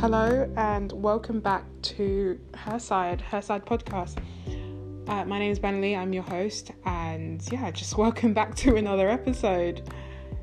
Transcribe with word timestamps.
Hello 0.00 0.50
and 0.56 0.90
welcome 0.92 1.40
back 1.40 1.62
to 1.82 2.40
Her 2.56 2.78
Side, 2.78 3.20
Her 3.20 3.42
Side 3.42 3.66
podcast. 3.66 4.16
Uh, 5.06 5.26
my 5.26 5.38
name 5.38 5.52
is 5.52 5.58
Ben 5.58 5.82
Lee. 5.82 5.94
I'm 5.94 6.14
your 6.14 6.22
host, 6.22 6.70
and 6.86 7.46
yeah, 7.52 7.70
just 7.70 7.98
welcome 7.98 8.32
back 8.32 8.54
to 8.56 8.76
another 8.76 9.10
episode. 9.10 9.82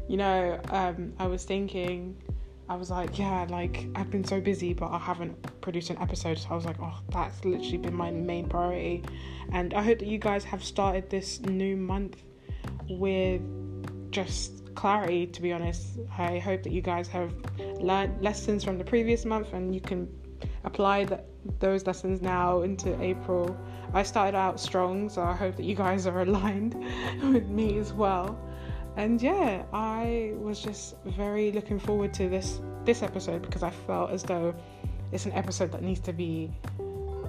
You 0.08 0.18
know, 0.18 0.62
um, 0.70 1.12
I 1.18 1.26
was 1.26 1.44
thinking, 1.44 2.22
I 2.70 2.76
was 2.76 2.92
like, 2.92 3.18
yeah, 3.18 3.48
like 3.50 3.88
I've 3.96 4.12
been 4.12 4.24
so 4.24 4.40
busy, 4.40 4.76
but 4.76 4.92
I 4.92 5.00
haven't 5.00 5.60
produced 5.60 5.90
an 5.90 5.98
episode. 5.98 6.38
So 6.38 6.50
I 6.52 6.54
was 6.54 6.66
like, 6.66 6.78
oh, 6.80 7.00
that's 7.10 7.44
literally 7.44 7.78
been 7.78 7.96
my 7.96 8.12
main 8.12 8.48
priority. 8.48 9.06
And 9.54 9.74
I 9.74 9.82
hope 9.82 9.98
that 9.98 10.08
you 10.08 10.20
guys 10.20 10.44
have 10.44 10.64
started 10.64 11.10
this 11.10 11.42
new 11.42 11.76
month 11.76 12.22
with 12.88 13.42
just 14.12 14.67
clarity. 14.78 15.26
To 15.28 15.42
be 15.42 15.52
honest, 15.52 16.00
I 16.18 16.38
hope 16.38 16.64
that 16.64 16.72
you 16.72 16.82
guys 16.82 17.08
have 17.10 17.34
learned 17.82 18.22
lessons 18.22 18.64
from 18.64 18.78
the 18.78 18.84
previous 18.86 19.26
month, 19.26 19.52
and 19.54 19.76
you 19.76 19.82
can 19.82 20.08
apply 20.64 21.04
that 21.06 21.26
those 21.60 21.86
lessons 21.86 22.22
now 22.22 22.62
into 22.62 22.90
April. 23.02 23.58
I 23.94 24.04
started 24.04 24.38
out 24.38 24.60
strong, 24.60 25.10
so 25.10 25.24
I 25.24 25.34
hope 25.34 25.56
that 25.58 25.66
you 25.66 25.76
guys 25.76 26.06
are 26.08 26.22
aligned 26.28 26.76
with 27.34 27.50
me 27.50 27.78
as 27.80 27.92
well. 27.92 28.40
And 28.96 29.22
yeah, 29.22 29.64
I 29.74 30.34
was 30.38 30.60
just 30.62 30.96
very 31.06 31.52
looking 31.52 31.80
forward 31.80 32.14
to 32.16 32.30
this 32.30 32.62
this 32.86 33.02
episode 33.04 33.42
because 33.42 33.64
I 33.64 33.70
felt 33.70 34.12
as 34.12 34.24
though 34.24 34.56
it's 35.12 35.26
an 35.26 35.34
episode 35.34 35.72
that 35.72 35.82
needs 35.82 36.00
to 36.02 36.14
be 36.14 36.52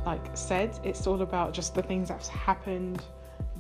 like 0.07 0.25
said. 0.35 0.79
It's 0.85 1.07
all 1.07 1.23
about 1.23 1.53
just 1.53 1.75
the 1.75 1.83
things 1.83 2.09
that's 2.09 2.29
happened 2.29 3.03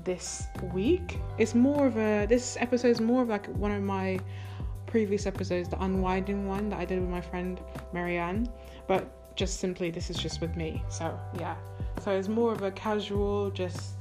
this 0.08 0.48
week. 0.72 1.18
It's 1.36 1.54
more 1.54 1.86
of 1.86 1.98
a 1.98 2.24
this 2.24 2.56
episode 2.58 2.88
is 2.88 3.00
more 3.00 3.20
of 3.20 3.28
like 3.28 3.46
one 3.48 3.72
of 3.72 3.82
my 3.82 4.18
previous 4.86 5.26
episodes, 5.26 5.68
the 5.68 5.80
unwinding 5.84 6.48
one 6.48 6.70
that 6.70 6.80
I 6.80 6.86
did 6.86 6.98
with 6.98 7.10
my 7.10 7.20
friend 7.20 7.60
Marianne. 7.92 8.48
But 8.86 9.36
just 9.36 9.60
simply 9.60 9.90
this 9.90 10.08
is 10.08 10.16
just 10.16 10.40
with 10.40 10.56
me. 10.56 10.82
So 10.88 11.20
yeah. 11.38 11.56
So 12.02 12.12
it's 12.12 12.28
more 12.28 12.52
of 12.52 12.62
a 12.62 12.70
casual, 12.70 13.50
just 13.50 13.96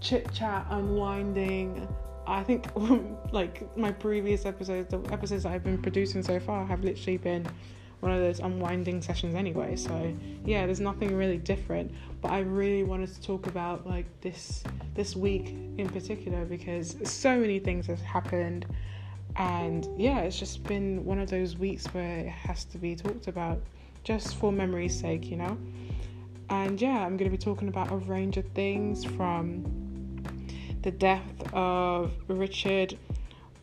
chit 0.00 0.32
chat, 0.32 0.66
unwinding. 0.70 1.86
I 2.26 2.42
think 2.42 2.66
like 3.30 3.54
my 3.76 3.92
previous 3.92 4.44
episodes, 4.44 4.90
the 4.90 5.00
episodes 5.12 5.44
that 5.44 5.52
I've 5.52 5.62
been 5.62 5.80
producing 5.80 6.24
so 6.24 6.40
far 6.40 6.66
have 6.66 6.82
literally 6.82 7.16
been 7.16 7.46
one 8.00 8.10
of 8.10 8.18
those 8.20 8.40
unwinding 8.40 9.02
sessions 9.02 9.36
anyway. 9.36 9.76
So 9.76 10.16
yeah, 10.44 10.66
there's 10.66 10.80
nothing 10.80 11.14
really 11.14 11.38
different. 11.38 11.92
But 12.22 12.32
I 12.32 12.40
really 12.40 12.82
wanted 12.82 13.14
to 13.14 13.20
talk 13.20 13.46
about 13.46 13.86
like 13.86 14.06
this 14.20 14.64
this 14.98 15.14
week 15.14 15.54
in 15.78 15.88
particular 15.88 16.44
because 16.44 16.96
so 17.04 17.38
many 17.38 17.60
things 17.60 17.86
have 17.86 18.00
happened 18.00 18.66
and 19.36 19.86
yeah, 19.96 20.18
it's 20.22 20.36
just 20.36 20.64
been 20.64 21.04
one 21.04 21.20
of 21.20 21.30
those 21.30 21.56
weeks 21.56 21.86
where 21.94 22.18
it 22.18 22.28
has 22.28 22.64
to 22.64 22.78
be 22.78 22.96
talked 22.96 23.28
about 23.28 23.60
just 24.02 24.34
for 24.34 24.50
memory's 24.50 24.98
sake, 24.98 25.26
you 25.26 25.36
know. 25.36 25.56
And 26.50 26.80
yeah, 26.82 27.06
I'm 27.06 27.16
going 27.16 27.30
to 27.30 27.36
be 27.36 27.40
talking 27.40 27.68
about 27.68 27.92
a 27.92 27.96
range 27.96 28.38
of 28.38 28.46
things 28.56 29.04
from 29.04 30.20
the 30.82 30.90
death 30.90 31.30
of 31.52 32.10
Richard 32.26 32.98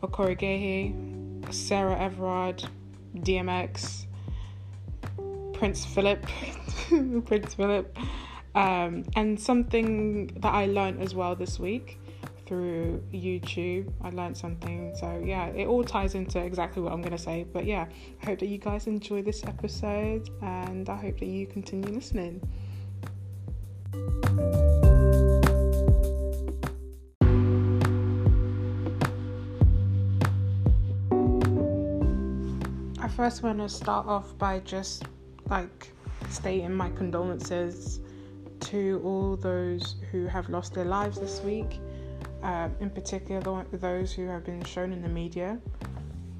Okorogheye, 0.02 1.52
Sarah 1.52 1.98
Everard, 1.98 2.64
DMX, 3.16 4.06
Prince 5.52 5.84
Philip, 5.84 6.24
Prince 7.26 7.52
Philip, 7.52 7.94
um, 8.56 9.04
and 9.14 9.38
something 9.38 10.28
that 10.40 10.54
I 10.54 10.64
learned 10.64 11.02
as 11.02 11.14
well 11.14 11.36
this 11.36 11.58
week 11.60 12.00
through 12.46 13.02
YouTube. 13.12 13.92
I 14.00 14.08
learned 14.08 14.36
something. 14.36 14.94
So, 14.96 15.22
yeah, 15.22 15.48
it 15.48 15.66
all 15.66 15.84
ties 15.84 16.14
into 16.14 16.38
exactly 16.38 16.80
what 16.80 16.92
I'm 16.92 17.02
going 17.02 17.12
to 17.12 17.18
say. 17.18 17.44
But 17.52 17.66
yeah, 17.66 17.86
I 18.22 18.26
hope 18.26 18.38
that 18.38 18.46
you 18.46 18.56
guys 18.56 18.86
enjoy 18.86 19.20
this 19.22 19.44
episode 19.44 20.30
and 20.40 20.88
I 20.88 20.96
hope 20.96 21.18
that 21.18 21.26
you 21.26 21.46
continue 21.46 21.92
listening. 21.92 22.40
I 33.02 33.08
first 33.08 33.42
want 33.42 33.58
to 33.58 33.68
start 33.68 34.06
off 34.06 34.38
by 34.38 34.60
just 34.60 35.04
like 35.50 35.92
stating 36.30 36.72
my 36.72 36.88
condolences 36.90 38.00
to 38.76 39.00
all 39.04 39.36
those 39.36 39.94
who 40.12 40.26
have 40.26 40.50
lost 40.50 40.74
their 40.74 40.84
lives 40.84 41.18
this 41.18 41.40
week 41.40 41.80
um, 42.42 42.70
in 42.80 42.90
particular 42.90 43.40
those 43.72 44.12
who 44.12 44.26
have 44.26 44.44
been 44.44 44.62
shown 44.64 44.92
in 44.92 45.00
the 45.00 45.08
media 45.08 45.58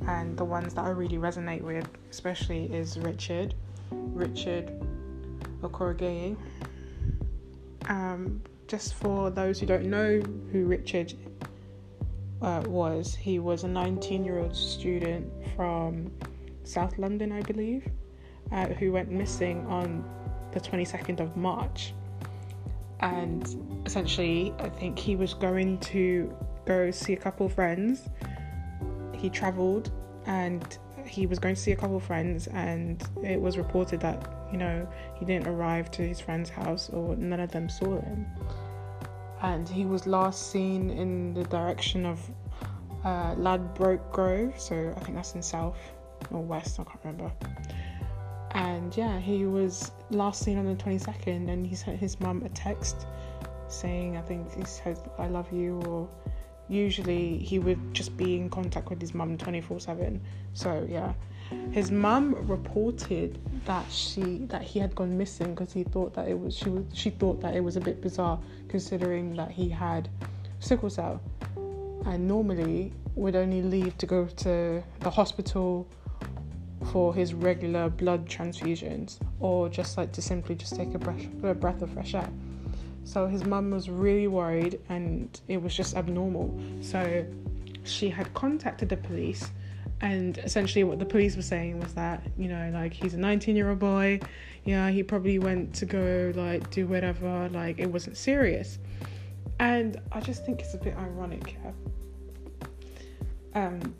and 0.06 0.36
the 0.36 0.44
ones 0.44 0.74
that 0.74 0.84
I 0.84 0.90
really 0.90 1.16
resonate 1.16 1.62
with 1.62 1.88
especially 2.10 2.64
is 2.66 2.98
Richard 2.98 3.54
Richard 3.90 4.70
Okorogheye 5.62 6.36
um, 7.88 8.42
just 8.68 8.92
for 8.92 9.30
those 9.30 9.58
who 9.58 9.64
don't 9.64 9.86
know 9.86 10.20
who 10.52 10.66
Richard 10.66 11.14
uh, 12.42 12.62
was 12.66 13.14
he 13.14 13.38
was 13.38 13.64
a 13.64 13.68
19 13.68 14.26
year 14.26 14.40
old 14.40 14.54
student 14.54 15.26
from 15.56 16.12
South 16.64 16.98
London 16.98 17.32
I 17.32 17.40
believe 17.40 17.88
uh, 18.52 18.66
who 18.66 18.92
went 18.92 19.10
missing 19.10 19.64
on 19.68 20.04
the 20.52 20.60
22nd 20.60 21.20
of 21.20 21.34
March 21.34 21.94
and 23.00 23.82
essentially 23.84 24.54
i 24.60 24.68
think 24.68 24.98
he 24.98 25.16
was 25.16 25.34
going 25.34 25.78
to 25.78 26.34
go 26.66 26.90
see 26.90 27.14
a 27.14 27.16
couple 27.16 27.46
of 27.46 27.54
friends. 27.54 28.08
He 29.14 29.30
traveled 29.30 29.92
and 30.26 30.76
he 31.06 31.26
was 31.26 31.38
going 31.38 31.54
to 31.54 31.60
see 31.60 31.72
a 31.72 31.76
couple 31.76 31.96
of 31.96 32.02
friends 32.02 32.48
and 32.48 33.02
it 33.22 33.40
was 33.40 33.56
reported 33.56 34.00
that 34.00 34.28
you 34.50 34.58
know 34.58 34.86
he 35.14 35.24
didn't 35.24 35.46
arrive 35.46 35.90
to 35.92 36.02
his 36.02 36.20
friend's 36.20 36.50
house 36.50 36.90
or 36.90 37.16
none 37.16 37.40
of 37.40 37.50
them 37.52 37.68
saw 37.68 38.00
him. 38.00 38.26
And 39.42 39.68
he 39.68 39.86
was 39.86 40.06
last 40.06 40.50
seen 40.50 40.90
in 40.90 41.32
the 41.34 41.44
direction 41.44 42.04
of 42.04 42.20
uh, 43.04 43.34
ladbroke 43.38 44.12
grove. 44.12 44.58
So 44.58 44.92
i 44.96 45.00
think 45.00 45.16
that's 45.16 45.34
in 45.34 45.42
south 45.42 45.78
or 46.32 46.42
west 46.42 46.80
i 46.80 46.84
can't 46.84 46.98
remember 47.04 47.30
and 48.52 48.96
yeah, 48.96 49.18
he 49.18 49.46
was 49.46 49.90
last 50.10 50.42
seen 50.42 50.58
on 50.58 50.66
the 50.66 50.74
22nd, 50.74 51.48
and 51.48 51.66
he 51.66 51.74
sent 51.74 51.98
his 51.98 52.18
mum 52.20 52.42
a 52.44 52.48
text 52.50 53.06
saying, 53.68 54.16
I 54.16 54.22
think 54.22 54.54
he 54.54 54.64
said, 54.64 54.98
I 55.18 55.26
love 55.26 55.50
you, 55.52 55.80
or 55.86 56.08
usually 56.68 57.38
he 57.38 57.58
would 57.58 57.94
just 57.94 58.16
be 58.16 58.36
in 58.36 58.50
contact 58.50 58.90
with 58.90 59.00
his 59.00 59.14
mum 59.14 59.36
24 59.38 59.80
7. 59.80 60.20
So 60.52 60.86
yeah, 60.88 61.12
his 61.70 61.90
mum 61.90 62.34
reported 62.48 63.38
that 63.64 63.90
she 63.90 64.38
that 64.46 64.62
he 64.62 64.78
had 64.78 64.94
gone 64.94 65.16
missing 65.16 65.54
because 65.54 65.72
he 65.72 65.84
thought 65.84 66.14
that 66.14 66.28
it 66.28 66.38
was 66.38 66.56
she 66.56 66.68
was, 66.68 66.84
she 66.92 67.10
thought 67.10 67.40
that 67.40 67.54
it 67.54 67.60
was 67.60 67.76
a 67.76 67.80
bit 67.80 68.00
bizarre 68.00 68.38
considering 68.68 69.34
that 69.36 69.50
he 69.50 69.68
had 69.68 70.08
sickle 70.60 70.90
cell 70.90 71.20
and 72.06 72.26
normally 72.26 72.92
would 73.14 73.36
only 73.36 73.62
leave 73.62 73.96
to 73.98 74.06
go 74.06 74.26
to 74.26 74.82
the 75.00 75.10
hospital 75.10 75.86
for 76.92 77.14
his 77.14 77.34
regular 77.34 77.88
blood 77.88 78.28
transfusions 78.28 79.18
or 79.40 79.68
just 79.68 79.96
like 79.96 80.12
to 80.12 80.22
simply 80.22 80.54
just 80.54 80.76
take 80.76 80.94
a 80.94 80.98
breath, 80.98 81.26
a 81.42 81.54
breath 81.54 81.82
of 81.82 81.90
fresh 81.90 82.14
air. 82.14 82.30
So 83.04 83.26
his 83.26 83.44
mum 83.44 83.70
was 83.70 83.88
really 83.88 84.26
worried 84.26 84.80
and 84.88 85.40
it 85.48 85.62
was 85.62 85.74
just 85.74 85.96
abnormal. 85.96 86.58
So 86.80 87.24
she 87.84 88.08
had 88.08 88.32
contacted 88.34 88.88
the 88.88 88.96
police 88.96 89.50
and 90.00 90.38
essentially 90.38 90.84
what 90.84 90.98
the 90.98 91.06
police 91.06 91.36
were 91.36 91.42
saying 91.42 91.80
was 91.80 91.94
that, 91.94 92.22
you 92.36 92.48
know, 92.48 92.70
like 92.72 92.92
he's 92.92 93.14
a 93.14 93.18
19 93.18 93.56
year 93.56 93.70
old 93.70 93.78
boy, 93.78 94.20
yeah, 94.64 94.90
he 94.90 95.02
probably 95.02 95.38
went 95.38 95.74
to 95.76 95.86
go 95.86 96.32
like 96.34 96.70
do 96.70 96.86
whatever, 96.86 97.48
like 97.50 97.78
it 97.78 97.86
wasn't 97.86 98.16
serious. 98.16 98.78
And 99.58 100.00
I 100.12 100.20
just 100.20 100.44
think 100.44 100.60
it's 100.60 100.74
a 100.74 100.78
bit 100.78 100.96
ironic, 100.96 101.56
yeah. 101.64 101.72
Um, 103.54 103.94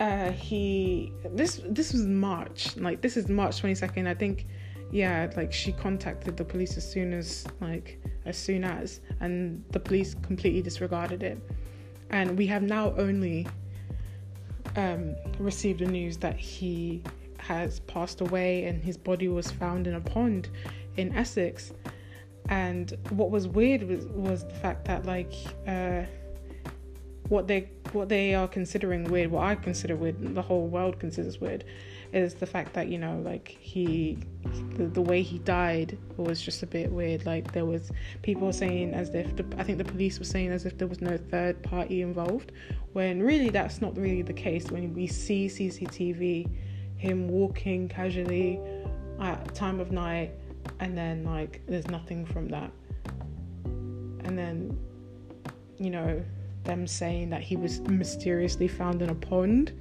uh, 0.00 0.32
he 0.32 1.12
this 1.34 1.60
this 1.66 1.92
was 1.92 2.06
March, 2.06 2.76
like 2.76 3.02
this 3.02 3.16
is 3.16 3.28
March 3.28 3.60
twenty 3.60 3.74
second. 3.74 4.06
I 4.06 4.14
think, 4.14 4.46
yeah, 4.90 5.30
like 5.36 5.52
she 5.52 5.72
contacted 5.72 6.36
the 6.36 6.44
police 6.44 6.76
as 6.78 6.90
soon 6.90 7.12
as 7.12 7.46
like 7.60 8.02
as 8.24 8.36
soon 8.36 8.64
as, 8.64 9.00
and 9.20 9.62
the 9.70 9.78
police 9.78 10.14
completely 10.22 10.62
disregarded 10.62 11.22
it. 11.22 11.38
And 12.08 12.36
we 12.36 12.46
have 12.46 12.62
now 12.62 12.94
only 12.96 13.46
um, 14.76 15.14
received 15.38 15.80
the 15.80 15.86
news 15.86 16.16
that 16.18 16.36
he 16.36 17.04
has 17.38 17.80
passed 17.80 18.20
away 18.20 18.64
and 18.64 18.82
his 18.82 18.96
body 18.96 19.28
was 19.28 19.50
found 19.50 19.86
in 19.86 19.94
a 19.94 20.00
pond 20.00 20.48
in 20.96 21.14
Essex. 21.14 21.72
And 22.48 22.96
what 23.10 23.30
was 23.30 23.46
weird 23.46 23.82
was 23.82 24.06
was 24.06 24.44
the 24.44 24.54
fact 24.54 24.86
that 24.86 25.04
like. 25.04 25.34
Uh, 25.66 26.04
what 27.30 27.46
they 27.46 27.70
what 27.92 28.08
they 28.08 28.34
are 28.34 28.46
considering 28.46 29.04
weird, 29.04 29.30
what 29.30 29.44
I 29.44 29.54
consider 29.54 29.96
weird, 29.96 30.34
the 30.34 30.42
whole 30.42 30.66
world 30.66 30.98
considers 30.98 31.40
weird, 31.40 31.64
is 32.12 32.34
the 32.34 32.46
fact 32.46 32.74
that 32.74 32.88
you 32.88 32.98
know 32.98 33.18
like 33.24 33.48
he 33.48 34.18
the, 34.76 34.86
the 34.88 35.00
way 35.00 35.22
he 35.22 35.38
died 35.38 35.96
was 36.16 36.42
just 36.42 36.62
a 36.62 36.66
bit 36.66 36.90
weird. 36.90 37.24
Like 37.24 37.52
there 37.52 37.64
was 37.64 37.90
people 38.22 38.52
saying 38.52 38.92
as 38.92 39.10
if 39.14 39.34
the, 39.36 39.46
I 39.56 39.62
think 39.62 39.78
the 39.78 39.84
police 39.84 40.18
were 40.18 40.24
saying 40.24 40.50
as 40.50 40.66
if 40.66 40.76
there 40.76 40.88
was 40.88 41.00
no 41.00 41.16
third 41.16 41.62
party 41.62 42.02
involved, 42.02 42.52
when 42.92 43.22
really 43.22 43.48
that's 43.48 43.80
not 43.80 43.96
really 43.96 44.22
the 44.22 44.34
case. 44.34 44.70
When 44.70 44.92
we 44.92 45.06
see 45.06 45.46
CCTV, 45.46 46.50
him 46.96 47.28
walking 47.28 47.88
casually 47.88 48.60
at 49.20 49.54
time 49.54 49.80
of 49.80 49.90
night, 49.92 50.32
and 50.80 50.98
then 50.98 51.24
like 51.24 51.62
there's 51.66 51.86
nothing 51.88 52.26
from 52.26 52.48
that 52.48 52.70
and 54.24 54.38
then, 54.38 54.78
you 55.78 55.90
know, 55.90 56.22
them 56.64 56.86
saying 56.86 57.30
that 57.30 57.42
he 57.42 57.56
was 57.56 57.80
mysteriously 57.80 58.68
found 58.68 59.02
in 59.02 59.10
a 59.10 59.14
pond, 59.14 59.72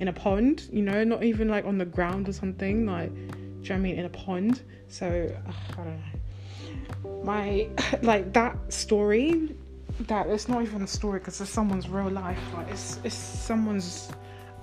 in 0.00 0.08
a 0.08 0.12
pond, 0.12 0.68
you 0.72 0.82
know, 0.82 1.04
not 1.04 1.22
even 1.22 1.48
like 1.48 1.64
on 1.64 1.78
the 1.78 1.84
ground 1.84 2.28
or 2.28 2.32
something, 2.32 2.86
like, 2.86 3.12
do 3.14 3.20
you 3.20 3.30
know 3.30 3.58
what 3.60 3.70
I 3.70 3.78
mean, 3.78 3.98
in 3.98 4.04
a 4.04 4.10
pond. 4.10 4.62
So, 4.88 5.30
ugh, 5.46 5.54
I 5.72 5.76
don't 5.76 5.96
know. 5.96 7.22
My, 7.24 7.68
like, 8.02 8.32
that 8.34 8.72
story, 8.72 9.54
that 10.00 10.26
it's 10.26 10.48
not 10.48 10.62
even 10.62 10.82
a 10.82 10.86
story 10.86 11.20
because 11.20 11.40
it's 11.40 11.50
someone's 11.50 11.88
real 11.88 12.10
life, 12.10 12.38
like, 12.54 12.68
it's, 12.70 12.98
it's 13.04 13.14
someone's 13.14 14.10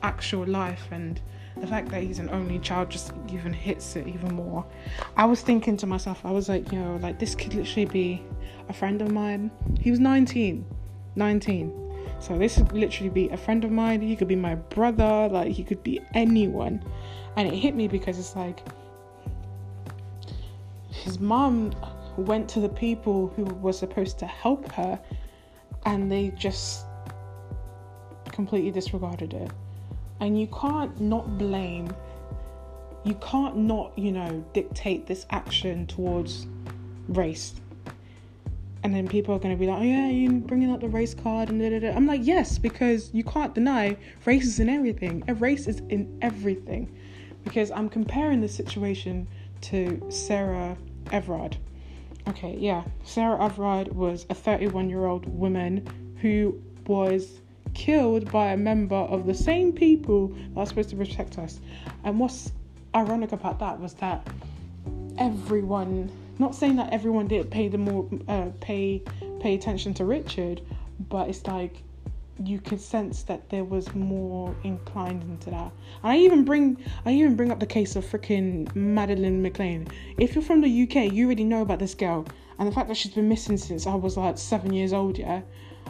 actual 0.03 0.45
life, 0.45 0.88
and 0.91 1.21
the 1.57 1.67
fact 1.67 1.89
that 1.89 2.01
he's 2.03 2.19
an 2.19 2.29
only 2.29 2.60
child 2.60 2.89
just 2.89 3.13
even 3.31 3.53
hits 3.53 3.95
it 3.95 4.07
even 4.07 4.33
more. 4.33 4.65
I 5.17 5.25
was 5.25 5.41
thinking 5.41 5.77
to 5.77 5.88
myself, 5.88 6.25
I 6.25 6.31
was 6.31 6.50
like, 6.50 6.71
know, 6.71 6.98
like 7.01 7.19
this 7.19 7.36
could 7.36 7.53
literally 7.53 7.86
be 7.86 8.24
a 8.69 8.74
friend 8.74 9.01
of 9.01 9.12
mine. 9.12 9.51
He 9.79 9.91
was 9.91 10.00
19, 10.00 10.65
19. 11.15 11.73
So 12.19 12.37
this 12.37 12.57
could 12.57 12.73
literally 12.73 13.09
be 13.09 13.29
a 13.29 13.37
friend 13.37 13.63
of 13.63 13.71
mine. 13.71 14.01
He 14.01 14.15
could 14.15 14.27
be 14.27 14.35
my 14.35 14.55
brother. 14.55 15.27
Like 15.29 15.51
he 15.51 15.63
could 15.63 15.83
be 15.83 16.01
anyone. 16.13 16.83
And 17.35 17.47
it 17.47 17.55
hit 17.55 17.75
me 17.75 17.87
because 17.87 18.19
it's 18.19 18.35
like 18.35 18.61
his 20.89 21.19
mom 21.19 21.73
went 22.17 22.49
to 22.49 22.59
the 22.59 22.69
people 22.69 23.33
who 23.35 23.45
were 23.45 23.73
supposed 23.73 24.19
to 24.19 24.25
help 24.25 24.71
her, 24.73 24.99
and 25.85 26.11
they 26.11 26.29
just 26.37 26.85
completely 28.31 28.71
disregarded 28.71 29.33
it 29.33 29.51
and 30.21 30.39
you 30.39 30.47
can't 30.47 31.01
not 31.01 31.37
blame 31.37 31.93
you 33.03 33.15
can't 33.15 33.57
not 33.57 33.91
you 33.97 34.11
know 34.11 34.43
dictate 34.53 35.05
this 35.07 35.25
action 35.31 35.85
towards 35.87 36.47
race 37.09 37.55
and 38.83 38.95
then 38.95 39.07
people 39.07 39.35
are 39.35 39.39
going 39.39 39.55
to 39.55 39.59
be 39.59 39.67
like 39.67 39.79
oh 39.79 39.83
yeah 39.83 40.07
you're 40.07 40.31
bringing 40.31 40.71
up 40.71 40.81
the 40.81 40.89
race 40.89 41.13
card 41.13 41.50
and 41.50 41.59
da, 41.59 41.69
da, 41.69 41.79
da. 41.79 41.95
i'm 41.95 42.07
like 42.07 42.21
yes 42.23 42.57
because 42.57 43.09
you 43.13 43.23
can't 43.23 43.53
deny 43.53 43.95
race 44.25 44.45
is 44.45 44.59
in 44.59 44.69
everything 44.69 45.23
A 45.27 45.33
race 45.33 45.67
is 45.67 45.81
in 45.89 46.17
everything 46.21 46.95
because 47.43 47.71
i'm 47.71 47.89
comparing 47.89 48.41
the 48.41 48.50
situation 48.50 49.27
to 49.61 50.01
sarah 50.09 50.77
everard 51.11 51.57
okay 52.27 52.55
yeah 52.57 52.83
sarah 53.03 53.43
everard 53.43 53.93
was 53.95 54.25
a 54.29 54.35
31 54.35 54.89
year 54.89 55.05
old 55.05 55.25
woman 55.27 56.15
who 56.21 56.59
was 56.88 57.41
killed 57.73 58.31
by 58.31 58.47
a 58.47 58.57
member 58.57 58.95
of 58.95 59.25
the 59.25 59.33
same 59.33 59.71
people 59.71 60.27
that 60.27 60.61
are 60.61 60.65
supposed 60.65 60.89
to 60.89 60.95
protect 60.95 61.38
us. 61.38 61.59
And 62.03 62.19
what's 62.19 62.51
ironic 62.95 63.31
about 63.31 63.59
that 63.59 63.79
was 63.79 63.93
that 63.95 64.27
everyone, 65.17 66.11
not 66.41 66.55
saying 66.55 66.75
that 66.75 66.91
everyone 66.91 67.27
did 67.27 67.50
pay 67.50 67.69
the 67.69 67.77
more 67.77 68.10
uh, 68.27 68.50
pay 68.60 69.01
pay 69.39 69.55
attention 69.55 69.93
to 69.95 70.05
Richard, 70.05 70.62
but 71.10 71.29
it's 71.29 71.48
like 71.48 71.83
you 72.43 72.60
could 72.60 72.81
sense 72.81 73.24
that 73.24 73.50
there 73.50 73.63
was 73.63 73.93
more 73.93 74.53
inclined 74.63 75.24
into 75.24 75.51
that. 75.51 75.71
And 76.03 76.12
I 76.12 76.17
even 76.17 76.43
bring 76.43 76.83
I 77.05 77.12
even 77.12 77.38
bring 77.38 77.51
up 77.51 77.60
the 77.62 77.65
case 77.65 77.95
of 77.95 78.03
freaking 78.03 78.75
Madeleine 78.75 79.41
McCann. 79.41 79.89
If 80.17 80.36
you're 80.36 80.43
from 80.43 80.60
the 80.60 80.83
UK, 80.83 81.13
you 81.13 81.27
already 81.27 81.45
know 81.45 81.62
about 81.62 81.79
this 81.79 81.93
girl 81.93 82.25
and 82.60 82.67
the 82.67 82.74
fact 82.74 82.89
that 82.89 82.98
she's 82.98 83.13
been 83.13 83.29
missing 83.29 83.57
since 83.57 83.88
I 83.88 83.95
was 83.95 84.17
like 84.17 84.38
seven 84.38 84.74
years 84.74 84.91
old, 84.91 85.17
yeah 85.17 85.41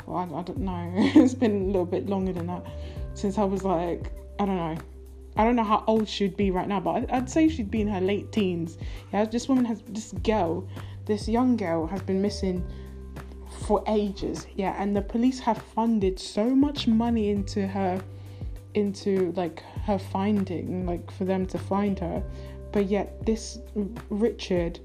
well, 0.06 0.18
I, 0.18 0.40
I 0.40 0.44
don't 0.44 0.60
know. 0.60 0.92
it's 0.98 1.34
been 1.34 1.64
a 1.64 1.66
little 1.66 1.86
bit 1.86 2.08
longer 2.08 2.34
than 2.34 2.48
that 2.48 2.66
since 3.14 3.38
I 3.38 3.44
was 3.44 3.64
like, 3.64 4.12
I 4.40 4.46
don't 4.46 4.56
know. 4.56 4.78
I 5.38 5.44
don't 5.44 5.56
know 5.56 5.64
how 5.64 5.84
old 5.88 6.08
she'd 6.08 6.36
be 6.36 6.52
right 6.52 6.68
now, 6.68 6.80
but 6.80 7.12
I'd 7.12 7.30
say 7.30 7.48
she'd 7.48 7.72
be 7.72 7.82
in 7.82 7.88
her 7.88 8.02
late 8.02 8.32
teens. 8.32 8.78
Yeah, 9.14 9.26
this 9.26 9.48
woman 9.48 9.66
has, 9.66 9.82
this 9.88 10.12
girl, 10.24 10.68
this 11.06 11.28
young 11.28 11.58
girl 11.58 11.88
has 11.88 12.02
been 12.02 12.22
missing 12.22 12.66
for 13.66 13.84
ages. 13.88 14.48
Yeah, 14.56 14.76
and 14.78 14.96
the 14.96 15.02
police 15.02 15.40
have 15.40 15.58
funded 15.58 16.20
so 16.20 16.50
much 16.50 16.88
money 16.88 17.30
into 17.30 17.68
her, 17.68 18.02
into 18.74 19.32
like 19.36 19.64
her 19.86 19.98
finding, 19.98 20.86
like 20.86 21.10
for 21.12 21.26
them 21.26 21.46
to 21.48 21.58
find 21.58 21.98
her. 22.00 22.24
But 22.72 22.88
yet, 22.88 23.26
this 23.26 23.60
Richard 24.10 24.80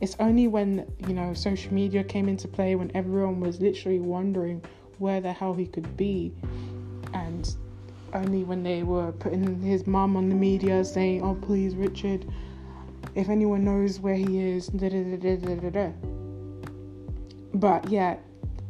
it's 0.00 0.16
only 0.20 0.46
when, 0.46 0.86
you 1.06 1.14
know, 1.14 1.34
social 1.34 1.72
media 1.72 2.04
came 2.04 2.28
into 2.28 2.46
play, 2.46 2.74
when 2.74 2.90
everyone 2.94 3.40
was 3.40 3.60
literally 3.60 3.98
wondering 3.98 4.62
where 4.98 5.20
the 5.20 5.32
hell 5.32 5.54
he 5.54 5.66
could 5.66 5.96
be. 5.96 6.32
And 7.12 7.52
only 8.12 8.44
when 8.44 8.62
they 8.62 8.82
were 8.82 9.12
putting 9.12 9.60
his 9.62 9.86
mum 9.86 10.16
on 10.16 10.28
the 10.28 10.34
media 10.34 10.84
saying, 10.84 11.22
oh, 11.22 11.34
please, 11.34 11.74
Richard, 11.74 12.26
if 13.14 13.28
anyone 13.28 13.64
knows 13.64 14.00
where 14.00 14.14
he 14.14 14.40
is, 14.40 14.68
da 14.68 14.88
da 14.88 15.70
da. 15.70 15.90
But 17.54 17.88
yeah, 17.90 18.16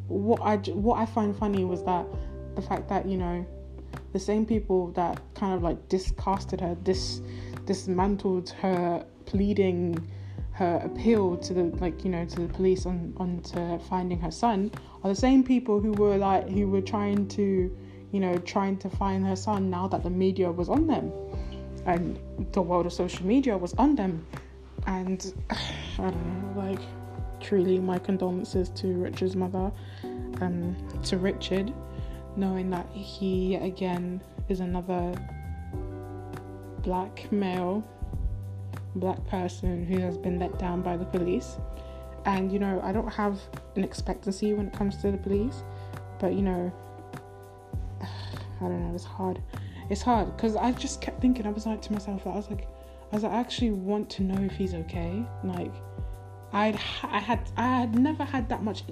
what 0.09 0.40
I 0.40 0.57
what 0.73 0.99
I 0.99 1.07
find 1.07 1.37
funny 1.37 1.64
was 1.64 1.85
that 1.85 2.07
the 2.54 2.62
fact 2.62 2.88
that 2.88 3.07
you 3.07 3.18
know 3.18 3.47
the 4.12 4.18
same 4.18 4.47
people 4.47 4.88
that 4.92 5.21
kind 5.35 5.54
of 5.54 5.62
like 5.62 5.88
discasted 5.88 6.61
her, 6.61 6.75
dis 6.83 7.21
dismantled 7.66 8.50
her 8.50 9.04
pleading 9.26 10.09
her 10.52 10.80
appeal 10.85 11.37
to 11.37 11.54
the 11.54 11.64
like 11.76 12.04
you 12.04 12.11
know 12.11 12.25
to 12.25 12.40
the 12.40 12.49
police 12.49 12.87
on 12.87 13.12
on 13.18 13.40
to 13.42 13.78
finding 13.88 14.18
her 14.18 14.30
son 14.30 14.71
are 15.04 15.11
the 15.11 15.14
same 15.14 15.45
people 15.45 15.80
who 15.80 15.92
were 15.92 16.16
like 16.16 16.49
who 16.49 16.66
were 16.66 16.80
trying 16.80 17.28
to 17.28 17.71
you 18.12 18.21
know 18.21 18.37
trying 18.38 18.77
to 18.79 18.88
find 18.88 19.27
her 19.27 19.37
son 19.37 19.71
now 19.71 19.87
that 19.88 20.03
the 20.03 20.11
media 20.11 20.50
was 20.50 20.69
on 20.69 20.87
them 20.87 21.12
and 21.87 22.19
the 22.53 22.62
world 22.62 22.87
of 22.87 22.93
social 22.93 23.25
media 23.27 23.57
was 23.57 23.75
on 23.75 23.95
them 23.95 24.27
and 24.87 25.35
I 25.50 26.11
don't 26.11 26.55
know 26.57 26.61
like 26.61 26.81
truly 27.41 27.79
my 27.79 27.99
condolences 27.99 28.69
to 28.71 28.88
Richard's 28.88 29.37
mother 29.37 29.71
um 30.41 30.77
to 31.05 31.19
Richard 31.19 31.73
knowing 32.37 32.71
that 32.71 32.87
he 32.93 33.57
again 33.57 34.21
is 34.49 34.61
another 34.61 35.15
black 36.83 37.31
male 37.31 37.85
black 38.95 39.25
person 39.27 39.87
who 39.87 40.00
has 40.00 40.17
been 40.17 40.38
let 40.38 40.59
down 40.59 40.83
by 40.83 40.97
the 40.97 41.05
police. 41.05 41.57
And 42.25 42.53
you 42.53 42.59
know, 42.59 42.81
I 42.83 42.93
don't 42.93 43.12
have 43.12 43.41
an 43.77 43.85
expectancy 43.85 44.53
when 44.53 44.67
it 44.69 44.73
comes 44.73 44.97
to 44.99 45.11
the 45.11 45.19
police, 45.19 45.62
but 46.19 46.33
you 46.35 46.43
know, 46.43 46.73
I 48.61 48.65
don't 48.65 48.87
know, 48.87 48.95
it's 48.95 49.05
hard. 49.05 49.41
It's 49.91 50.03
hard 50.03 50.37
because 50.37 50.57
I 50.57 50.73
just 50.73 51.00
kept 51.00 51.21
thinking, 51.21 51.47
I 51.47 51.50
was 51.50 51.67
like 51.67 51.83
to 51.83 51.93
myself, 51.93 52.27
I 52.27 52.31
was 52.31 52.50
like, 52.50 52.69
I 53.11 53.17
was 53.17 53.23
like, 53.23 53.33
I 53.33 53.38
actually 53.38 53.71
want 53.71 54.11
to 54.11 54.23
know 54.23 54.43
if 54.45 54.53
he's 54.53 54.75
okay. 54.75 55.25
Like, 55.43 55.73
I'd 56.53 56.79
I 57.03 57.19
had 57.19 57.50
I 57.57 57.81
had 57.81 57.99
never 57.99 58.25
had 58.25 58.49
that 58.49 58.62
much 58.62 58.85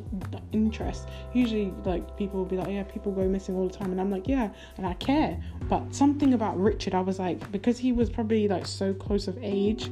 interest. 0.53 1.09
Usually, 1.33 1.73
like 1.85 2.17
people 2.17 2.39
will 2.39 2.47
be 2.47 2.57
like, 2.57 2.69
"Yeah, 2.69 2.83
people 2.83 3.13
go 3.13 3.27
missing 3.27 3.57
all 3.57 3.69
the 3.69 3.75
time," 3.75 3.93
and 3.93 4.01
I'm 4.01 4.11
like, 4.11 4.29
"Yeah," 4.29 4.51
and 4.77 4.87
I 4.87 4.93
care. 4.95 5.43
But 5.63 5.95
something 5.95 6.35
about 6.35 6.61
Richard, 6.61 6.95
I 6.95 7.01
was 7.01 7.19
like, 7.19 7.51
because 7.53 7.79
he 7.79 7.93
was 7.93 8.11
probably 8.11 8.47
like 8.47 8.67
so 8.67 8.93
close 8.93 9.27
of 9.27 9.39
age, 9.41 9.91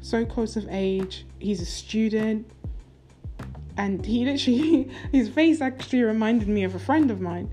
so 0.00 0.24
close 0.24 0.56
of 0.56 0.66
age. 0.70 1.24
He's 1.38 1.60
a 1.60 1.66
student, 1.66 2.50
and 3.76 4.04
he 4.04 4.24
literally 4.24 4.90
his 5.12 5.28
face 5.28 5.60
actually 5.60 6.02
reminded 6.02 6.48
me 6.48 6.64
of 6.64 6.74
a 6.74 6.80
friend 6.80 7.12
of 7.12 7.20
mine. 7.20 7.48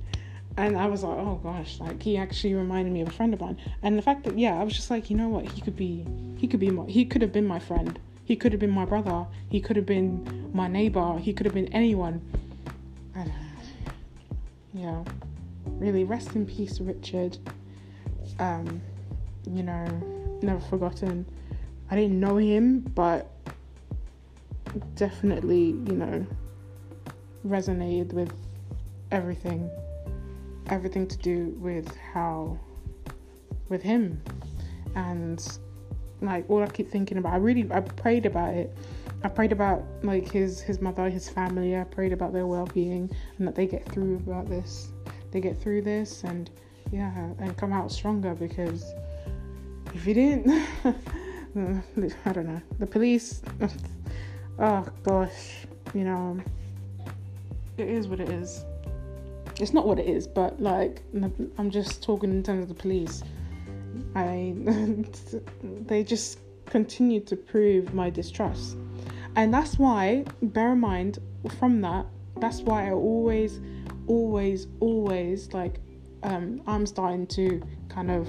And 0.57 0.77
I 0.77 0.87
was 0.87 1.03
like, 1.03 1.17
oh 1.17 1.39
gosh, 1.41 1.79
like 1.79 2.03
he 2.03 2.17
actually 2.17 2.53
reminded 2.53 2.93
me 2.93 3.01
of 3.01 3.07
a 3.07 3.11
friend 3.11 3.33
of 3.33 3.39
mine. 3.39 3.57
And 3.83 3.97
the 3.97 4.01
fact 4.01 4.23
that 4.25 4.37
yeah, 4.37 4.59
I 4.59 4.63
was 4.63 4.73
just 4.73 4.89
like, 4.89 5.09
you 5.09 5.17
know 5.17 5.29
what, 5.29 5.49
he 5.49 5.61
could 5.61 5.75
be, 5.75 6.05
he 6.37 6.47
could 6.47 6.59
be 6.59 6.69
my, 6.69 6.85
he 6.85 7.05
could 7.05 7.21
have 7.21 7.31
been 7.31 7.47
my 7.47 7.59
friend 7.59 7.99
he 8.31 8.37
could 8.37 8.53
have 8.53 8.61
been 8.61 8.71
my 8.71 8.85
brother. 8.85 9.25
He 9.49 9.59
could 9.59 9.75
have 9.75 9.85
been 9.85 10.49
my 10.53 10.69
neighbor. 10.69 11.17
He 11.17 11.33
could 11.33 11.45
have 11.45 11.53
been 11.53 11.67
anyone. 11.73 12.21
And, 13.13 13.29
yeah, 14.73 15.03
really, 15.65 16.05
rest 16.05 16.33
in 16.33 16.45
peace, 16.45 16.79
Richard. 16.79 17.37
Um, 18.39 18.81
you 19.49 19.63
know, 19.63 19.85
never 20.41 20.61
forgotten. 20.61 21.25
I 21.89 21.97
didn't 21.97 22.21
know 22.21 22.37
him, 22.37 22.79
but 22.95 23.29
definitely, 24.95 25.65
you 25.65 25.95
know, 25.95 26.25
resonated 27.45 28.13
with 28.13 28.33
everything, 29.11 29.69
everything 30.67 31.07
to 31.07 31.17
do 31.17 31.55
with 31.59 31.95
how, 32.13 32.57
with 33.69 33.81
him, 33.81 34.21
and 34.95 35.57
like 36.21 36.49
all 36.49 36.63
I 36.63 36.67
keep 36.67 36.89
thinking 36.89 37.17
about. 37.17 37.33
I 37.33 37.37
really 37.37 37.67
I 37.71 37.81
prayed 37.81 38.25
about 38.25 38.53
it. 38.53 38.75
I 39.23 39.27
prayed 39.27 39.51
about 39.51 39.83
like 40.03 40.29
his 40.31 40.61
his 40.61 40.81
mother, 40.81 41.09
his 41.09 41.29
family. 41.29 41.77
I 41.77 41.83
prayed 41.83 42.13
about 42.13 42.33
their 42.33 42.47
well 42.47 42.67
being 42.73 43.09
and 43.37 43.47
that 43.47 43.55
they 43.55 43.67
get 43.67 43.85
through 43.85 44.15
about 44.15 44.47
this. 44.47 44.89
They 45.31 45.41
get 45.41 45.57
through 45.57 45.83
this 45.83 46.23
and 46.23 46.49
yeah, 46.91 47.11
and 47.39 47.57
come 47.57 47.71
out 47.71 47.91
stronger 47.91 48.35
because 48.35 48.93
if 49.93 50.05
you 50.05 50.13
didn't, 50.13 50.49
I 52.25 52.33
don't 52.33 52.47
know. 52.47 52.61
The 52.79 52.87
police. 52.87 53.41
Oh 54.59 54.85
gosh, 55.01 55.65
you 55.95 56.03
know, 56.03 56.39
it 57.77 57.87
is 57.87 58.07
what 58.07 58.19
it 58.19 58.29
is. 58.29 58.63
It's 59.61 59.73
not 59.73 59.87
what 59.87 59.99
it 59.99 60.07
is, 60.07 60.27
but 60.27 60.61
like 60.61 61.03
I'm 61.57 61.69
just 61.69 62.01
talking 62.03 62.31
in 62.31 62.43
terms 62.43 62.63
of 62.63 62.69
the 62.69 62.81
police 62.81 63.23
I 64.15 64.53
they 65.85 66.03
just 66.03 66.39
continue 66.65 67.19
to 67.21 67.35
prove 67.35 67.93
my 67.93 68.09
distrust. 68.09 68.77
And 69.35 69.53
that's 69.53 69.77
why, 69.77 70.25
bear 70.41 70.73
in 70.73 70.79
mind, 70.79 71.19
from 71.59 71.81
that, 71.81 72.05
that's 72.37 72.61
why 72.61 72.87
I 72.87 72.91
always, 72.91 73.59
always, 74.07 74.67
always 74.79 75.53
like, 75.53 75.79
um, 76.23 76.61
I'm 76.67 76.85
starting 76.85 77.27
to 77.27 77.61
kind 77.89 78.11
of 78.11 78.27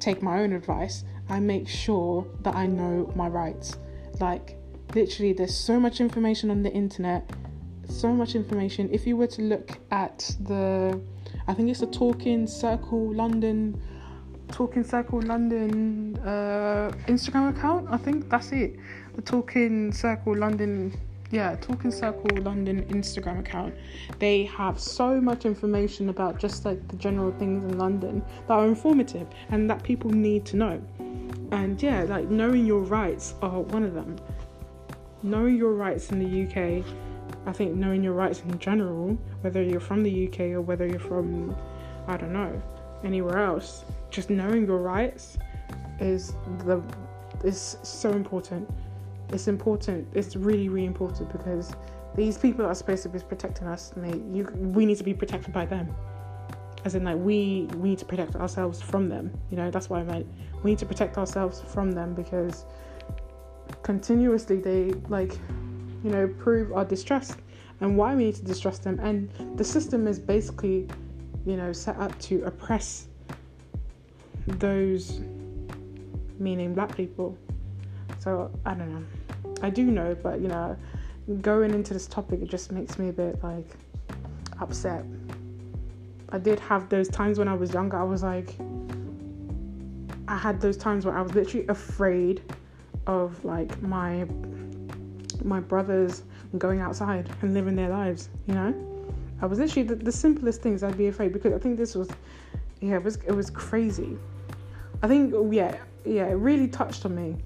take 0.00 0.22
my 0.22 0.40
own 0.40 0.52
advice. 0.52 1.04
I 1.28 1.40
make 1.40 1.68
sure 1.68 2.26
that 2.42 2.54
I 2.54 2.66
know 2.66 3.12
my 3.14 3.28
rights. 3.28 3.76
Like, 4.20 4.58
literally, 4.94 5.32
there's 5.32 5.56
so 5.56 5.78
much 5.78 6.00
information 6.00 6.50
on 6.50 6.62
the 6.62 6.72
internet, 6.72 7.30
so 7.88 8.12
much 8.12 8.34
information. 8.34 8.88
If 8.92 9.06
you 9.06 9.16
were 9.16 9.26
to 9.28 9.42
look 9.42 9.78
at 9.90 10.34
the, 10.40 11.00
I 11.46 11.54
think 11.54 11.70
it's 11.70 11.80
the 11.80 11.86
Talking 11.86 12.46
Circle 12.46 13.14
London 13.14 13.80
Talking 14.48 14.84
Circle 14.84 15.22
London 15.22 16.16
uh, 16.18 16.92
Instagram 17.08 17.56
account. 17.56 17.88
I 17.90 17.96
think 17.96 18.28
that's 18.28 18.52
it. 18.52 18.76
The 19.16 19.22
Talking 19.22 19.92
Circle 19.92 20.36
London, 20.36 20.96
yeah, 21.30 21.56
Talking 21.56 21.90
Circle 21.90 22.42
London 22.42 22.84
Instagram 22.84 23.40
account. 23.40 23.74
They 24.18 24.44
have 24.44 24.78
so 24.78 25.20
much 25.20 25.44
information 25.44 26.08
about 26.08 26.38
just 26.38 26.64
like 26.64 26.86
the 26.88 26.96
general 26.96 27.32
things 27.32 27.64
in 27.64 27.78
London 27.78 28.22
that 28.46 28.54
are 28.54 28.66
informative 28.66 29.26
and 29.50 29.68
that 29.70 29.82
people 29.82 30.10
need 30.10 30.44
to 30.46 30.56
know. 30.56 30.82
And 31.50 31.82
yeah, 31.82 32.02
like 32.04 32.28
knowing 32.28 32.66
your 32.66 32.80
rights 32.80 33.34
are 33.42 33.60
one 33.60 33.82
of 33.82 33.94
them. 33.94 34.16
Knowing 35.22 35.56
your 35.56 35.72
rights 35.72 36.10
in 36.10 36.18
the 36.18 36.44
UK, 36.44 36.84
I 37.46 37.52
think 37.52 37.74
knowing 37.74 38.02
your 38.02 38.14
rights 38.14 38.40
in 38.40 38.58
general, 38.58 39.18
whether 39.42 39.62
you're 39.62 39.80
from 39.80 40.02
the 40.02 40.28
UK 40.28 40.40
or 40.40 40.60
whether 40.60 40.86
you're 40.86 40.98
from, 40.98 41.54
I 42.06 42.16
don't 42.16 42.32
know, 42.32 42.60
anywhere 43.04 43.38
else, 43.38 43.84
just 44.10 44.30
knowing 44.30 44.66
your 44.66 44.78
rights 44.78 45.38
is 46.00 46.34
the 46.64 46.82
is 47.42 47.76
so 47.82 48.10
important. 48.12 48.68
It's 49.30 49.48
important. 49.48 50.08
It's 50.14 50.36
really 50.36 50.68
really 50.68 50.86
important 50.86 51.30
because 51.32 51.72
these 52.16 52.38
people 52.38 52.64
are 52.64 52.74
supposed 52.74 53.02
to 53.02 53.08
be 53.08 53.18
protecting 53.18 53.66
us, 53.66 53.92
and 53.92 54.04
they, 54.04 54.38
you, 54.38 54.44
we 54.54 54.86
need 54.86 54.98
to 54.98 55.04
be 55.04 55.14
protected 55.14 55.52
by 55.52 55.66
them. 55.66 55.94
As 56.84 56.94
in, 56.94 57.04
like 57.04 57.16
we 57.16 57.68
we 57.76 57.90
need 57.90 57.98
to 57.98 58.04
protect 58.04 58.36
ourselves 58.36 58.80
from 58.80 59.08
them. 59.08 59.32
You 59.50 59.56
know, 59.56 59.70
that's 59.70 59.90
what 59.90 60.00
I 60.00 60.04
meant. 60.04 60.26
We 60.62 60.70
need 60.70 60.78
to 60.78 60.86
protect 60.86 61.18
ourselves 61.18 61.62
from 61.66 61.92
them 61.92 62.14
because 62.14 62.64
continuously 63.82 64.60
they 64.60 64.92
like, 65.08 65.38
you 66.04 66.10
know, 66.10 66.28
prove 66.38 66.72
our 66.72 66.84
distrust 66.84 67.38
and 67.80 67.96
why 67.96 68.14
we 68.14 68.24
need 68.24 68.34
to 68.36 68.44
distrust 68.44 68.84
them. 68.84 69.00
And 69.00 69.58
the 69.58 69.64
system 69.64 70.06
is 70.06 70.18
basically, 70.18 70.86
you 71.46 71.56
know, 71.56 71.72
set 71.72 71.96
up 71.96 72.16
to 72.20 72.44
oppress 72.44 73.08
those 74.46 75.20
meaning 76.38 76.74
black 76.74 76.94
people. 76.94 77.36
So 78.18 78.50
I 78.64 78.74
don't 78.74 78.92
know. 78.92 79.04
I 79.62 79.70
do 79.70 79.84
know, 79.84 80.14
but 80.22 80.40
you 80.40 80.48
know, 80.48 80.76
going 81.40 81.72
into 81.72 81.94
this 81.94 82.06
topic, 82.06 82.42
it 82.42 82.50
just 82.50 82.70
makes 82.70 82.98
me 82.98 83.08
a 83.08 83.12
bit 83.12 83.42
like 83.42 83.66
upset. 84.60 85.04
I 86.28 86.38
did 86.38 86.60
have 86.60 86.88
those 86.88 87.08
times 87.08 87.38
when 87.38 87.48
I 87.48 87.54
was 87.54 87.72
younger. 87.72 87.98
I 87.98 88.02
was 88.02 88.22
like, 88.22 88.56
I 90.28 90.36
had 90.36 90.60
those 90.60 90.76
times 90.76 91.06
where 91.06 91.16
I 91.16 91.22
was 91.22 91.34
literally 91.34 91.66
afraid 91.68 92.42
of 93.06 93.42
like 93.44 93.80
my 93.82 94.26
my 95.44 95.60
brothers 95.60 96.22
going 96.58 96.80
outside 96.80 97.28
and 97.42 97.54
living 97.54 97.76
their 97.76 97.90
lives. 97.90 98.28
You 98.46 98.54
know, 98.54 99.06
I 99.40 99.46
was 99.46 99.58
literally 99.58 99.86
the, 99.86 99.96
the 99.96 100.12
simplest 100.12 100.62
things 100.62 100.82
I'd 100.82 100.96
be 100.96 101.08
afraid 101.08 101.32
because 101.32 101.52
I 101.52 101.58
think 101.58 101.76
this 101.76 101.94
was, 101.94 102.08
yeah, 102.80 102.96
it 102.96 103.04
was 103.04 103.16
it 103.26 103.32
was 103.32 103.50
crazy. 103.50 104.16
I 105.02 105.08
think 105.08 105.34
oh, 105.34 105.50
yeah, 105.50 105.76
yeah, 106.04 106.26
it 106.26 106.34
really 106.34 106.68
touched 106.68 107.04
on 107.04 107.14
me. 107.14 107.36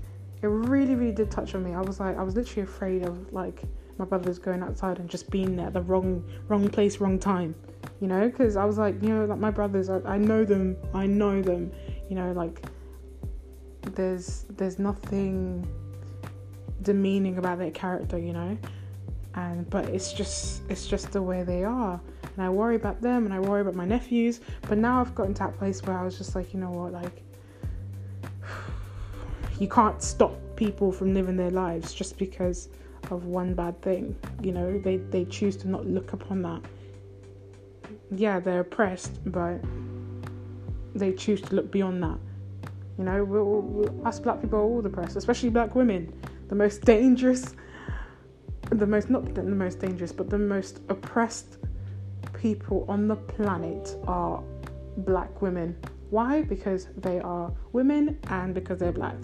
It 0.40 0.46
really, 0.46 0.94
really 0.94 1.12
did 1.12 1.30
touch 1.30 1.54
on 1.54 1.64
me. 1.64 1.74
I 1.74 1.80
was 1.80 1.98
like, 1.98 2.16
I 2.16 2.22
was 2.22 2.36
literally 2.36 2.62
afraid 2.62 3.02
of 3.02 3.32
like 3.32 3.62
my 3.98 4.04
brothers 4.04 4.38
going 4.38 4.62
outside 4.62 5.00
and 5.00 5.08
just 5.08 5.28
being 5.30 5.56
there 5.56 5.66
at 5.66 5.72
the 5.72 5.82
wrong, 5.82 6.24
wrong 6.46 6.68
place, 6.68 6.98
wrong 6.98 7.18
time. 7.18 7.54
You 8.00 8.06
know, 8.06 8.28
because 8.28 8.56
I 8.56 8.64
was 8.64 8.78
like, 8.78 9.02
you 9.02 9.08
know, 9.08 9.24
like 9.24 9.38
my 9.38 9.50
brothers, 9.50 9.90
I, 9.90 9.98
I 10.06 10.18
know 10.18 10.44
them, 10.44 10.76
I 10.94 11.06
know 11.06 11.42
them. 11.42 11.72
You 12.08 12.14
know, 12.14 12.32
like 12.32 12.64
there's 13.82 14.44
there's 14.50 14.78
nothing 14.78 15.66
demeaning 16.82 17.38
about 17.38 17.58
their 17.58 17.70
character, 17.70 18.18
you 18.18 18.32
know, 18.32 18.56
and 19.34 19.68
but 19.70 19.86
it's 19.86 20.12
just 20.12 20.62
it's 20.68 20.86
just 20.86 21.12
the 21.12 21.22
way 21.22 21.42
they 21.42 21.64
are. 21.64 22.00
And 22.36 22.44
I 22.44 22.48
worry 22.50 22.76
about 22.76 23.00
them, 23.00 23.24
and 23.24 23.34
I 23.34 23.40
worry 23.40 23.60
about 23.60 23.74
my 23.74 23.84
nephews. 23.84 24.40
But 24.68 24.78
now 24.78 25.00
I've 25.00 25.14
gotten 25.14 25.34
to 25.34 25.40
that 25.40 25.58
place 25.58 25.82
where 25.82 25.98
I 25.98 26.04
was 26.04 26.16
just 26.18 26.34
like, 26.34 26.54
you 26.54 26.60
know 26.60 26.70
what, 26.70 26.92
like 26.92 27.22
you 29.58 29.68
can't 29.68 30.02
stop 30.02 30.34
people 30.56 30.90
from 30.92 31.14
living 31.14 31.36
their 31.36 31.50
lives 31.50 31.94
just 31.94 32.18
because 32.18 32.68
of 33.10 33.26
one 33.26 33.54
bad 33.54 33.80
thing. 33.82 34.16
You 34.42 34.52
know, 34.52 34.78
they, 34.78 34.96
they 34.96 35.24
choose 35.24 35.56
to 35.58 35.68
not 35.68 35.86
look 35.86 36.12
upon 36.12 36.42
that. 36.42 36.60
Yeah, 38.10 38.40
they're 38.40 38.60
oppressed, 38.60 39.20
but 39.26 39.60
they 40.94 41.12
choose 41.12 41.40
to 41.42 41.54
look 41.54 41.70
beyond 41.70 42.02
that. 42.02 42.18
You 42.98 43.04
know, 43.04 43.22
we're, 43.22 43.44
we're, 43.44 44.06
us 44.06 44.18
black 44.18 44.40
people 44.40 44.58
are 44.58 44.62
all 44.62 44.84
oppressed, 44.84 45.16
especially 45.16 45.50
black 45.50 45.74
women. 45.74 46.12
The 46.48 46.54
most 46.54 46.82
dangerous, 46.82 47.54
the 48.70 48.86
most, 48.86 49.10
not 49.10 49.34
the 49.34 49.42
most 49.42 49.78
dangerous, 49.80 50.12
but 50.12 50.30
the 50.30 50.38
most 50.38 50.80
oppressed 50.88 51.58
people 52.34 52.84
on 52.88 53.08
the 53.08 53.16
planet 53.16 53.96
are 54.06 54.42
black 54.98 55.42
women. 55.42 55.76
Why? 56.10 56.42
Because 56.42 56.88
they 56.96 57.20
are 57.20 57.52
women 57.72 58.18
and 58.28 58.54
because 58.54 58.78
they're 58.78 58.92
black. 58.92 59.16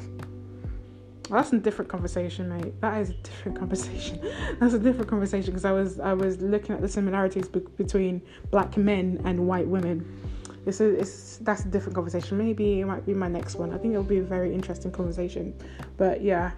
Well, 1.30 1.40
that's 1.40 1.54
a 1.54 1.58
different 1.58 1.90
conversation, 1.90 2.50
mate. 2.50 2.78
That 2.82 3.00
is 3.00 3.10
a 3.10 3.14
different 3.14 3.58
conversation. 3.62 4.20
that's 4.60 4.74
a 4.74 4.78
different 4.78 5.08
conversation 5.08 5.52
because 5.52 5.64
I 5.64 5.72
was 5.72 5.98
I 5.98 6.12
was 6.12 6.40
looking 6.42 6.74
at 6.74 6.82
the 6.82 6.88
similarities 6.88 7.48
be- 7.48 7.60
between 7.78 8.20
black 8.50 8.76
men 8.76 9.20
and 9.24 9.46
white 9.46 9.66
women. 9.66 10.20
It's, 10.66 10.80
a, 10.80 10.98
it's 10.98 11.38
that's 11.38 11.64
a 11.64 11.68
different 11.68 11.94
conversation. 11.94 12.38
Maybe 12.38 12.80
it 12.80 12.86
might 12.86 13.04
be 13.06 13.14
my 13.14 13.28
next 13.28 13.56
one. 13.56 13.72
I 13.72 13.78
think 13.78 13.92
it'll 13.92 14.02
be 14.02 14.18
a 14.18 14.22
very 14.22 14.54
interesting 14.54 14.90
conversation. 14.90 15.54
But 15.96 16.22
yeah, 16.22 16.52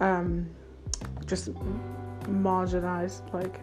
um, 0.00 0.48
just 1.26 1.52
marginalized, 2.24 3.32
like 3.32 3.60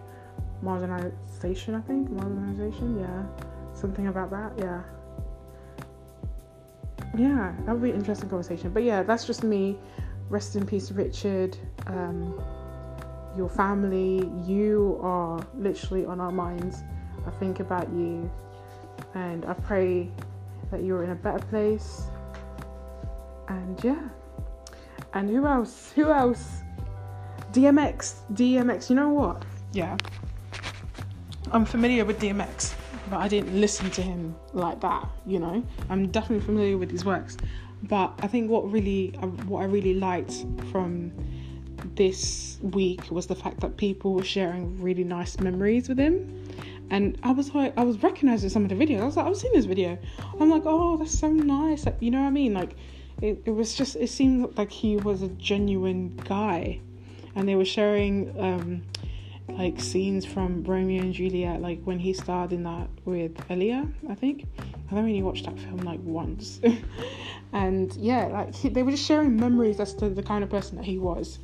marginalization. 0.64 1.76
I 1.78 1.82
think 1.82 2.10
marginalization. 2.10 3.00
Yeah, 3.00 3.74
something 3.74 4.08
about 4.08 4.32
that. 4.32 4.54
Yeah 4.58 4.82
yeah, 7.16 7.54
that 7.66 7.74
would 7.74 7.84
be 7.84 7.92
an 7.92 7.98
interesting 7.98 8.30
conversation. 8.30 8.72
But 8.72 8.84
yeah, 8.84 9.04
that's 9.04 9.26
just 9.26 9.44
me. 9.44 9.78
Rest 10.30 10.56
in 10.56 10.66
peace, 10.66 10.92
Richard. 10.92 11.58
Um, 11.88 12.42
your 13.38 13.50
family, 13.50 14.30
you 14.46 15.00
are 15.02 15.46
literally 15.56 16.06
on 16.06 16.20
our 16.20 16.32
minds. 16.32 16.84
I 17.28 17.32
think 17.32 17.60
about 17.60 17.90
you, 17.94 18.30
and 19.14 19.46
I 19.46 19.54
pray 19.54 20.10
that 20.72 20.84
you're 20.84 21.04
in 21.04 21.12
a 21.12 21.16
better 21.16 21.46
place. 21.48 22.04
And 23.48 23.82
yeah, 23.84 24.02
and 25.14 25.30
who 25.30 25.46
else? 25.46 25.92
Who 25.96 26.12
else? 26.12 26.62
DMX, 27.52 28.16
DMX. 28.34 28.90
You 28.90 28.96
know 28.96 29.10
what? 29.10 29.46
Yeah, 29.72 29.98
I'm 31.52 31.66
familiar 31.66 32.06
with 32.06 32.20
DMX 32.20 32.74
but 33.10 33.20
I 33.20 33.28
didn't 33.28 33.60
listen 33.60 33.92
to 33.92 34.02
him 34.02 34.36
like 34.54 34.80
that, 34.82 35.08
you 35.26 35.40
know. 35.40 35.64
I'm 35.90 36.08
definitely 36.08 36.46
familiar 36.46 36.78
with 36.78 36.90
his 36.90 37.06
works, 37.06 37.38
but 37.84 38.12
I 38.24 38.28
think 38.28 38.50
what 38.50 38.72
really, 38.72 39.14
uh, 39.22 39.28
what 39.28 39.62
I 39.62 39.66
really 39.66 39.94
liked 39.94 40.34
from 40.72 41.12
this 41.96 42.58
week 42.62 43.12
was 43.12 43.28
the 43.28 43.36
fact 43.36 43.60
that 43.60 43.78
people 43.78 44.14
were 44.14 44.24
sharing 44.24 44.82
really 44.82 45.04
nice 45.04 45.40
memories 45.40 45.90
with 45.90 46.00
him. 46.00 46.44
And 46.90 47.18
I 47.22 47.32
was 47.32 47.54
like, 47.54 47.78
I 47.78 47.84
was 47.84 48.02
recognizing 48.02 48.50
some 48.50 48.64
of 48.64 48.70
the 48.70 48.76
videos. 48.76 49.02
I 49.02 49.06
was 49.06 49.18
like, 49.18 49.28
I've 49.28 49.38
seen 49.38 49.54
this 49.54 49.66
video. 49.66 49.98
I'm 50.40 50.50
like, 50.50 50.64
oh, 50.66 50.98
that's 50.98 51.18
so 51.18 51.30
nice. 51.30 51.86
Like, 51.86 51.98
you 52.00 52.12
know 52.12 52.22
what 52.22 52.28
I 52.28 52.32
mean? 52.32 52.54
Like, 52.54 52.76
it, 53.24 53.42
it 53.46 53.52
was 53.52 53.74
just, 53.74 53.96
it 53.96 54.10
seemed 54.10 54.58
like 54.58 54.70
he 54.70 54.98
was 54.98 55.22
a 55.22 55.30
genuine 55.30 56.16
guy. 56.28 56.82
And 57.36 57.48
they 57.48 57.56
were 57.56 57.66
sharing 57.66 58.38
um, 58.38 58.84
like 59.48 59.80
scenes 59.80 60.26
from 60.26 60.64
Romeo 60.66 61.02
and 61.02 61.14
Juliet, 61.14 61.62
like 61.62 61.82
when 61.84 62.00
he 62.00 62.14
starred 62.14 62.52
in 62.52 62.64
that 62.64 62.90
with 63.06 63.36
Aaliyah, 63.48 63.92
I 64.10 64.16
think. 64.16 64.46
I've 64.92 64.98
only 64.98 65.24
watched 65.24 65.46
that 65.46 65.58
film 65.58 65.78
like 65.78 66.02
once. 66.04 66.60
and 67.54 67.96
yeah, 67.96 68.26
like 68.26 68.54
he, 68.54 68.68
they 68.68 68.84
were 68.84 68.92
just 68.92 69.06
sharing 69.06 69.38
memories 69.38 69.80
as 69.80 69.94
to 69.96 70.10
the 70.10 70.22
kind 70.22 70.44
of 70.44 70.50
person 70.50 70.76
that 70.76 70.86
he 70.86 71.00
was. 71.00 71.40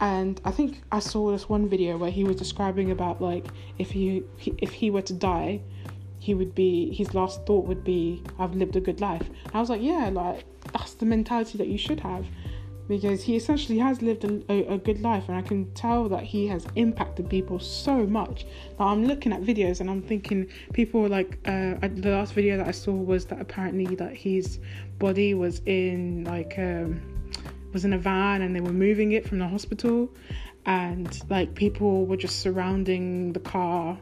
And 0.00 0.40
I 0.44 0.50
think 0.50 0.82
I 0.90 0.98
saw 0.98 1.30
this 1.30 1.48
one 1.48 1.68
video 1.68 1.96
where 1.96 2.10
he 2.10 2.24
was 2.24 2.36
describing 2.36 2.90
about 2.90 3.22
like 3.22 3.46
if 3.78 3.92
he 3.92 4.24
if 4.58 4.72
he 4.72 4.90
were 4.90 5.02
to 5.02 5.14
die, 5.14 5.60
he 6.30 6.34
would 6.34 6.54
be 6.54 6.94
his 6.94 7.12
last 7.12 7.44
thought 7.44 7.66
would 7.66 7.82
be 7.82 8.22
I've 8.38 8.54
lived 8.54 8.76
a 8.76 8.80
good 8.80 9.00
life. 9.00 9.26
And 9.46 9.52
I 9.52 9.58
was 9.58 9.68
like, 9.68 9.82
yeah, 9.82 10.10
like 10.12 10.44
that's 10.72 10.94
the 10.94 11.04
mentality 11.04 11.58
that 11.58 11.66
you 11.66 11.76
should 11.76 11.98
have 11.98 12.24
because 12.86 13.20
he 13.24 13.34
essentially 13.34 13.78
has 13.78 14.00
lived 14.00 14.22
a, 14.22 14.40
a, 14.48 14.74
a, 14.74 14.78
good 14.78 15.00
life 15.00 15.24
and 15.28 15.36
I 15.36 15.42
can 15.42 15.72
tell 15.74 16.08
that 16.08 16.22
he 16.22 16.46
has 16.46 16.68
impacted 16.76 17.28
people 17.28 17.58
so 17.58 18.06
much. 18.06 18.46
Now 18.78 18.86
I'm 18.88 19.04
looking 19.06 19.32
at 19.32 19.42
videos 19.42 19.80
and 19.80 19.90
I'm 19.90 20.02
thinking 20.02 20.46
people 20.72 21.08
like 21.08 21.36
uh, 21.46 21.74
the 21.80 22.10
last 22.10 22.32
video 22.32 22.56
that 22.58 22.68
I 22.68 22.70
saw 22.84 22.92
was 22.92 23.26
that 23.26 23.40
apparently 23.40 23.96
that 23.96 24.14
his 24.14 24.60
body 25.00 25.34
was 25.34 25.62
in 25.66 26.22
like 26.22 26.54
um, 26.58 27.00
was 27.72 27.84
in 27.84 27.92
a 27.92 27.98
van 27.98 28.42
and 28.42 28.54
they 28.54 28.60
were 28.60 28.78
moving 28.86 29.10
it 29.12 29.26
from 29.28 29.40
the 29.40 29.48
hospital 29.48 30.08
and 30.64 31.08
like 31.28 31.56
people 31.56 32.06
were 32.06 32.16
just 32.16 32.38
surrounding 32.38 33.32
the 33.32 33.40
car 33.40 33.98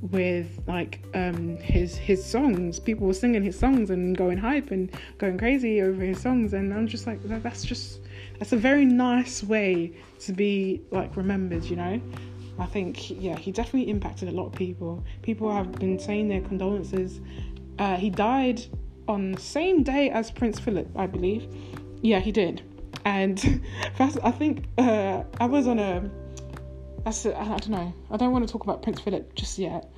with 0.00 0.60
like 0.66 1.00
um 1.14 1.56
his 1.56 1.96
his 1.96 2.24
songs. 2.24 2.78
People 2.78 3.06
were 3.06 3.14
singing 3.14 3.42
his 3.42 3.58
songs 3.58 3.90
and 3.90 4.16
going 4.16 4.38
hype 4.38 4.70
and 4.70 4.90
going 5.18 5.38
crazy 5.38 5.82
over 5.82 6.02
his 6.02 6.20
songs 6.20 6.54
and 6.54 6.72
i'm 6.72 6.86
just 6.86 7.06
like 7.06 7.20
that's 7.22 7.64
just 7.64 8.00
that's 8.38 8.52
a 8.52 8.56
very 8.56 8.84
nice 8.84 9.42
way 9.42 9.92
to 10.20 10.32
be 10.32 10.80
like 10.90 11.16
remembered 11.16 11.64
you 11.64 11.76
know? 11.76 12.00
I 12.58 12.66
think 12.66 13.10
yeah 13.10 13.36
he 13.36 13.52
definitely 13.52 13.90
impacted 13.90 14.28
a 14.28 14.32
lot 14.32 14.46
of 14.46 14.52
people. 14.52 15.04
People 15.22 15.52
have 15.52 15.72
been 15.72 15.98
saying 15.98 16.28
their 16.28 16.40
condolences. 16.40 17.20
Uh, 17.78 17.96
he 17.96 18.10
died 18.10 18.60
on 19.06 19.32
the 19.32 19.40
same 19.40 19.82
day 19.82 20.10
as 20.10 20.30
prince 20.30 20.58
philip 20.58 20.88
i 20.96 21.06
believe. 21.06 21.46
Yeah 22.02 22.20
he 22.20 22.32
did. 22.32 22.62
And 23.04 23.62
i 23.98 24.30
think 24.30 24.64
uh, 24.78 25.24
i 25.40 25.46
was 25.46 25.66
on 25.66 25.78
a 25.78 26.10
that's 27.04 27.26
I 27.26 27.44
don't 27.44 27.70
know. 27.70 27.92
I 28.10 28.16
don't 28.16 28.32
want 28.32 28.46
to 28.46 28.52
talk 28.52 28.64
about 28.64 28.82
Prince 28.82 29.00
Philip 29.00 29.34
just 29.34 29.58
yet. 29.58 29.90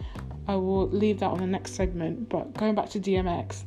I 0.49 0.57
will 0.57 0.89
leave 0.89 1.21
that 1.21 1.31
on 1.31 1.39
the 1.39 1.47
next 1.47 1.75
segment. 1.75 2.29
But 2.29 2.55
going 2.55 2.75
back 2.75 2.89
to 2.91 3.01
DMX, 3.01 3.63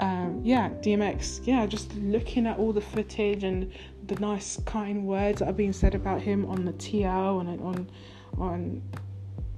um, 0.00 0.40
yeah, 0.44 0.70
DMX, 0.80 1.46
yeah, 1.46 1.66
just 1.66 1.94
looking 1.96 2.46
at 2.46 2.58
all 2.58 2.72
the 2.72 2.80
footage 2.80 3.44
and 3.44 3.72
the 4.06 4.14
nice, 4.16 4.58
kind 4.64 5.04
words 5.04 5.40
that 5.40 5.48
are 5.48 5.52
being 5.52 5.72
said 5.72 5.94
about 5.94 6.22
him 6.22 6.46
on 6.46 6.64
the 6.64 6.72
TL 6.74 7.40
and 7.40 7.60
on 7.60 7.90
on 8.38 8.82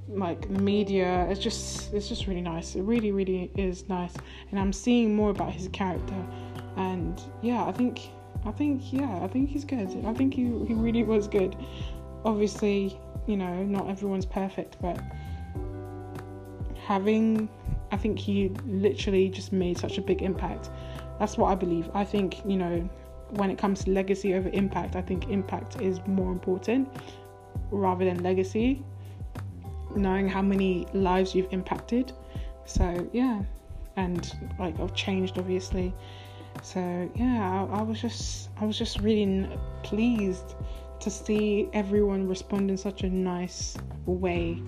like 0.09 0.49
media. 0.51 1.27
It's 1.31 1.41
just 1.41 1.93
it's 1.95 2.09
just 2.09 2.27
really 2.27 2.41
nice. 2.41 2.75
It 2.75 2.83
really, 2.83 3.13
really 3.13 3.51
is 3.57 3.89
nice. 3.89 4.15
And 4.51 4.59
I'm 4.59 4.73
seeing 4.73 5.15
more 5.15 5.31
about 5.31 5.53
his 5.53 5.69
character. 5.69 6.27
And 6.77 7.21
yeah, 7.43 7.65
I 7.65 7.73
think 7.73 8.11
I 8.45 8.51
think 8.51 8.93
yeah, 8.93 9.21
I 9.23 9.29
think 9.29 9.51
he's 9.51 9.65
good. 9.65 9.89
I 10.05 10.15
think 10.15 10.35
he 10.35 10.43
he 10.67 10.75
really 10.75 11.05
was 11.05 11.29
good 11.29 11.57
obviously, 12.25 12.99
you 13.27 13.37
know, 13.37 13.63
not 13.65 13.89
everyone's 13.89 14.27
perfect, 14.27 14.77
but 14.81 15.01
having, 16.85 17.49
I 17.93 17.97
think 17.97 18.19
he 18.19 18.49
literally 18.67 19.29
just 19.29 19.53
made 19.53 19.79
such 19.79 19.99
a 19.99 20.03
big 20.03 20.23
impact. 20.23 20.71
That's 21.19 21.37
what 21.37 21.49
I 21.51 21.55
believe. 21.55 21.89
I 21.95 22.05
think, 22.05 22.45
you 22.47 22.57
know, 22.57 22.89
when 23.31 23.51
it 23.51 23.59
comes 23.59 23.85
to 23.85 23.91
legacy 23.91 24.35
over 24.35 24.49
impact, 24.53 24.97
I 24.97 25.03
think 25.03 25.29
impact 25.29 25.81
is 25.81 26.01
more 26.07 26.33
important 26.33 26.89
rather 27.71 28.05
than 28.05 28.23
legacy. 28.23 28.83
Knowing 29.95 30.29
how 30.29 30.43
many 30.43 30.87
lives 30.93 31.35
you've 31.35 31.53
impacted. 31.53 32.13
So, 32.65 33.09
yeah. 33.13 33.43
And 33.97 34.33
like 34.59 34.79
I've 34.81 34.95
changed 34.95 35.39
obviously. 35.39 35.93
So, 36.63 37.11
yeah, 37.15 37.67
I, 37.71 37.79
I 37.79 37.83
was 37.83 38.01
just 38.01 38.51
I 38.61 38.65
was 38.65 38.79
just 38.79 39.01
really 39.01 39.49
pleased 39.83 40.55
to 41.01 41.11
see 41.11 41.69
everyone 41.73 42.29
respond 42.29 42.71
in 42.71 42.77
such 42.77 43.03
a 43.03 43.09
nice 43.09 43.77
way 44.07 44.63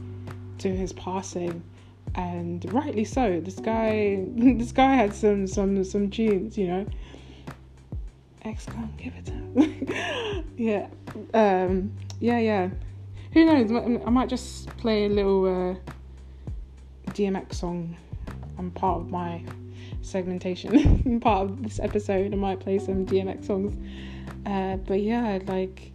to 0.59 0.69
his 0.75 0.93
passing. 0.93 1.63
And 2.15 2.71
rightly 2.73 3.05
so 3.05 3.41
this 3.41 3.59
guy 3.59 4.25
this 4.37 4.73
guy 4.73 4.95
had 4.95 5.15
some 5.15 5.47
some 5.47 5.83
some 5.85 6.11
tunes 6.11 6.59
you 6.59 6.67
know. 6.67 6.87
X 8.45 8.67
can't 8.67 8.97
give 8.97 9.15
it 9.15 9.29
him. 9.29 10.45
Yeah 10.57 10.89
um 11.35 11.93
yeah 12.21 12.39
yeah. 12.39 12.71
Who 13.33 13.47
knows? 13.47 14.03
I 14.07 14.11
might 14.11 14.29
just 14.29 14.69
play 14.77 15.07
a 15.07 15.09
little 15.09 15.47
uh, 15.47 15.75
DMX 17.13 17.55
song. 17.55 17.97
I'm 18.59 18.71
part 18.71 19.01
of 19.01 19.09
my 19.09 19.43
segmentation 20.03 21.19
part 21.23 21.49
of 21.49 21.63
this 21.63 21.81
episode. 21.81 22.35
I 22.35 22.37
might 22.37 22.61
play 22.61 22.79
some 22.79 23.07
DMX 23.07 23.47
songs. 23.47 23.75
Uh, 24.45 24.77
but 24.77 25.01
yeah 25.01 25.39
like 25.47 25.92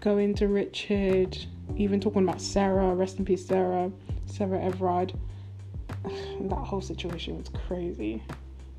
going 0.00 0.34
to 0.34 0.48
Richard, 0.48 1.36
even 1.76 2.00
talking 2.00 2.22
about 2.22 2.40
Sarah, 2.40 2.94
rest 2.94 3.18
in 3.18 3.24
peace, 3.24 3.46
Sarah, 3.46 3.90
Sarah 4.26 4.60
Everard. 4.62 5.12
that 6.04 6.54
whole 6.54 6.80
situation 6.80 7.38
was 7.38 7.48
crazy. 7.66 8.22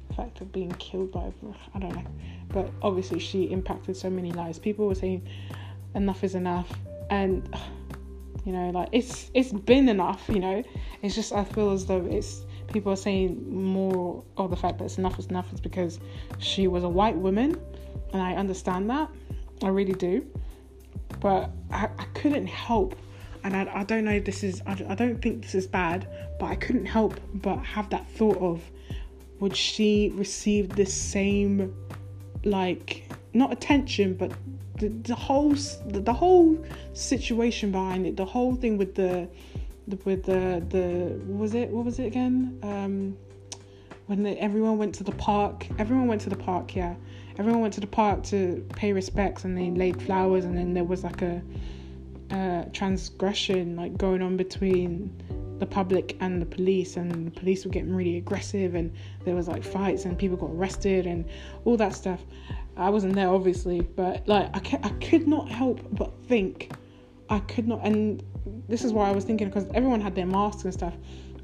The 0.09 0.13
fact 0.13 0.41
of 0.41 0.51
being 0.51 0.71
killed 0.73 1.11
by, 1.11 1.31
I 1.73 1.79
don't 1.79 1.95
know. 1.95 2.05
But 2.49 2.69
obviously, 2.81 3.19
she 3.19 3.45
impacted 3.45 3.97
so 3.97 4.09
many 4.09 4.31
lives. 4.31 4.59
People 4.59 4.87
were 4.87 4.95
saying, 4.95 5.27
enough 5.95 6.23
is 6.23 6.35
enough. 6.35 6.71
And, 7.09 7.53
you 8.45 8.51
know, 8.51 8.69
like, 8.69 8.89
it's 8.91 9.31
it's 9.33 9.51
been 9.51 9.89
enough, 9.89 10.23
you 10.29 10.39
know. 10.39 10.63
It's 11.01 11.15
just, 11.15 11.33
I 11.33 11.43
feel 11.43 11.71
as 11.71 11.85
though 11.85 12.05
it's, 12.05 12.45
people 12.67 12.91
are 12.91 12.97
saying 12.97 13.51
more 13.51 14.23
of 14.37 14.51
the 14.51 14.55
fact 14.55 14.77
that 14.77 14.85
it's 14.85 14.97
enough 14.97 15.17
is 15.17 15.27
enough 15.27 15.51
is 15.53 15.59
because 15.59 15.99
she 16.37 16.67
was 16.67 16.83
a 16.83 16.89
white 16.89 17.15
woman. 17.15 17.59
And 18.13 18.21
I 18.21 18.35
understand 18.35 18.89
that. 18.89 19.09
I 19.63 19.69
really 19.69 19.93
do 19.93 20.25
but 21.19 21.49
I, 21.71 21.89
I 21.97 22.05
couldn't 22.13 22.47
help 22.47 22.95
and 23.43 23.55
I, 23.55 23.69
I 23.73 23.83
don't 23.83 24.05
know 24.05 24.19
this 24.19 24.43
is 24.43 24.61
I, 24.65 24.71
I 24.89 24.95
don't 24.95 25.21
think 25.21 25.41
this 25.41 25.55
is 25.55 25.67
bad 25.67 26.07
but 26.39 26.47
i 26.47 26.55
couldn't 26.55 26.85
help 26.85 27.19
but 27.33 27.57
have 27.57 27.89
that 27.91 28.09
thought 28.11 28.37
of 28.37 28.61
would 29.39 29.55
she 29.55 30.11
receive 30.15 30.75
the 30.75 30.85
same 30.85 31.73
like 32.43 33.09
not 33.33 33.51
attention 33.51 34.15
but 34.15 34.31
the, 34.79 34.89
the 34.89 35.15
whole 35.15 35.53
the, 35.53 35.99
the 35.99 36.13
whole 36.13 36.63
situation 36.93 37.71
behind 37.71 38.05
it 38.05 38.17
the 38.17 38.25
whole 38.25 38.55
thing 38.55 38.77
with 38.77 38.95
the, 38.95 39.27
the 39.87 39.97
with 40.03 40.23
the 40.23 40.63
the 40.69 41.15
what 41.27 41.39
was 41.39 41.53
it 41.53 41.69
what 41.69 41.85
was 41.85 41.99
it 41.99 42.05
again? 42.05 42.59
Um 42.63 43.17
when 44.07 44.25
everyone 44.37 44.77
went 44.77 44.93
to 44.95 45.03
the 45.03 45.11
park 45.13 45.67
everyone 45.79 46.07
went 46.07 46.21
to 46.21 46.29
the 46.29 46.35
park 46.35 46.75
yeah 46.75 46.95
everyone 47.37 47.61
went 47.61 47.73
to 47.73 47.81
the 47.81 47.87
park 47.87 48.23
to 48.23 48.65
pay 48.75 48.93
respects 48.93 49.43
and 49.43 49.57
they 49.57 49.71
laid 49.71 50.01
flowers 50.01 50.45
and 50.45 50.57
then 50.57 50.73
there 50.73 50.83
was 50.83 51.03
like 51.03 51.21
a, 51.21 51.41
a 52.31 52.65
transgression 52.73 53.75
like 53.75 53.97
going 53.97 54.21
on 54.21 54.37
between 54.37 55.13
the 55.59 55.65
public 55.65 56.17
and 56.19 56.41
the 56.41 56.45
police 56.45 56.97
and 56.97 57.27
the 57.27 57.31
police 57.31 57.65
were 57.65 57.71
getting 57.71 57.93
really 57.93 58.17
aggressive 58.17 58.75
and 58.75 58.93
there 59.23 59.35
was 59.35 59.47
like 59.47 59.63
fights 59.63 60.05
and 60.05 60.17
people 60.17 60.35
got 60.37 60.49
arrested 60.49 61.05
and 61.05 61.25
all 61.63 61.77
that 61.77 61.93
stuff. 61.93 62.21
I 62.77 62.89
wasn't 62.89 63.15
there 63.15 63.29
obviously 63.29 63.81
but 63.81 64.27
like 64.27 64.73
i, 64.73 64.79
I 64.83 64.89
could 64.89 65.27
not 65.27 65.49
help 65.49 65.79
but 65.93 66.11
think 66.25 66.71
i 67.29 67.39
could 67.39 67.67
not 67.67 67.79
and 67.83 68.21
this 68.67 68.83
is 68.83 68.91
why 68.91 69.07
i 69.07 69.11
was 69.11 69.23
thinking 69.23 69.47
because 69.47 69.65
everyone 69.73 70.01
had 70.01 70.13
their 70.13 70.25
masks 70.25 70.65
and 70.65 70.73
stuff 70.73 70.93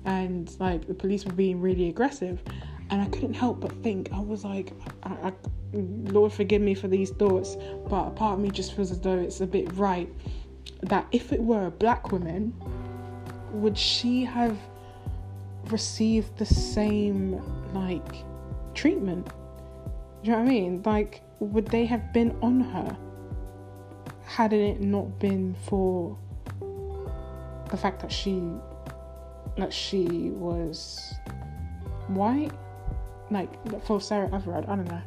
and 0.06 0.54
like 0.60 0.88
the 0.88 0.94
police 0.94 1.26
were 1.26 1.32
being 1.32 1.62
really 1.62 1.88
aggressive 1.90 2.44
and 2.92 3.02
i 3.02 3.06
couldn't 3.06 3.34
help 3.34 3.60
but 3.60 3.72
think 3.84 4.10
i 4.14 4.20
was 4.20 4.44
like 4.44 4.74
I, 5.04 5.30
I, 5.30 5.34
Lord 5.74 6.34
forgive 6.34 6.62
me 6.62 6.74
for 6.74 6.88
these 6.88 7.12
thoughts, 7.12 7.56
but 7.88 8.08
a 8.08 8.12
part 8.12 8.34
of 8.34 8.40
me 8.40 8.50
just 8.50 8.76
feels 8.76 8.92
as 8.92 9.00
though 9.00 9.18
it's 9.18 9.40
a 9.40 9.48
bit 9.48 9.72
right 9.74 10.10
that 10.84 11.08
if 11.12 11.32
it 11.32 11.42
were 11.42 11.68
a 11.68 11.72
black 11.72 12.12
woman, 12.12 12.54
would 13.54 13.78
she 13.78 14.26
have 14.26 14.58
received 15.70 16.38
the 16.38 16.46
same 16.46 17.42
like 17.74 18.26
treatment? 18.74 19.26
Do 19.26 19.32
you 20.24 20.32
know 20.32 20.40
what 20.40 20.48
I 20.48 20.50
mean? 20.50 20.82
Like, 20.86 21.22
would 21.40 21.68
they 21.68 21.86
have 21.86 22.12
been 22.12 22.36
on 22.42 22.60
her 22.60 22.98
had 24.26 24.54
it 24.54 24.82
not 24.82 25.20
been 25.20 25.56
for 25.64 26.18
the 27.70 27.78
fact 27.78 28.02
that 28.02 28.12
she 28.12 28.42
that 29.58 29.72
she 29.72 30.32
was 30.32 31.14
white? 32.08 32.52
Like 33.32 33.84
for 33.86 34.02
Sarah 34.02 34.30
Everard, 34.34 34.66
I 34.66 34.76
don't 34.76 34.88
know. 34.88 35.02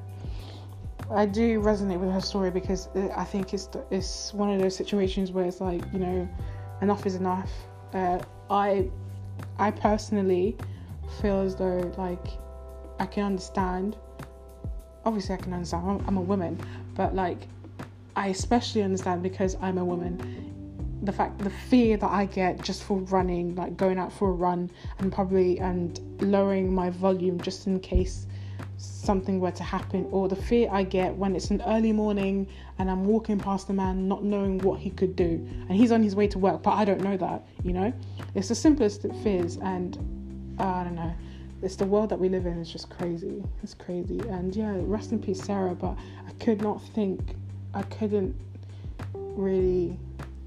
I 1.10 1.26
do 1.26 1.60
resonate 1.60 2.00
with 2.00 2.10
her 2.10 2.20
story 2.20 2.50
because 2.50 2.88
I 3.14 3.24
think 3.24 3.52
it's 3.52 3.68
it's 3.90 4.32
one 4.32 4.50
of 4.50 4.60
those 4.60 4.74
situations 4.74 5.30
where 5.30 5.44
it's 5.44 5.60
like 5.60 5.82
you 5.92 5.98
know, 5.98 6.28
enough 6.80 7.06
is 7.06 7.14
enough. 7.14 7.50
Uh, 7.92 8.18
I 8.50 8.90
I 9.58 9.70
personally 9.70 10.56
feel 11.20 11.40
as 11.40 11.54
though 11.56 11.92
like 11.98 12.26
I 12.98 13.06
can 13.06 13.24
understand. 13.24 13.96
Obviously, 15.04 15.34
I 15.34 15.38
can 15.38 15.52
understand. 15.52 15.86
I'm, 15.86 16.08
I'm 16.08 16.16
a 16.16 16.22
woman, 16.22 16.58
but 16.94 17.14
like 17.14 17.46
I 18.16 18.28
especially 18.28 18.82
understand 18.82 19.22
because 19.22 19.56
I'm 19.60 19.78
a 19.78 19.84
woman. 19.84 20.53
The 21.04 21.12
fact, 21.12 21.38
the 21.38 21.50
fear 21.50 21.96
that 21.98 22.10
I 22.10 22.24
get 22.24 22.62
just 22.62 22.82
for 22.82 22.98
running, 22.98 23.54
like 23.54 23.76
going 23.76 23.98
out 23.98 24.12
for 24.12 24.30
a 24.30 24.32
run, 24.32 24.70
and 24.98 25.12
probably 25.12 25.58
and 25.60 26.00
lowering 26.20 26.74
my 26.74 26.90
volume 26.90 27.40
just 27.40 27.66
in 27.66 27.78
case 27.80 28.26
something 28.76 29.38
were 29.38 29.50
to 29.50 29.62
happen, 29.62 30.06
or 30.10 30.28
the 30.28 30.36
fear 30.36 30.68
I 30.72 30.82
get 30.82 31.14
when 31.14 31.36
it's 31.36 31.50
an 31.50 31.62
early 31.66 31.92
morning 31.92 32.48
and 32.78 32.90
I'm 32.90 33.04
walking 33.04 33.38
past 33.38 33.68
a 33.68 33.72
man 33.72 34.08
not 34.08 34.24
knowing 34.24 34.58
what 34.60 34.80
he 34.80 34.90
could 34.90 35.14
do, 35.14 35.46
and 35.68 35.72
he's 35.72 35.92
on 35.92 36.02
his 36.02 36.16
way 36.16 36.26
to 36.28 36.38
work, 36.38 36.62
but 36.62 36.72
I 36.72 36.84
don't 36.84 37.02
know 37.02 37.16
that, 37.18 37.46
you 37.62 37.72
know? 37.72 37.92
It's 38.34 38.48
the 38.48 38.54
simplest 38.54 39.02
fears, 39.22 39.58
and 39.58 39.96
uh, 40.58 40.64
I 40.64 40.84
don't 40.84 40.94
know. 40.94 41.14
It's 41.62 41.76
the 41.76 41.86
world 41.86 42.08
that 42.10 42.18
we 42.18 42.28
live 42.28 42.46
in 42.46 42.58
is 42.58 42.70
just 42.70 42.90
crazy. 42.90 43.42
It's 43.62 43.74
crazy. 43.74 44.20
And 44.20 44.54
yeah, 44.54 44.74
rest 44.80 45.12
in 45.12 45.18
peace, 45.18 45.42
Sarah, 45.42 45.74
but 45.74 45.96
I 46.26 46.32
could 46.44 46.60
not 46.62 46.82
think, 46.94 47.20
I 47.74 47.82
couldn't 47.82 48.34
really 49.14 49.98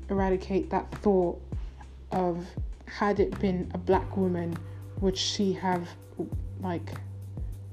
eradicate 0.09 0.69
that 0.69 0.91
thought 1.01 1.41
of 2.11 2.45
had 2.85 3.19
it 3.19 3.37
been 3.39 3.69
a 3.73 3.77
black 3.77 4.15
woman, 4.17 4.57
would 5.01 5.17
she 5.17 5.53
have 5.53 5.89
like 6.61 6.93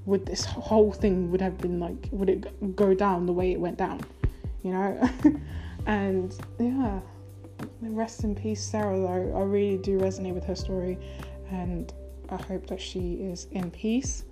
would 0.07 0.27
this 0.27 0.45
whole 0.45 0.93
thing 0.93 1.31
would 1.31 1.41
have 1.41 1.57
been 1.59 1.81
like 1.81 2.09
would 2.13 2.29
it 2.29 2.77
go 2.77 2.95
down 2.95 3.27
the 3.27 3.33
way 3.33 3.53
it 3.53 3.61
went 3.61 3.79
down 3.79 4.01
you 4.63 4.73
know? 4.73 5.11
And 5.87 6.35
yeah 6.59 7.01
rest 7.83 8.25
in 8.25 8.35
peace 8.35 8.63
sarah 8.63 8.99
though. 8.99 9.37
I 9.37 9.43
really 9.43 9.77
do 9.77 9.99
resonate 9.99 10.33
with 10.33 10.45
her 10.45 10.55
story 10.55 10.99
and 11.51 11.93
i 12.31 12.37
hope 12.37 12.67
that 12.69 12.81
she 12.81 13.15
is 13.15 13.47
in 13.53 13.71
peace. 13.71 14.25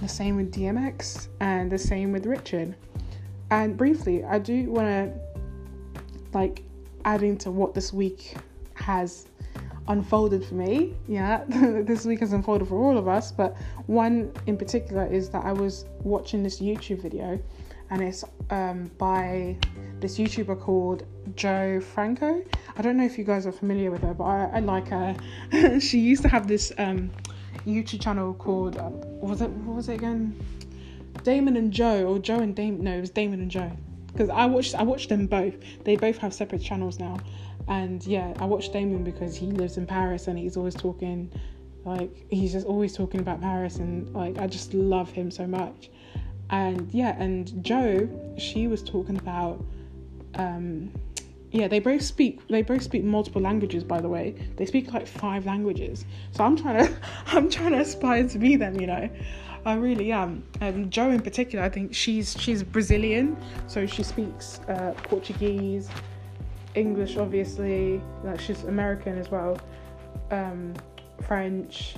The 0.00 0.08
same 0.08 0.36
with 0.36 0.52
dmx 0.52 1.28
and 1.40 1.72
the 1.72 1.78
same 1.78 2.12
with 2.12 2.26
richard. 2.26 2.76
And 3.50 3.76
briefly 3.78 4.24
i 4.24 4.38
do 4.38 4.70
want 4.70 4.86
to 4.88 5.12
like 6.34 6.62
adding 7.04 7.36
to 7.38 7.50
what 7.50 7.74
this 7.74 7.92
week 7.92 8.36
has 8.74 9.26
unfolded 9.88 10.44
for 10.44 10.54
me. 10.54 10.94
Yeah, 11.08 11.44
this 11.48 12.04
week 12.04 12.20
has 12.20 12.32
unfolded 12.32 12.68
for 12.68 12.80
all 12.80 12.96
of 12.96 13.08
us, 13.08 13.32
but 13.32 13.56
one 13.86 14.32
in 14.46 14.56
particular 14.56 15.06
is 15.06 15.30
that 15.30 15.44
I 15.44 15.52
was 15.52 15.84
watching 16.02 16.42
this 16.42 16.60
YouTube 16.60 17.02
video 17.02 17.40
and 17.90 18.02
it's 18.02 18.24
um, 18.50 18.90
by 18.98 19.56
this 19.98 20.16
YouTuber 20.16 20.60
called 20.60 21.04
Jo 21.36 21.80
Franco. 21.80 22.42
I 22.76 22.82
don't 22.82 22.96
know 22.96 23.04
if 23.04 23.18
you 23.18 23.24
guys 23.24 23.46
are 23.46 23.52
familiar 23.52 23.90
with 23.90 24.02
her, 24.02 24.14
but 24.14 24.24
I, 24.24 24.44
I 24.54 24.60
like 24.60 24.88
her. 24.88 25.16
she 25.80 25.98
used 25.98 26.22
to 26.22 26.28
have 26.28 26.46
this 26.46 26.72
um, 26.78 27.10
YouTube 27.66 28.00
channel 28.00 28.32
called, 28.34 28.78
uh, 28.78 28.90
was 28.90 29.42
it, 29.42 29.50
what 29.50 29.76
was 29.76 29.88
it 29.88 29.94
again? 29.94 30.38
Damon 31.24 31.56
and 31.56 31.72
Jo, 31.72 32.06
or 32.06 32.18
Jo 32.18 32.38
and 32.38 32.54
Damon, 32.54 32.84
no, 32.84 32.96
it 32.96 33.00
was 33.00 33.10
Damon 33.10 33.40
and 33.40 33.50
Jo. 33.50 33.70
Because 34.12 34.28
I 34.28 34.46
watched, 34.46 34.74
I 34.74 34.82
watched 34.82 35.08
them 35.08 35.26
both. 35.26 35.54
They 35.84 35.96
both 35.96 36.18
have 36.18 36.34
separate 36.34 36.62
channels 36.62 36.98
now, 36.98 37.18
and 37.70 38.04
yeah, 38.04 38.34
I 38.40 38.46
watch 38.46 38.72
Damon 38.72 39.04
because 39.04 39.36
he 39.36 39.46
lives 39.46 39.76
in 39.76 39.86
Paris 39.86 40.26
and 40.26 40.36
he's 40.36 40.56
always 40.56 40.74
talking, 40.74 41.30
like, 41.84 42.26
he's 42.28 42.52
just 42.52 42.66
always 42.66 42.96
talking 42.96 43.20
about 43.20 43.40
Paris 43.40 43.76
and 43.76 44.12
like, 44.12 44.38
I 44.38 44.48
just 44.48 44.74
love 44.74 45.10
him 45.10 45.30
so 45.30 45.46
much. 45.46 45.88
And 46.50 46.92
yeah, 46.92 47.16
and 47.22 47.62
Jo, 47.64 48.08
she 48.38 48.66
was 48.66 48.82
talking 48.82 49.16
about, 49.16 49.64
um, 50.34 50.90
yeah, 51.52 51.68
they 51.68 51.78
both 51.78 52.02
speak, 52.02 52.46
they 52.48 52.62
both 52.62 52.82
speak 52.82 53.04
multiple 53.04 53.40
languages, 53.40 53.84
by 53.84 54.00
the 54.00 54.08
way. 54.08 54.34
They 54.56 54.66
speak 54.66 54.92
like 54.92 55.06
five 55.06 55.46
languages. 55.46 56.04
So 56.32 56.42
I'm 56.42 56.56
trying 56.56 56.86
to, 56.88 56.96
I'm 57.26 57.48
trying 57.48 57.72
to 57.72 57.80
aspire 57.80 58.26
to 58.28 58.38
be 58.38 58.56
them, 58.56 58.80
you 58.80 58.88
know. 58.88 59.08
I 59.64 59.74
really 59.74 60.12
am. 60.12 60.42
And 60.60 60.90
Jo 60.90 61.10
in 61.10 61.20
particular, 61.20 61.64
I 61.64 61.68
think 61.68 61.94
she's 61.94 62.36
she's 62.38 62.62
Brazilian, 62.62 63.36
so 63.66 63.86
she 63.86 64.02
speaks 64.02 64.60
uh, 64.68 64.94
Portuguese, 65.04 65.88
English, 66.74 67.16
obviously. 67.16 68.00
Like 68.24 68.40
she's 68.40 68.64
American 68.64 69.18
as 69.18 69.30
well. 69.30 69.58
Um, 70.30 70.74
French. 71.26 71.94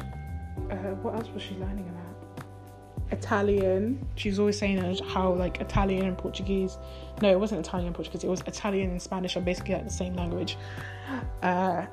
Uh, 0.70 0.94
what 1.02 1.14
else 1.14 1.28
was 1.32 1.42
she 1.42 1.54
learning 1.54 1.88
about? 1.88 2.02
Italian. 3.12 4.04
She's 4.16 4.38
always 4.38 4.58
saying 4.58 4.78
how 5.08 5.32
like 5.34 5.60
Italian 5.60 6.06
and 6.06 6.18
Portuguese. 6.18 6.78
No, 7.20 7.30
it 7.30 7.38
wasn't 7.38 7.64
Italian 7.64 7.88
and 7.88 7.94
Portuguese. 7.94 8.24
It 8.24 8.28
was 8.28 8.40
Italian 8.42 8.90
and 8.90 9.00
Spanish 9.00 9.36
are 9.36 9.40
basically 9.40 9.74
like 9.74 9.84
the 9.84 9.90
same 9.90 10.14
language. 10.14 10.56
Uh, 11.42 11.86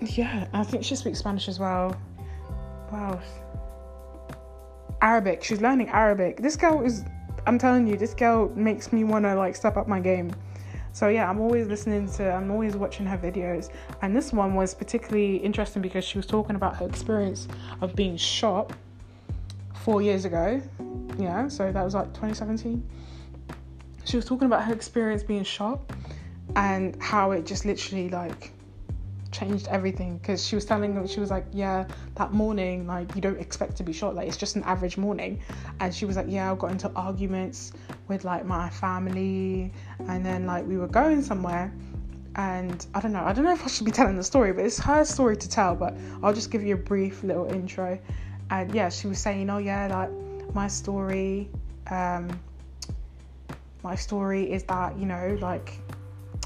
yeah, 0.00 0.48
I 0.52 0.64
think 0.64 0.84
she 0.84 0.96
speaks 0.96 1.18
Spanish 1.18 1.48
as 1.48 1.58
well. 1.58 1.96
Wow. 2.90 3.20
Arabic. 5.04 5.44
She's 5.44 5.60
learning 5.60 5.90
Arabic. 5.90 6.38
This 6.38 6.56
girl 6.56 6.82
is. 6.82 7.04
I'm 7.46 7.58
telling 7.58 7.86
you, 7.86 7.98
this 7.98 8.14
girl 8.14 8.50
makes 8.56 8.90
me 8.90 9.04
want 9.04 9.26
to 9.26 9.34
like 9.34 9.54
step 9.54 9.76
up 9.76 9.86
my 9.86 10.00
game. 10.00 10.34
So 10.92 11.08
yeah, 11.08 11.28
I'm 11.28 11.40
always 11.40 11.66
listening 11.66 12.10
to, 12.12 12.32
I'm 12.32 12.50
always 12.50 12.74
watching 12.74 13.04
her 13.04 13.18
videos. 13.18 13.68
And 14.00 14.16
this 14.16 14.32
one 14.32 14.54
was 14.54 14.74
particularly 14.74 15.36
interesting 15.36 15.82
because 15.82 16.04
she 16.06 16.16
was 16.16 16.26
talking 16.26 16.56
about 16.56 16.76
her 16.76 16.86
experience 16.86 17.48
of 17.82 17.94
being 17.94 18.16
shot 18.16 18.72
four 19.74 20.00
years 20.00 20.24
ago. 20.24 20.62
Yeah, 21.18 21.48
so 21.48 21.70
that 21.70 21.84
was 21.84 21.94
like 21.94 22.06
2017. 22.14 22.82
She 24.04 24.16
was 24.16 24.24
talking 24.24 24.46
about 24.46 24.64
her 24.64 24.72
experience 24.72 25.22
being 25.22 25.44
shot 25.44 25.80
and 26.56 26.96
how 27.02 27.32
it 27.32 27.44
just 27.44 27.66
literally 27.66 28.08
like 28.08 28.53
changed 29.34 29.66
everything 29.68 30.16
because 30.18 30.46
she 30.46 30.54
was 30.54 30.64
telling 30.64 30.94
them 30.94 31.06
she 31.06 31.18
was 31.18 31.30
like 31.30 31.44
yeah 31.52 31.84
that 32.14 32.32
morning 32.32 32.86
like 32.86 33.12
you 33.16 33.20
don't 33.20 33.40
expect 33.40 33.76
to 33.76 33.82
be 33.82 33.92
shot 33.92 34.14
like 34.14 34.28
it's 34.28 34.36
just 34.36 34.54
an 34.54 34.62
average 34.62 34.96
morning 34.96 35.40
and 35.80 35.92
she 35.92 36.06
was 36.06 36.16
like 36.16 36.26
yeah 36.28 36.52
i 36.52 36.54
got 36.54 36.70
into 36.70 36.90
arguments 36.94 37.72
with 38.06 38.24
like 38.24 38.46
my 38.46 38.70
family 38.70 39.72
and 40.08 40.24
then 40.24 40.46
like 40.46 40.64
we 40.66 40.76
were 40.76 40.86
going 40.86 41.20
somewhere 41.20 41.74
and 42.36 42.86
i 42.94 43.00
don't 43.00 43.12
know 43.12 43.24
i 43.24 43.32
don't 43.32 43.44
know 43.44 43.52
if 43.52 43.64
i 43.64 43.66
should 43.66 43.84
be 43.84 43.90
telling 43.90 44.16
the 44.16 44.22
story 44.22 44.52
but 44.52 44.64
it's 44.64 44.78
her 44.78 45.04
story 45.04 45.36
to 45.36 45.48
tell 45.48 45.74
but 45.74 45.94
i'll 46.22 46.32
just 46.32 46.50
give 46.52 46.62
you 46.62 46.74
a 46.74 46.84
brief 46.92 47.24
little 47.24 47.46
intro 47.52 47.98
and 48.50 48.72
yeah 48.72 48.88
she 48.88 49.08
was 49.08 49.18
saying 49.18 49.50
oh 49.50 49.58
yeah 49.58 49.88
like 49.88 50.54
my 50.54 50.68
story 50.68 51.50
um 51.90 52.40
my 53.82 53.96
story 53.96 54.50
is 54.50 54.62
that 54.62 54.96
you 54.96 55.06
know 55.06 55.36
like 55.40 55.80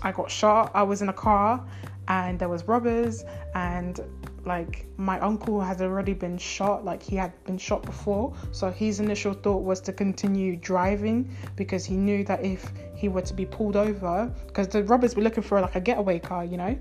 I 0.03 0.13
got 0.13 0.31
shot. 0.31 0.71
I 0.75 0.83
was 0.83 1.03
in 1.03 1.09
a 1.09 1.13
car 1.13 1.65
and 2.09 2.39
there 2.39 2.49
was 2.49 2.67
robbers 2.67 3.25
and 3.55 4.01
like 4.45 4.87
my 4.97 5.21
uncle 5.21 5.61
has 5.61 5.83
already 5.83 6.15
been 6.15 6.39
shot 6.39 6.85
like 6.85 7.03
he 7.03 7.15
had 7.15 7.33
been 7.45 7.59
shot 7.59 7.83
before. 7.83 8.35
So 8.51 8.71
his 8.71 8.99
initial 8.99 9.35
thought 9.35 9.63
was 9.63 9.81
to 9.83 9.93
continue 9.93 10.57
driving 10.57 11.31
because 11.55 11.85
he 11.85 11.97
knew 11.97 12.25
that 12.25 12.43
if 12.43 12.73
he 12.95 13.09
were 13.09 13.23
to 13.23 13.35
be 13.35 13.45
pulled 13.45 13.77
over 13.77 14.33
because 14.47 14.69
the 14.69 14.83
robbers 14.85 15.15
were 15.15 15.23
looking 15.23 15.43
for 15.43 15.61
like 15.61 15.77
a 15.77 15.81
getaway 15.81 16.19
car 16.19 16.45
you 16.45 16.57
know? 16.57 16.79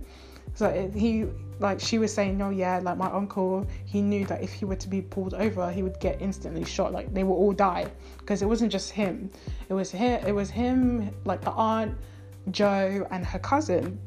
So 0.54 0.90
he 0.96 1.26
like 1.60 1.82
she 1.82 1.98
was 2.00 2.14
saying 2.14 2.42
oh 2.42 2.52
yeah 2.52 2.80
like 2.80 2.98
my 2.98 3.12
uncle 3.12 3.68
he 3.84 4.02
knew 4.02 4.26
that 4.28 4.42
if 4.42 4.54
he 4.54 4.64
were 4.64 4.78
to 4.78 4.88
be 4.88 5.02
pulled 5.02 5.34
over 5.34 5.70
he 5.70 5.84
would 5.84 6.00
get 6.00 6.22
instantly 6.22 6.64
shot 6.64 6.94
like 6.94 7.14
they 7.14 7.26
would 7.26 7.36
all 7.36 7.52
die. 7.52 7.92
Because 8.20 8.42
it 8.42 8.46
wasn't 8.46 8.72
just 8.72 8.92
him. 8.92 9.30
It 9.68 9.74
was 9.74 9.92
him 9.92 10.26
it 10.26 10.32
was 10.32 10.50
him 10.50 11.12
like 11.26 11.42
the 11.42 11.52
aunt 11.52 11.98
jo 12.50 13.06
and 13.12 13.26
her 13.26 13.40
cousin 13.40 14.00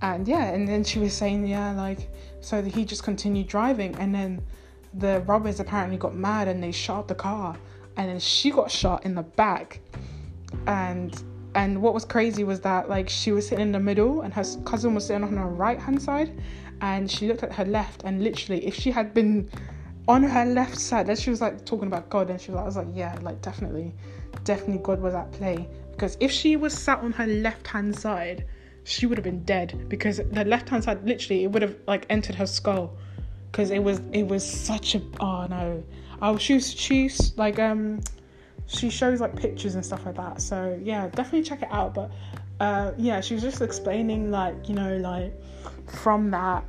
and 0.00 0.28
yeah 0.28 0.44
and 0.44 0.68
then 0.68 0.84
she 0.84 0.98
was 0.98 1.12
saying 1.12 1.46
yeah 1.46 1.72
like 1.72 2.08
so 2.40 2.62
he 2.62 2.84
just 2.84 3.02
continued 3.02 3.46
driving. 3.46 3.94
And 3.96 4.14
then 4.14 4.40
the 4.94 5.20
robbers 5.26 5.60
apparently 5.60 5.96
got 5.96 6.14
mad 6.14 6.48
and 6.48 6.62
they 6.62 6.72
shot 6.72 7.08
the 7.08 7.14
car. 7.14 7.56
And 7.96 8.08
then 8.08 8.20
she 8.20 8.50
got 8.50 8.70
shot 8.70 9.04
in 9.04 9.14
the 9.14 9.22
back. 9.22 9.80
And 10.66 11.22
and 11.54 11.82
what 11.82 11.94
was 11.94 12.04
crazy 12.04 12.44
was 12.44 12.60
that 12.60 12.88
like 12.88 13.08
she 13.08 13.32
was 13.32 13.48
sitting 13.48 13.62
in 13.62 13.72
the 13.72 13.80
middle 13.80 14.20
and 14.20 14.32
her 14.34 14.44
cousin 14.64 14.94
was 14.94 15.06
sitting 15.06 15.24
on 15.24 15.36
her 15.36 15.48
right 15.48 15.78
hand 15.78 16.00
side. 16.00 16.40
And 16.80 17.10
she 17.10 17.26
looked 17.26 17.42
at 17.42 17.52
her 17.52 17.64
left 17.64 18.02
and 18.04 18.22
literally 18.22 18.64
if 18.66 18.74
she 18.74 18.90
had 18.90 19.12
been 19.12 19.50
on 20.06 20.22
her 20.22 20.44
left 20.46 20.78
side 20.78 21.06
then 21.06 21.16
she 21.16 21.28
was 21.28 21.40
like 21.40 21.64
talking 21.66 21.88
about 21.88 22.08
god. 22.08 22.30
And 22.30 22.40
she 22.40 22.50
was 22.50 22.56
like, 22.56 22.62
i 22.62 22.66
was 22.66 22.76
like 22.76 22.88
yeah 22.94 23.18
like 23.22 23.42
definitely 23.42 23.94
definitely 24.44 24.82
god 24.82 25.00
was 25.00 25.14
at 25.14 25.30
play. 25.32 25.68
Because 25.90 26.16
if 26.20 26.30
she 26.30 26.54
was 26.56 26.72
sat 26.72 27.00
on 27.00 27.12
her 27.12 27.26
left 27.26 27.66
hand 27.66 27.98
side 27.98 28.46
she 28.88 29.04
would 29.06 29.18
have 29.18 29.24
been 29.24 29.44
dead 29.44 29.86
because 29.88 30.16
the 30.16 30.44
left 30.44 30.68
hand 30.70 30.82
side 30.84 31.04
literally 31.06 31.44
it 31.44 31.48
would 31.48 31.62
have 31.62 31.76
like 31.86 32.06
entered 32.08 32.34
her 32.36 32.46
skull. 32.46 32.96
Because 33.50 33.70
it 33.70 33.80
was 33.80 34.00
it 34.12 34.26
was 34.26 34.48
such 34.48 34.94
a 34.94 35.02
oh 35.20 35.46
no. 35.46 35.84
Oh 36.22 36.38
she's 36.38 36.72
she's 36.72 37.36
like 37.36 37.58
um 37.58 38.00
she 38.66 38.90
shows 38.90 39.20
like 39.20 39.36
pictures 39.36 39.74
and 39.74 39.84
stuff 39.84 40.06
like 40.06 40.16
that. 40.16 40.40
So 40.40 40.78
yeah 40.82 41.08
definitely 41.08 41.42
check 41.42 41.62
it 41.62 41.68
out. 41.70 41.94
But 41.94 42.10
uh 42.60 42.92
yeah 42.96 43.20
she 43.20 43.34
was 43.34 43.42
just 43.42 43.60
explaining 43.60 44.30
like 44.30 44.68
you 44.68 44.74
know 44.74 44.96
like 44.96 45.32
from 45.86 46.30
that 46.30 46.64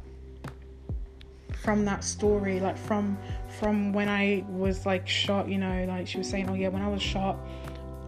from 1.64 1.84
that 1.86 2.04
story 2.04 2.60
like 2.60 2.78
from 2.78 3.18
from 3.60 3.92
when 3.92 4.08
i 4.08 4.44
was 4.50 4.86
like 4.86 5.08
shot 5.08 5.50
you 5.50 5.58
know 5.58 5.86
like 5.90 6.08
she 6.08 6.18
was 6.18 6.30
saying 6.30 6.48
oh 6.50 6.54
yeah 6.54 6.70
when 6.70 6.82
i 6.82 6.88
was 6.88 7.02
shot 7.02 7.38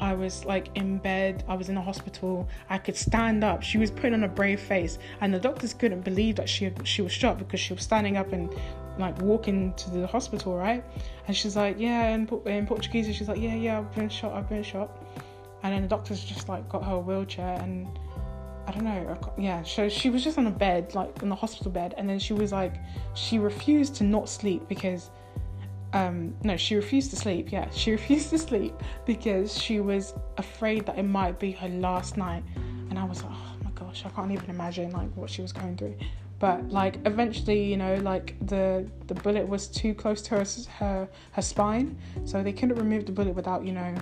I 0.02 0.14
was 0.14 0.44
like 0.46 0.76
in 0.76 0.98
bed, 0.98 1.44
I 1.48 1.54
was 1.54 1.70
in 1.70 1.78
a 1.78 1.82
hospital, 1.82 2.50
I 2.70 2.80
could 2.80 2.98
stand 2.98 3.44
up. 3.44 3.62
She 3.62 3.78
was 3.78 3.92
putting 3.92 4.16
on 4.16 4.24
a 4.24 4.28
brave 4.28 4.60
face, 4.60 4.98
and 5.22 5.32
the 5.34 5.40
doctors 5.40 5.74
couldn't 5.76 6.02
believe 6.02 6.36
that 6.38 6.50
she 6.50 6.72
she 6.84 7.04
was 7.04 7.12
shot 7.12 7.38
because 7.38 7.60
she 7.60 7.74
was 7.74 7.84
standing 7.84 8.18
up 8.18 8.34
and 8.34 8.54
like 8.98 9.20
walking 9.22 9.74
to 9.76 9.90
the 9.92 10.08
hospital, 10.08 10.58
right? 10.58 10.84
And 11.28 11.38
she's 11.38 11.56
like, 11.56 11.80
yeah, 11.80 12.10
in, 12.10 12.28
in 12.46 12.66
Portuguese, 12.66 13.16
she's 13.16 13.28
like, 13.28 13.40
yeah, 13.40 13.56
yeah, 13.56 13.80
I've 13.80 13.94
been 13.96 14.10
shot, 14.10 14.34
I've 14.34 14.50
been 14.50 14.64
shot. 14.64 14.90
And 15.64 15.74
then 15.74 15.84
the 15.84 15.88
doctors 15.88 16.24
just 16.24 16.50
like 16.50 16.68
got 16.68 16.84
her 16.84 16.96
a 16.96 17.00
wheelchair 17.00 17.60
and 17.62 17.88
I 18.68 18.72
don't 18.72 18.84
know, 18.84 19.18
yeah. 19.38 19.64
So 19.64 19.90
she 19.90 20.10
was 20.10 20.24
just 20.24 20.38
on 20.38 20.48
a 20.48 20.52
bed, 20.52 20.96
like 20.96 21.22
in 21.22 21.30
the 21.30 21.36
hospital 21.36 21.72
bed, 21.72 21.94
and 21.98 22.08
then 22.10 22.20
she 22.20 22.34
was 22.34 22.52
like, 22.52 22.76
she 23.14 23.40
refused 23.40 23.96
to 23.96 24.04
not 24.04 24.30
sleep 24.30 24.68
because 24.68 25.10
um 25.94 26.34
no 26.44 26.56
she 26.56 26.76
refused 26.76 27.10
to 27.12 27.16
sleep 27.16 27.52
yeah. 27.52 27.70
She 27.72 27.92
refused 28.00 28.30
to 28.32 28.38
sleep 28.38 28.74
because 29.06 29.58
she 29.58 29.80
was 29.80 30.14
afraid 30.38 30.86
that 30.86 30.98
it 30.98 31.04
might 31.04 31.40
be 31.40 31.52
her 31.52 31.70
last 31.70 32.18
night. 32.18 32.44
And 32.90 33.00
i 33.00 33.04
was 33.04 33.24
like 33.24 33.34
oh 33.34 33.56
my 33.64 33.72
gosh 33.72 34.04
i 34.06 34.10
can't 34.10 34.32
even 34.32 34.50
imagine 34.50 34.92
like 34.92 35.10
what 35.16 35.30
she 35.30 35.42
was 35.42 35.52
going 35.52 35.78
through. 35.78 35.96
But 36.40 36.70
like 36.70 36.96
eventually 37.06 37.64
you 37.64 37.78
know 37.78 37.96
like 37.96 38.36
the 38.48 38.88
the 39.08 39.14
bullet 39.16 39.48
was 39.48 39.68
too 39.68 39.94
close 39.94 40.22
to 40.24 40.36
her 40.36 40.46
her, 40.80 41.08
her 41.32 41.42
spine. 41.42 41.98
So 42.26 42.44
they 42.44 42.54
couldn't 42.54 42.78
remove 42.78 43.06
the 43.06 43.12
bullet 43.12 43.36
without 43.36 43.66
you 43.66 43.74
know 43.74 43.96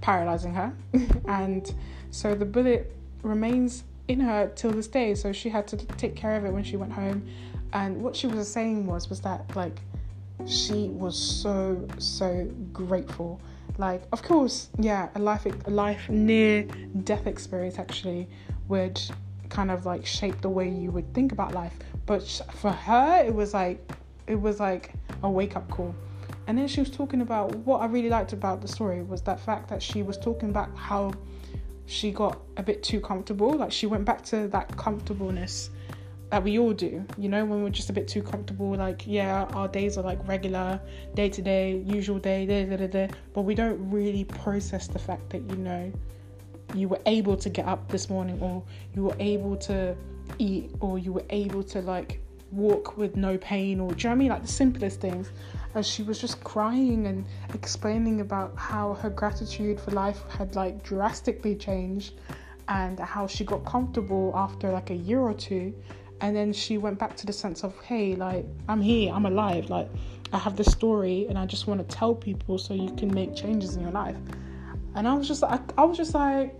paralyzing 0.00 0.54
her. 0.54 0.72
And 1.26 1.72
so 2.10 2.34
the 2.34 2.44
bullet 2.44 2.94
remains 3.22 3.84
in 4.08 4.20
her 4.20 4.52
till 4.54 4.70
this 4.70 4.86
day. 4.86 5.14
So 5.14 5.32
she 5.32 5.48
had 5.48 5.66
to 5.68 5.76
take 5.76 6.14
care 6.14 6.36
of 6.36 6.44
it 6.44 6.52
when 6.52 6.62
she 6.62 6.76
went 6.76 6.92
home. 6.92 7.26
And 7.72 8.02
what 8.02 8.14
she 8.14 8.26
was 8.26 8.50
saying 8.50 8.86
was 8.86 9.08
was 9.08 9.20
that 9.22 9.56
like 9.56 9.80
she 10.46 10.88
was 10.88 11.16
so 11.16 11.86
so 11.98 12.48
grateful. 12.72 13.40
Like, 13.76 14.02
of 14.12 14.22
course, 14.22 14.68
yeah, 14.78 15.08
a 15.14 15.18
life 15.18 15.46
a 15.46 15.70
life 15.70 16.08
near 16.08 16.64
death 17.02 17.26
experience 17.26 17.78
actually 17.78 18.28
would 18.68 19.00
kind 19.48 19.70
of 19.70 19.86
like 19.86 20.04
shape 20.04 20.40
the 20.40 20.48
way 20.48 20.68
you 20.68 20.90
would 20.90 21.12
think 21.14 21.32
about 21.32 21.54
life. 21.54 21.74
But 22.06 22.22
for 22.54 22.70
her, 22.70 23.24
it 23.24 23.34
was 23.34 23.54
like 23.54 23.90
it 24.26 24.36
was 24.36 24.60
like 24.60 24.92
a 25.22 25.30
wake 25.30 25.56
up 25.56 25.68
call. 25.70 25.94
And 26.46 26.58
then 26.58 26.68
she 26.68 26.80
was 26.80 26.90
talking 26.90 27.22
about 27.22 27.54
what 27.56 27.80
I 27.80 27.86
really 27.86 28.10
liked 28.10 28.32
about 28.32 28.60
the 28.60 28.68
story 28.68 29.02
was 29.02 29.22
that 29.22 29.40
fact 29.40 29.68
that 29.70 29.82
she 29.82 30.02
was 30.02 30.18
talking 30.18 30.50
about 30.50 30.76
how 30.76 31.12
she 31.86 32.10
got 32.10 32.40
a 32.56 32.62
bit 32.62 32.82
too 32.82 33.00
comfortable. 33.00 33.52
Like 33.54 33.72
she 33.72 33.86
went 33.86 34.04
back 34.04 34.22
to 34.26 34.48
that 34.48 34.76
comfortableness 34.76 35.70
that 36.34 36.42
we 36.42 36.58
all 36.58 36.72
do, 36.72 37.06
you 37.16 37.28
know, 37.28 37.44
when 37.44 37.62
we're 37.62 37.70
just 37.70 37.90
a 37.90 37.92
bit 37.92 38.08
too 38.08 38.20
comfortable. 38.20 38.74
Like, 38.74 39.06
yeah, 39.06 39.44
our 39.54 39.68
days 39.68 39.96
are 39.96 40.02
like 40.02 40.18
regular, 40.26 40.80
day 41.14 41.28
to 41.28 41.40
day, 41.40 41.80
usual 41.86 42.18
day, 42.18 42.44
da, 42.44 42.64
da, 42.64 42.76
da, 42.76 42.88
da, 42.88 43.14
but 43.32 43.42
we 43.42 43.54
don't 43.54 43.78
really 43.88 44.24
process 44.24 44.88
the 44.88 44.98
fact 44.98 45.30
that, 45.30 45.48
you 45.48 45.54
know, 45.54 45.92
you 46.74 46.88
were 46.88 46.98
able 47.06 47.36
to 47.36 47.48
get 47.48 47.66
up 47.66 47.88
this 47.88 48.10
morning 48.10 48.40
or 48.40 48.64
you 48.96 49.04
were 49.04 49.16
able 49.20 49.54
to 49.58 49.96
eat 50.40 50.72
or 50.80 50.98
you 50.98 51.12
were 51.12 51.24
able 51.30 51.62
to 51.62 51.80
like 51.82 52.20
walk 52.50 52.96
with 52.96 53.14
no 53.14 53.38
pain 53.38 53.78
or 53.78 53.92
do 53.92 54.02
you 54.02 54.02
know 54.02 54.10
what 54.10 54.14
I 54.16 54.18
mean? 54.18 54.28
Like 54.30 54.42
the 54.42 54.48
simplest 54.48 55.00
things. 55.00 55.30
And 55.76 55.86
she 55.86 56.02
was 56.02 56.20
just 56.20 56.42
crying 56.42 57.06
and 57.06 57.24
explaining 57.54 58.22
about 58.22 58.56
how 58.56 58.94
her 58.94 59.10
gratitude 59.10 59.78
for 59.78 59.92
life 59.92 60.24
had 60.30 60.56
like 60.56 60.82
drastically 60.82 61.54
changed 61.54 62.14
and 62.66 62.98
how 62.98 63.28
she 63.28 63.44
got 63.44 63.64
comfortable 63.64 64.32
after 64.34 64.72
like 64.72 64.90
a 64.90 64.96
year 64.96 65.20
or 65.20 65.34
two 65.34 65.72
and 66.20 66.34
then 66.34 66.52
she 66.52 66.78
went 66.78 66.98
back 66.98 67.16
to 67.16 67.26
the 67.26 67.32
sense 67.32 67.64
of 67.64 67.78
hey 67.82 68.14
like 68.14 68.44
i'm 68.68 68.80
here 68.80 69.12
i'm 69.12 69.26
alive 69.26 69.68
like 69.70 69.88
i 70.32 70.38
have 70.38 70.56
this 70.56 70.70
story 70.70 71.26
and 71.28 71.38
i 71.38 71.44
just 71.44 71.66
want 71.66 71.86
to 71.86 71.96
tell 71.96 72.14
people 72.14 72.58
so 72.58 72.74
you 72.74 72.90
can 72.96 73.12
make 73.12 73.34
changes 73.34 73.76
in 73.76 73.82
your 73.82 73.90
life 73.90 74.16
and 74.94 75.08
i 75.08 75.14
was 75.14 75.26
just 75.26 75.42
like 75.42 75.60
i 75.78 75.84
was 75.84 75.96
just 75.96 76.14
like 76.14 76.54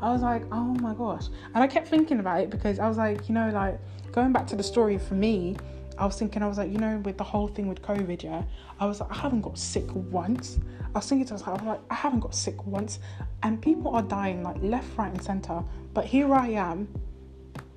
i 0.00 0.10
was 0.12 0.22
like 0.22 0.42
oh 0.52 0.74
my 0.80 0.94
gosh 0.94 1.26
and 1.54 1.62
i 1.62 1.66
kept 1.66 1.88
thinking 1.88 2.20
about 2.20 2.40
it 2.40 2.50
because 2.50 2.78
i 2.78 2.88
was 2.88 2.96
like 2.96 3.28
you 3.28 3.34
know 3.34 3.50
like 3.50 3.78
going 4.12 4.32
back 4.32 4.46
to 4.46 4.56
the 4.56 4.62
story 4.62 4.98
for 4.98 5.14
me 5.14 5.56
I 6.00 6.06
was 6.06 6.16
thinking, 6.16 6.42
I 6.42 6.46
was 6.46 6.56
like, 6.56 6.72
you 6.72 6.78
know, 6.78 6.96
with 7.04 7.18
the 7.18 7.24
whole 7.24 7.46
thing 7.46 7.68
with 7.68 7.82
COVID, 7.82 8.22
yeah, 8.22 8.42
I 8.80 8.86
was 8.86 9.00
like, 9.00 9.10
I 9.10 9.16
haven't 9.16 9.42
got 9.42 9.58
sick 9.58 9.84
once. 9.94 10.58
I 10.94 10.98
was 10.98 11.06
thinking 11.06 11.26
to 11.26 11.34
myself, 11.34 11.60
I 11.60 11.62
was 11.62 11.68
like, 11.76 11.80
I 11.90 11.94
haven't 11.94 12.20
got 12.20 12.34
sick 12.34 12.66
once, 12.66 13.00
and 13.42 13.60
people 13.60 13.94
are 13.94 14.00
dying 14.00 14.42
like 14.42 14.56
left, 14.62 14.96
right, 14.96 15.12
and 15.12 15.22
center. 15.22 15.62
But 15.92 16.06
here 16.06 16.32
I 16.34 16.48
am, 16.48 16.88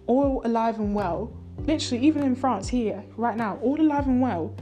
all 0.07 0.41
alive 0.45 0.79
and 0.79 0.93
well. 0.93 1.31
Literally, 1.59 2.05
even 2.05 2.23
in 2.23 2.35
France, 2.35 2.67
here 2.67 3.03
right 3.15 3.37
now, 3.37 3.57
all 3.61 3.79
alive 3.79 4.07
and 4.07 4.21
well. 4.21 4.55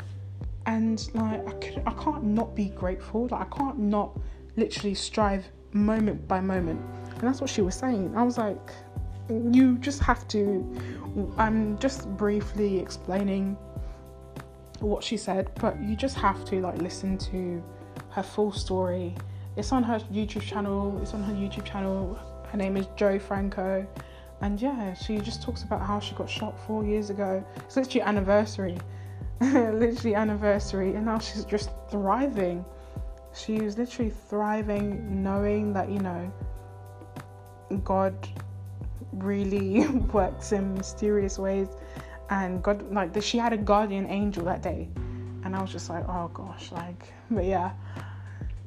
And 0.66 1.10
like, 1.14 1.48
I 1.48 1.52
could, 1.54 1.84
I 1.86 1.94
can't 1.94 2.24
not 2.24 2.56
be 2.56 2.70
grateful. 2.70 3.28
Like, 3.28 3.54
I 3.54 3.58
can't 3.58 3.80
not 3.80 4.18
literally 4.56 4.94
strive 4.94 5.46
moment 5.74 6.28
by 6.28 6.42
moment. 6.42 6.82
And 7.12 7.22
that's 7.22 7.42
what 7.42 7.50
she 7.50 7.62
was 7.62 7.76
saying. 7.76 8.14
I 8.16 8.24
was 8.24 8.38
like, 8.38 8.72
you 9.30 9.78
just 9.78 10.02
have 10.02 10.28
to. 10.30 10.66
I'm 11.38 11.78
just 11.80 12.10
briefly 12.18 12.80
explaining 12.80 13.58
what 14.80 15.04
she 15.04 15.18
said, 15.18 15.52
but 15.60 15.80
you 15.82 15.96
just 15.96 16.18
have 16.18 16.44
to 16.46 16.60
like 16.60 16.82
listen 16.82 17.18
to 17.18 17.64
her 18.10 18.24
full 18.24 18.52
story. 18.52 19.16
It's 19.56 19.72
on 19.72 19.84
her 19.84 20.00
YouTube 20.12 20.42
channel. 20.42 21.00
It's 21.02 21.14
on 21.14 21.24
her 21.24 21.34
YouTube 21.34 21.66
channel. 21.66 22.18
Her 22.50 22.58
name 22.58 22.78
is 22.78 22.88
Jo 22.96 23.20
Franco, 23.20 23.88
and 24.42 24.62
yeah, 24.62 24.94
she 24.94 25.20
just 25.20 25.42
talks 25.42 25.64
about 25.64 25.82
how 25.82 26.00
she 26.00 26.16
got 26.16 26.30
shot 26.30 26.60
four 26.66 26.84
years 26.84 27.10
ago. 27.10 27.44
It's 27.58 27.76
literally 27.76 28.02
anniversary, 28.02 28.78
literally 29.40 30.16
anniversary, 30.16 30.96
and 30.96 31.06
now 31.06 31.20
she's 31.20 31.46
just 31.46 31.70
thriving. 31.90 32.66
She's 33.34 33.78
literally 33.78 34.10
thriving, 34.10 35.24
knowing 35.24 35.74
that 35.74 35.90
you 35.90 36.00
know 36.00 36.34
God 37.84 38.28
really 39.14 39.88
works 40.14 40.52
in 40.52 40.74
mysterious 40.74 41.38
ways. 41.38 41.68
And 42.30 42.64
god 42.64 42.92
like 42.92 43.22
she 43.22 43.38
had 43.38 43.54
a 43.54 43.58
guardian 43.58 44.08
angel 44.08 44.46
that 44.46 44.62
day. 44.62 44.90
And 45.44 45.56
i 45.56 45.62
was 45.62 45.72
just 45.72 45.90
like 45.90 46.08
oh 46.08 46.30
gosh 46.34 46.72
like 46.72 47.12
but 47.30 47.46
yeah 47.46 47.72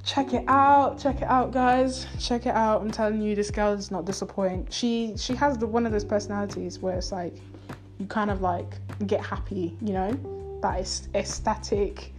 check 0.05 0.35
it 0.35 0.45
out 0.49 0.99
check 0.99 1.17
it 1.17 1.29
out 1.29 1.51
guys 1.51 2.07
check 2.21 2.47
it 2.47 2.55
out 2.55 2.81
i'm 2.81 2.91
telling 2.91 3.23
you 3.23 3.35
this 3.35 3.51
girl 3.51 3.73
is 3.73 3.91
not 3.91 4.05
disappointing 4.05 4.67
she 4.71 5.15
she 5.17 5.35
has 5.35 5.57
the 5.57 5.67
one 5.67 5.87
of 5.87 5.93
those 5.93 6.05
personalities 6.05 6.79
where 6.79 6.97
it's 6.97 7.11
like 7.11 7.37
you 7.99 8.07
kind 8.07 8.31
of 8.31 8.43
like 8.43 8.75
get 9.07 9.25
happy 9.25 9.77
you 9.81 9.93
know 9.93 10.59
that 10.63 10.79
is 10.81 11.09
ecstatic 11.15 12.13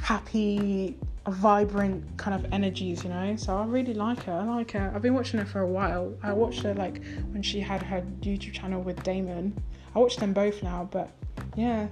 happy 0.00 0.96
vibrant 1.28 2.04
kind 2.16 2.34
of 2.34 2.52
energies, 2.52 3.04
you 3.04 3.10
know. 3.10 3.36
So 3.36 3.56
I 3.56 3.64
really 3.64 3.94
like 3.94 4.22
her. 4.24 4.32
I 4.32 4.44
like 4.44 4.72
her. 4.72 4.92
I've 4.94 5.02
been 5.02 5.14
watching 5.14 5.38
her 5.38 5.46
for 5.46 5.60
a 5.60 5.66
while. 5.66 6.12
I 6.22 6.32
watched 6.32 6.62
her 6.62 6.74
like 6.74 7.02
when 7.30 7.42
she 7.42 7.60
had 7.60 7.82
her 7.82 8.02
YouTube 8.20 8.52
channel 8.52 8.82
with 8.82 9.02
Damon. 9.02 9.56
I 9.94 9.98
watch 9.98 10.16
them 10.16 10.32
both 10.32 10.62
now, 10.62 10.88
but 10.90 11.10
yeah, 11.54 11.86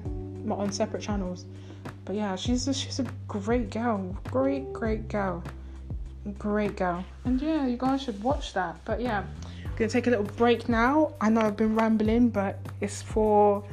on 0.50 0.72
separate 0.72 1.02
channels. 1.02 1.44
But 2.04 2.16
yeah, 2.16 2.36
she's 2.36 2.66
a, 2.68 2.74
she's 2.74 2.98
a 2.98 3.06
great 3.28 3.70
girl. 3.70 4.16
Great, 4.24 4.72
great 4.72 5.08
girl. 5.08 5.42
Great 6.38 6.76
girl. 6.76 7.04
And 7.24 7.40
yeah, 7.40 7.66
you 7.66 7.76
guys 7.76 8.02
should 8.02 8.22
watch 8.22 8.52
that. 8.54 8.76
But 8.84 9.00
yeah, 9.00 9.24
I'm 9.64 9.76
gonna 9.76 9.90
take 9.90 10.06
a 10.06 10.10
little 10.10 10.24
break 10.24 10.68
now. 10.68 11.14
I 11.20 11.30
know 11.30 11.42
I've 11.42 11.56
been 11.56 11.74
rambling, 11.74 12.28
but 12.28 12.58
it's 12.80 13.02
for 13.02 13.64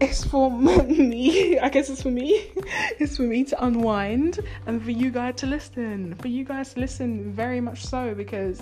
it's 0.00 0.24
for 0.24 0.50
me. 0.58 1.58
I 1.58 1.68
guess 1.68 1.90
it's 1.90 2.02
for 2.02 2.10
me. 2.10 2.50
It's 2.98 3.16
for 3.16 3.22
me 3.22 3.44
to 3.44 3.64
unwind 3.64 4.40
and 4.66 4.82
for 4.82 4.90
you 4.90 5.10
guys 5.10 5.34
to 5.36 5.46
listen. 5.46 6.14
For 6.16 6.28
you 6.28 6.44
guys 6.44 6.74
to 6.74 6.80
listen 6.80 7.32
very 7.32 7.60
much 7.60 7.84
so 7.84 8.14
because 8.14 8.60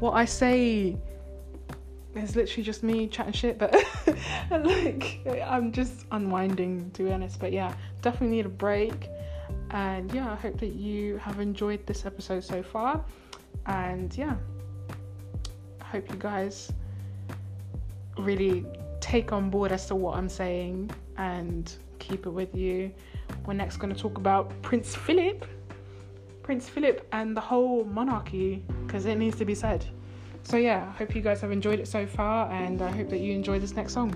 what 0.00 0.12
I 0.12 0.24
say 0.24 0.96
is 2.16 2.36
literally 2.36 2.62
just 2.62 2.82
me 2.82 3.06
chatting 3.06 3.32
shit, 3.32 3.58
but 3.58 3.74
like 4.50 5.20
I'm 5.46 5.72
just 5.72 6.06
unwinding 6.12 6.90
to 6.92 7.04
be 7.04 7.12
honest. 7.12 7.38
But 7.40 7.52
yeah, 7.52 7.74
definitely 8.02 8.36
need 8.36 8.46
a 8.46 8.50
break. 8.50 9.08
And 9.70 10.12
yeah, 10.12 10.30
I 10.30 10.36
hope 10.36 10.58
that 10.60 10.74
you 10.74 11.16
have 11.18 11.40
enjoyed 11.40 11.86
this 11.86 12.06
episode 12.06 12.44
so 12.44 12.62
far. 12.62 13.04
And 13.66 14.16
yeah, 14.16 14.36
I 15.80 15.84
hope 15.84 16.08
you 16.10 16.16
guys 16.16 16.72
really 18.18 18.64
take 19.00 19.32
on 19.32 19.50
board 19.50 19.72
as 19.72 19.86
to 19.86 19.94
what 19.94 20.16
I'm 20.16 20.28
saying 20.28 20.90
and 21.16 21.74
keep 21.98 22.26
it 22.26 22.30
with 22.30 22.54
you. 22.54 22.92
We're 23.46 23.54
next 23.54 23.78
going 23.78 23.92
to 23.92 24.00
talk 24.00 24.18
about 24.18 24.50
Prince 24.62 24.94
Philip. 24.94 25.46
Prince 26.42 26.68
Philip 26.68 27.06
and 27.12 27.36
the 27.36 27.40
whole 27.40 27.84
monarchy 27.84 28.62
because 28.86 29.06
it 29.06 29.16
needs 29.16 29.36
to 29.38 29.44
be 29.44 29.54
said. 29.54 29.84
So, 30.46 30.58
yeah, 30.58 30.86
I 30.88 30.98
hope 30.98 31.16
you 31.16 31.22
guys 31.22 31.40
have 31.40 31.50
enjoyed 31.50 31.80
it 31.80 31.88
so 31.88 32.06
far 32.06 32.48
and 32.52 32.80
I 32.80 32.90
hope 32.92 33.08
that 33.08 33.18
you 33.18 33.32
enjoy 33.32 33.58
this 33.58 33.74
next 33.74 33.94
song. 33.94 34.10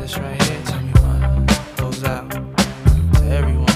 This 0.00 0.16
right 0.18 0.42
here, 0.42 0.62
tell 0.64 0.80
me 0.80 0.92
what 0.94 1.76
goes 1.76 2.02
out 2.02 2.28
to 2.30 3.22
everyone 3.28 3.66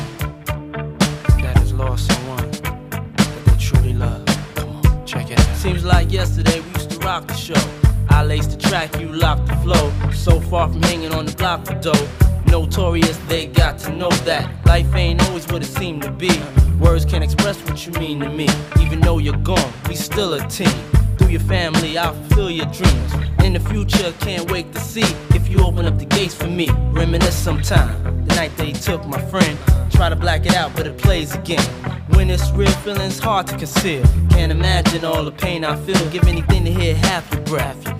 that 1.40 1.56
has 1.58 1.72
lost 1.72 2.10
someone 2.10 2.50
that 2.50 3.42
they 3.44 3.56
truly 3.58 3.94
love. 3.94 4.26
Come 4.56 4.70
on, 4.70 5.06
check 5.06 5.30
it 5.30 5.38
out. 5.38 5.56
Seems 5.56 5.84
like 5.84 6.10
yesterday 6.10 6.60
we 6.60 6.70
used 6.70 6.90
to 6.90 6.98
rock 6.98 7.26
the 7.28 7.34
show. 7.34 7.79
I 8.30 8.34
laced 8.34 8.52
the 8.52 8.68
track, 8.68 9.00
you 9.00 9.08
locked 9.08 9.48
the 9.48 9.56
flow. 9.56 9.92
So 10.12 10.40
far 10.40 10.68
from 10.68 10.80
hanging 10.82 11.12
on 11.12 11.26
the 11.26 11.32
block 11.32 11.66
for 11.66 11.74
dough. 11.74 12.08
Notorious, 12.46 13.16
they 13.26 13.48
got 13.48 13.76
to 13.80 13.92
know 13.92 14.10
that 14.24 14.64
life 14.66 14.94
ain't 14.94 15.20
always 15.26 15.48
what 15.48 15.62
it 15.62 15.66
seemed 15.66 16.02
to 16.02 16.12
be. 16.12 16.30
Words 16.78 17.04
can't 17.04 17.24
express 17.24 17.60
what 17.64 17.84
you 17.84 17.92
mean 17.94 18.20
to 18.20 18.28
me. 18.28 18.46
Even 18.78 19.00
though 19.00 19.18
you're 19.18 19.36
gone, 19.38 19.72
we 19.88 19.96
still 19.96 20.34
a 20.34 20.46
team. 20.46 20.68
Through 21.18 21.30
your 21.30 21.40
family, 21.40 21.98
I'll 21.98 22.14
fulfill 22.14 22.52
your 22.52 22.66
dreams. 22.66 23.12
In 23.42 23.52
the 23.52 23.60
future, 23.68 24.12
can't 24.20 24.48
wait 24.48 24.72
to 24.74 24.78
see 24.78 25.06
if 25.34 25.48
you 25.48 25.64
open 25.64 25.84
up 25.86 25.98
the 25.98 26.06
gates 26.06 26.34
for 26.36 26.46
me. 26.46 26.68
Reminisce 26.92 27.34
sometime. 27.34 28.24
The 28.26 28.36
night 28.36 28.56
they 28.56 28.70
took 28.70 29.04
my 29.08 29.20
friend. 29.22 29.58
Try 29.90 30.08
to 30.08 30.14
black 30.14 30.46
it 30.46 30.54
out, 30.54 30.76
but 30.76 30.86
it 30.86 30.96
plays 30.98 31.34
again. 31.34 31.66
When 32.14 32.30
it's 32.30 32.48
real, 32.52 32.70
feeling's 32.84 33.18
hard 33.18 33.48
to 33.48 33.56
conceal. 33.56 34.04
Can't 34.30 34.52
imagine 34.52 35.04
all 35.04 35.24
the 35.24 35.32
pain 35.32 35.64
I 35.64 35.74
feel. 35.84 36.08
Give 36.10 36.28
anything 36.28 36.64
to 36.64 36.70
hear 36.70 36.94
half 36.94 37.28
your 37.32 37.42
breath. 37.42 37.99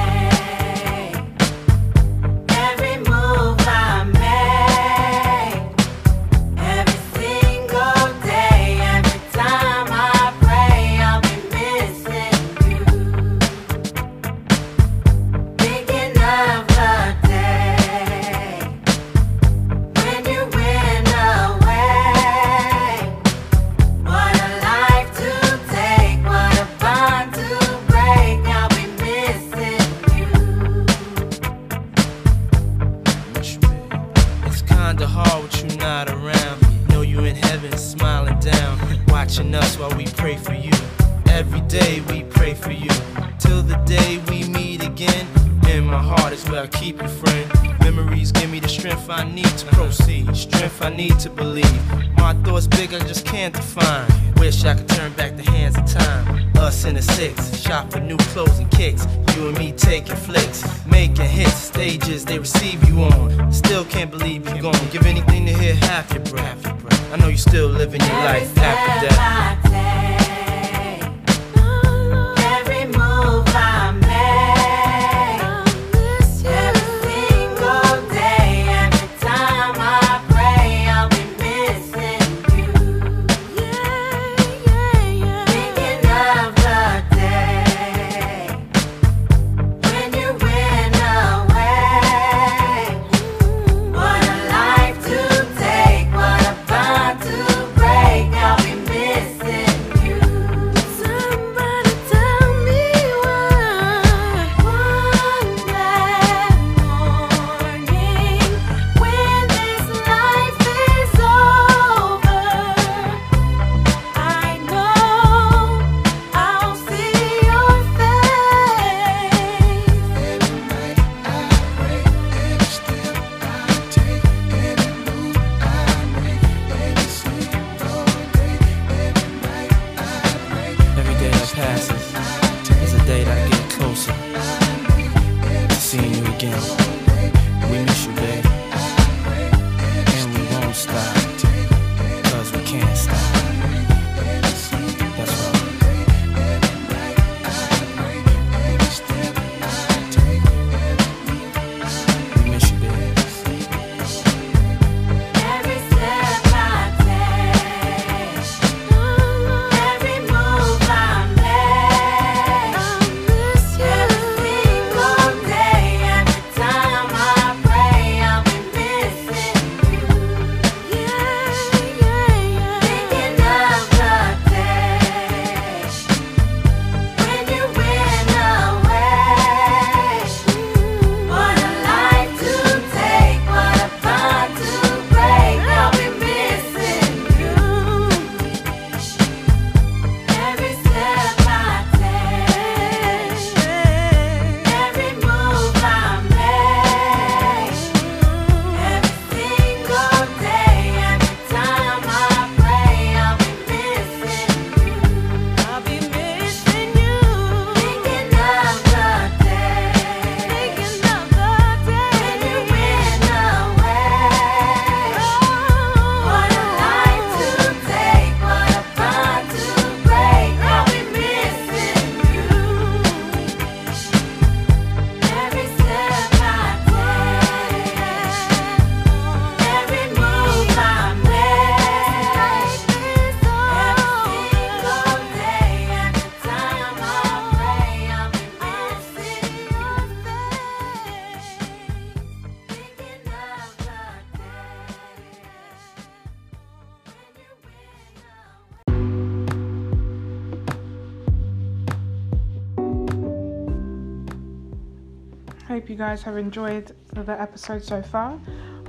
You 255.91 255.97
guys 255.97 256.23
have 256.23 256.37
enjoyed 256.37 256.95
the 257.11 257.39
episode 257.39 257.83
so 257.83 258.01
far. 258.01 258.39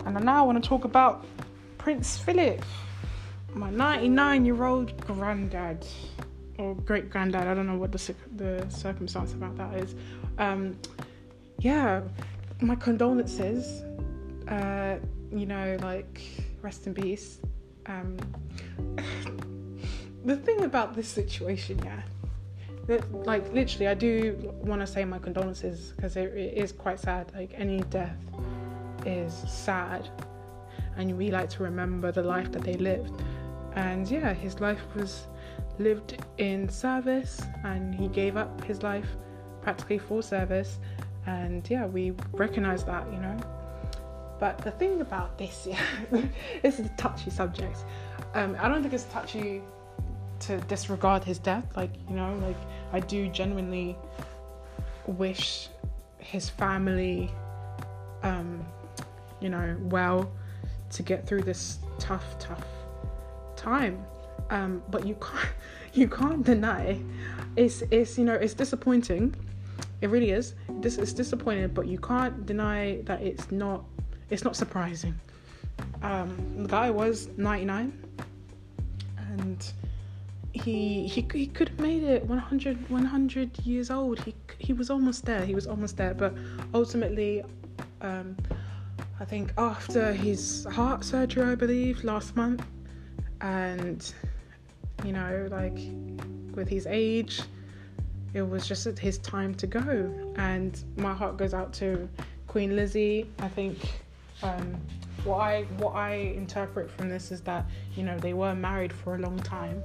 And 0.07 0.17
I 0.17 0.21
now 0.21 0.45
I 0.45 0.47
want 0.47 0.63
to 0.63 0.69
talk 0.69 0.85
about 0.85 1.27
Prince 1.77 2.17
Philip, 2.17 2.65
my 3.55 3.71
99 3.71 4.45
year 4.45 4.65
old 4.65 4.97
granddad, 5.01 5.85
or 6.59 6.77
great 6.77 7.11
granddad. 7.11 7.49
I 7.49 7.55
don't 7.55 7.67
know 7.67 7.77
what 7.77 7.91
the, 7.91 8.15
the 8.37 8.65
circumstance 8.71 9.33
about 9.33 9.57
that 9.57 9.75
is. 9.75 9.97
Um, 10.39 10.79
yeah, 11.59 12.03
my 12.61 12.77
condolences. 12.77 13.83
Uh, 14.47 14.99
you 15.33 15.47
know, 15.47 15.77
like, 15.83 16.21
rest 16.63 16.87
in 16.87 16.95
peace. 16.95 17.41
Um, 17.87 18.17
the 20.25 20.37
thing 20.37 20.63
about 20.63 20.95
this 20.95 21.09
situation, 21.09 21.81
yeah, 21.85 22.03
like 22.89 23.53
literally, 23.53 23.89
I 23.89 23.95
do 23.95 24.53
want 24.63 24.81
to 24.81 24.87
say 24.87 25.05
my 25.05 25.19
condolences 25.19 25.93
because 25.95 26.17
it, 26.17 26.35
it 26.35 26.57
is 26.57 26.73
quite 26.73 26.99
sad. 26.99 27.33
Like 27.35 27.53
any 27.55 27.81
death 27.83 28.17
is 29.07 29.33
sad, 29.49 30.09
and 30.97 31.17
we 31.17 31.31
like 31.31 31.49
to 31.51 31.63
remember 31.63 32.11
the 32.13 32.23
life 32.23 32.51
that 32.53 32.63
they 32.63 32.75
lived. 32.75 33.13
And 33.75 34.09
yeah, 34.11 34.35
his 34.35 34.61
life 34.61 34.83
was 34.95 35.27
lived 35.79 36.23
in 36.39 36.69
service, 36.69 37.41
and 37.65 37.95
he 37.95 38.09
gave 38.09 38.37
up 38.37 38.63
his 38.65 38.83
life 38.83 39.07
practically 39.63 39.99
for 39.99 40.23
service. 40.23 40.79
And 41.27 41.69
yeah, 41.71 41.87
we 41.87 42.13
recognize 42.33 42.85
that, 42.85 43.07
you 43.13 43.19
know. 43.19 43.39
But 44.41 44.59
the 44.59 44.73
thing 44.73 45.01
about 45.01 45.39
this, 45.39 45.69
yeah, 45.71 45.81
this 46.63 46.81
is 46.81 46.87
a 46.87 46.97
touchy 46.97 47.31
subject. 47.31 47.79
Um, 48.35 48.57
I 48.59 48.69
don't 48.69 48.83
think 48.83 48.93
it's 48.93 49.05
touchy 49.05 49.63
to 50.43 50.59
disregard 50.63 51.25
his 51.25 51.39
death. 51.39 51.65
Like, 51.77 51.91
you 52.09 52.17
know, 52.17 52.35
like 52.43 52.57
I 52.93 53.01
do 53.01 53.29
genuinely 53.29 53.97
wish 55.07 55.69
his 56.19 56.49
family, 56.49 57.31
um, 58.23 58.65
you 59.41 59.49
know, 59.49 59.77
well 59.83 60.31
to 60.91 61.03
get 61.03 61.27
through 61.27 61.43
this 61.43 61.79
tough, 61.99 62.39
tough 62.39 62.65
time. 63.57 64.05
Um, 64.51 64.83
but 64.91 65.07
you 65.07 65.17
can't, 65.21 65.49
you 65.95 66.09
can't 66.09 66.45
deny, 66.45 67.01
it's, 67.57 67.83
it's, 67.91 68.19
you 68.19 68.25
know, 68.25 68.35
it's 68.35 68.55
disappointing. 68.55 69.35
It 70.01 70.11
really 70.11 70.31
is. 70.31 70.55
This 70.81 70.99
is 70.99 71.13
disappointing, 71.13 71.69
but 71.69 71.87
you 71.87 71.99
can't 71.99 72.45
deny 72.45 73.01
that 73.03 73.23
it's 73.23 73.51
not, 73.53 73.85
it's 74.31 74.43
not 74.43 74.57
surprising. 74.57 75.19
Um, 76.03 76.37
the 76.65 76.69
guy 76.69 76.91
was 76.91 77.29
99, 77.37 77.93
and 79.39 79.73
he 80.53 81.07
he 81.07 81.27
he 81.33 81.47
could 81.47 81.71
have 81.71 81.81
made 81.81 82.03
it 82.03 82.25
100 82.27 82.91
100 82.91 83.59
years 83.61 83.91
old. 83.91 84.21
He 84.21 84.35
he 84.59 84.73
was 84.73 84.91
almost 84.91 85.25
there. 85.25 85.45
He 85.45 85.55
was 85.55 85.67
almost 85.67 85.97
there, 85.97 86.15
but 86.15 86.35
ultimately, 86.75 87.43
um, 88.01 88.37
I 89.19 89.25
think 89.25 89.53
after 89.57 90.13
his 90.13 90.67
heart 90.71 91.05
surgery, 91.05 91.45
I 91.45 91.55
believe 91.55 92.05
last 92.05 92.37
month, 92.37 92.65
and 93.41 94.13
you 95.05 95.13
know, 95.13 95.49
like 95.51 95.79
with 96.55 96.69
his 96.69 96.87
age, 96.87 97.41
it 98.35 98.43
was 98.43 98.67
just 98.69 98.99
his 98.99 99.19
time 99.19 99.55
to 99.55 99.67
go. 99.67 100.33
And 100.37 100.83
my 100.97 101.15
heart 101.15 101.37
goes 101.39 101.55
out 101.55 101.73
to 101.75 102.09
Queen 102.47 102.77
Lizzie. 102.77 103.27
I 103.39 103.49
think 103.49 103.79
um, 104.43 104.77
what 105.25 105.39
I 105.39 105.63
what 105.79 105.95
I 105.95 106.15
interpret 106.15 106.91
from 106.91 107.09
this 107.09 107.31
is 107.33 107.41
that 107.43 107.65
you 107.97 108.03
know 108.03 108.19
they 108.19 108.35
were 108.35 108.55
married 108.55 108.93
for 108.93 109.15
a 109.15 109.19
long 109.19 109.39
time, 109.39 109.83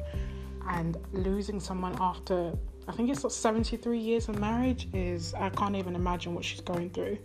and 0.70 0.98
losing 1.14 1.60
someone 1.60 1.96
after 2.00 2.54
I 2.88 2.94
think 2.94 3.10
it's 3.10 3.24
like 3.24 3.34
73 3.34 4.00
years 4.00 4.30
of 4.30 4.40
marriage 4.40 4.88
is 4.94 5.34
I 5.34 5.50
can't 5.50 5.76
even 5.76 5.94
imagine 5.94 6.34
what 6.34 6.46
she's 6.46 6.62
going 6.62 6.90
through. 6.92 7.18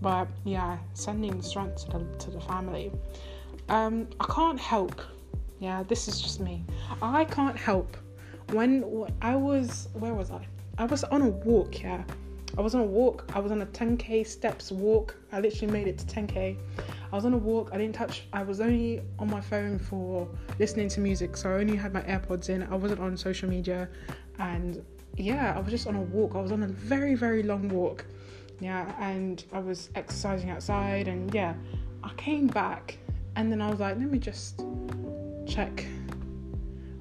But 0.00 0.28
yeah, 0.44 0.78
sending 0.94 1.42
strength 1.42 1.84
to 1.86 1.98
the 1.98 2.04
to 2.18 2.30
the 2.30 2.40
family. 2.40 2.92
Um, 3.68 4.08
I 4.20 4.26
can't 4.32 4.58
help. 4.58 5.00
Yeah, 5.58 5.82
this 5.84 6.08
is 6.08 6.20
just 6.20 6.40
me. 6.40 6.64
I 7.00 7.24
can't 7.24 7.56
help 7.56 7.96
when 8.50 8.82
when 8.82 9.12
I 9.22 9.36
was 9.36 9.88
where 9.94 10.14
was 10.14 10.30
I? 10.30 10.46
I 10.78 10.84
was 10.84 11.04
on 11.04 11.22
a 11.22 11.28
walk. 11.28 11.82
Yeah, 11.82 12.02
I 12.56 12.60
was 12.60 12.74
on 12.74 12.80
a 12.80 12.84
walk. 12.84 13.24
I 13.34 13.40
was 13.40 13.50
on 13.52 13.62
a 13.62 13.66
10k 13.66 14.26
steps 14.26 14.70
walk. 14.70 15.16
I 15.32 15.40
literally 15.40 15.72
made 15.72 15.88
it 15.88 15.98
to 15.98 16.06
10k. 16.06 16.56
I 17.12 17.16
was 17.16 17.26
on 17.26 17.34
a 17.34 17.38
walk. 17.38 17.68
I 17.72 17.78
didn't 17.78 17.94
touch. 17.94 18.24
I 18.32 18.42
was 18.42 18.60
only 18.60 19.02
on 19.18 19.30
my 19.30 19.40
phone 19.40 19.78
for 19.78 20.26
listening 20.58 20.88
to 20.88 21.00
music, 21.00 21.36
so 21.36 21.50
I 21.50 21.54
only 21.54 21.76
had 21.76 21.92
my 21.92 22.00
AirPods 22.02 22.48
in. 22.48 22.62
I 22.62 22.74
wasn't 22.74 23.00
on 23.00 23.18
social 23.18 23.50
media, 23.50 23.90
and 24.38 24.82
yeah, 25.18 25.52
I 25.54 25.60
was 25.60 25.70
just 25.70 25.86
on 25.86 25.94
a 25.94 26.00
walk. 26.00 26.34
I 26.34 26.40
was 26.40 26.52
on 26.52 26.62
a 26.62 26.68
very 26.68 27.14
very 27.14 27.42
long 27.42 27.68
walk. 27.68 28.06
Yeah, 28.60 28.94
and 28.98 29.44
I 29.52 29.58
was 29.58 29.90
exercising 29.94 30.48
outside, 30.48 31.06
and 31.06 31.34
yeah, 31.34 31.54
I 32.02 32.14
came 32.14 32.46
back, 32.46 32.96
and 33.36 33.52
then 33.52 33.60
I 33.60 33.68
was 33.68 33.80
like, 33.80 33.98
let 33.98 34.10
me 34.10 34.18
just 34.18 34.64
check. 35.46 35.84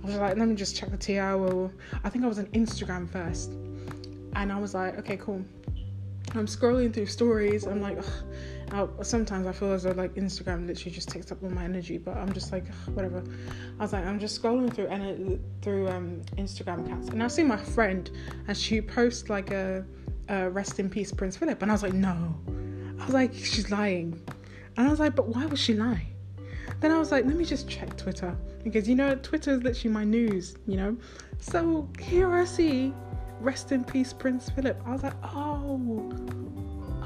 I 0.03 0.07
was 0.07 0.15
like, 0.15 0.35
let 0.35 0.47
me 0.47 0.55
just 0.55 0.75
check 0.75 0.91
the 0.91 0.97
TI. 0.97 1.19
Or 1.19 1.71
I 2.03 2.09
think 2.09 2.25
I 2.25 2.27
was 2.27 2.39
on 2.39 2.47
Instagram 2.47 3.09
first, 3.09 3.53
and 4.35 4.51
I 4.51 4.59
was 4.59 4.73
like, 4.73 4.99
okay, 4.99 5.15
cool. 5.15 5.45
I'm 6.33 6.47
scrolling 6.47 6.93
through 6.93 7.05
stories. 7.05 7.65
I'm 7.65 7.81
like. 7.81 8.03
I, 8.73 8.87
sometimes 9.03 9.47
I 9.47 9.51
feel 9.51 9.71
as 9.73 9.83
though 9.83 9.91
like 9.91 10.15
Instagram 10.15 10.65
literally 10.65 10.91
just 10.91 11.09
takes 11.09 11.31
up 11.31 11.43
all 11.43 11.49
my 11.49 11.65
energy, 11.65 11.97
but 11.97 12.15
I'm 12.15 12.31
just 12.31 12.51
like, 12.51 12.65
ugh, 12.69 12.95
whatever. 12.95 13.23
I 13.79 13.83
was 13.83 13.91
like, 13.91 14.05
I'm 14.05 14.19
just 14.19 14.41
scrolling 14.41 14.73
through 14.73 14.87
and 14.87 15.39
through 15.61 15.89
um, 15.89 16.21
Instagram 16.37 16.85
accounts, 16.85 17.09
and 17.09 17.21
I 17.21 17.27
see 17.27 17.43
my 17.43 17.57
friend, 17.57 18.09
and 18.47 18.55
she 18.55 18.81
posts 18.81 19.29
like 19.29 19.51
a, 19.51 19.85
a 20.29 20.49
rest 20.49 20.79
in 20.79 20.89
peace 20.89 21.11
Prince 21.11 21.35
Philip, 21.35 21.61
and 21.61 21.69
I 21.69 21.73
was 21.73 21.83
like, 21.83 21.93
no. 21.93 22.35
I 22.99 23.05
was 23.05 23.13
like, 23.13 23.33
she's 23.33 23.71
lying, 23.71 24.21
and 24.77 24.87
I 24.87 24.89
was 24.89 24.99
like, 24.99 25.15
but 25.15 25.27
why 25.27 25.45
would 25.45 25.59
she 25.59 25.73
lie? 25.73 26.07
Then 26.79 26.91
I 26.91 26.97
was 26.97 27.11
like, 27.11 27.25
let 27.25 27.35
me 27.35 27.45
just 27.45 27.69
check 27.69 27.95
Twitter 27.97 28.35
because 28.63 28.87
you 28.87 28.95
know 28.95 29.15
Twitter 29.15 29.51
is 29.51 29.63
literally 29.63 29.93
my 29.93 30.03
news, 30.03 30.55
you 30.65 30.77
know. 30.77 30.97
So 31.39 31.89
here 31.99 32.33
I 32.33 32.45
see, 32.45 32.93
rest 33.39 33.71
in 33.71 33.83
peace, 33.83 34.13
Prince 34.13 34.49
Philip. 34.49 34.81
I 34.85 34.91
was 34.91 35.03
like, 35.03 35.13
oh, 35.23 36.11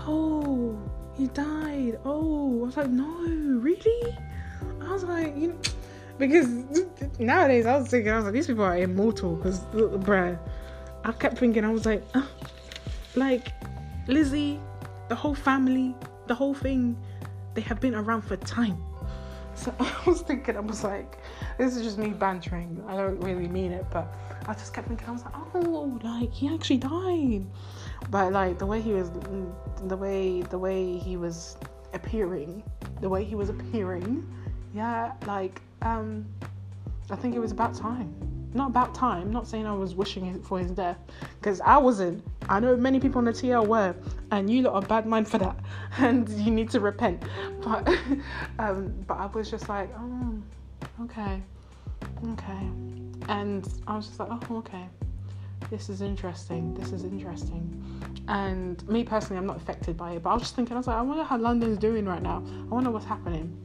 oh, 0.08 0.78
he 1.18 1.28
died. 1.28 2.00
Oh, 2.06 2.62
I 2.62 2.66
was 2.66 2.78
like, 2.78 2.90
no, 2.90 3.06
really? 3.60 4.18
I 4.82 4.92
was 4.92 5.04
like, 5.04 5.36
you 5.38 5.50
know, 5.50 5.60
because 6.18 6.48
nowadays 7.20 7.66
I 7.66 7.78
was 7.78 7.88
thinking, 7.88 8.12
I 8.12 8.18
was 8.18 8.26
like, 8.26 8.34
these 8.34 8.48
people 8.48 8.64
are 8.64 8.78
immortal 8.78 9.36
because, 9.36 9.60
bruh, 9.60 10.38
I 11.04 11.12
kept 11.14 11.38
thinking, 11.38 11.64
I 11.66 11.72
was 11.72 11.86
like, 11.86 12.04
like 13.16 13.52
Lizzie, 14.08 14.60
the 15.10 15.16
whole 15.16 15.36
family, 15.36 15.96
the 16.28 16.36
whole 16.36 16.54
thing, 16.54 16.98
they 17.54 17.62
have 17.62 17.80
been 17.80 17.96
around 17.96 18.22
for 18.22 18.38
time. 18.38 18.82
So 19.56 19.74
I 19.80 19.94
was 20.06 20.22
thinking, 20.22 20.58
I 20.58 20.62
was 20.62 20.84
like, 20.84 21.18
this 21.58 21.76
is 21.76 21.84
just 21.84 21.98
me 21.98 22.10
bantering. 22.10 22.84
I 22.88 22.96
don't 22.96 23.20
really 23.20 23.48
mean 23.48 23.72
it, 23.72 23.86
but 23.92 24.14
I 24.48 24.54
just 24.54 24.74
kept 24.74 24.88
thinking, 24.88 25.08
I 25.08 25.12
was 25.12 25.24
like, 25.24 25.34
oh, 25.54 26.00
like 26.04 26.34
he 26.34 26.54
actually 26.54 26.78
died. 26.78 27.46
But 28.10 28.34
like 28.34 28.60
the 28.60 28.66
way 28.66 28.82
he 28.82 28.94
was, 28.94 29.12
the 29.88 29.98
way 29.98 30.42
the 30.44 30.58
way 30.58 30.98
he 30.98 31.18
was 31.18 31.58
appearing, 31.94 32.64
the 33.02 33.10
way 33.10 33.24
he 33.24 33.36
was 33.36 33.50
appearing, 33.50 34.26
yeah, 34.74 35.14
like 35.26 35.62
um, 35.82 36.26
I 37.10 37.16
think 37.16 37.36
it 37.36 37.40
was 37.40 37.52
about 37.52 37.74
time. 37.74 38.14
Not 38.54 38.70
about 38.70 38.96
time. 38.96 39.32
Not 39.32 39.48
saying 39.48 39.66
I 39.66 39.74
was 39.74 39.96
wishing 39.96 40.42
for 40.42 40.60
his 40.60 40.72
death, 40.72 40.98
because 41.40 41.62
I 41.62 41.78
wasn't. 41.78 42.24
I 42.48 42.60
know 42.60 42.78
many 42.78 43.00
people 43.00 43.20
on 43.20 43.26
the 43.26 43.32
TL 43.32 43.68
were, 43.68 43.96
and 44.32 44.50
you 44.50 44.62
lot 44.64 44.76
are 44.76 44.82
bad 44.82 45.06
mind 45.06 45.28
for 45.28 45.38
that, 45.40 45.60
and 45.98 46.30
you 46.30 46.52
need 46.52 46.70
to 46.72 46.80
repent. 46.80 47.24
But, 47.64 47.88
um, 48.60 48.94
but 49.08 49.16
I 49.16 49.26
was 49.26 49.52
just 49.52 49.68
like, 49.68 49.90
oh, 49.98 50.42
okay, 51.02 51.42
okay, 52.30 52.70
and 53.28 53.68
I 53.88 53.96
was 53.96 54.08
just 54.08 54.20
like, 54.20 54.30
oh, 54.32 54.58
okay, 54.58 54.88
this 55.70 55.90
is 55.90 56.02
interesting. 56.02 56.74
This 56.74 56.92
is 56.92 57.04
interesting. 57.04 57.82
And 58.28 58.88
me 58.88 59.04
personally, 59.04 59.38
I'm 59.38 59.46
not 59.46 59.58
affected 59.58 59.98
by 59.98 60.14
it, 60.14 60.24
but 60.24 60.32
I 60.32 60.34
was 60.34 60.44
just 60.44 60.56
thinking, 60.56 60.76
I 60.76 60.80
was 60.80 60.88
like, 60.88 60.98
I 60.98 61.02
wonder 61.02 61.24
how 61.24 61.38
London's 61.38 61.78
doing 61.78 62.06
right 62.06 62.22
now. 62.22 62.44
I 62.70 62.74
wonder 62.74 62.92
what's 62.92 63.06
happening. 63.06 63.58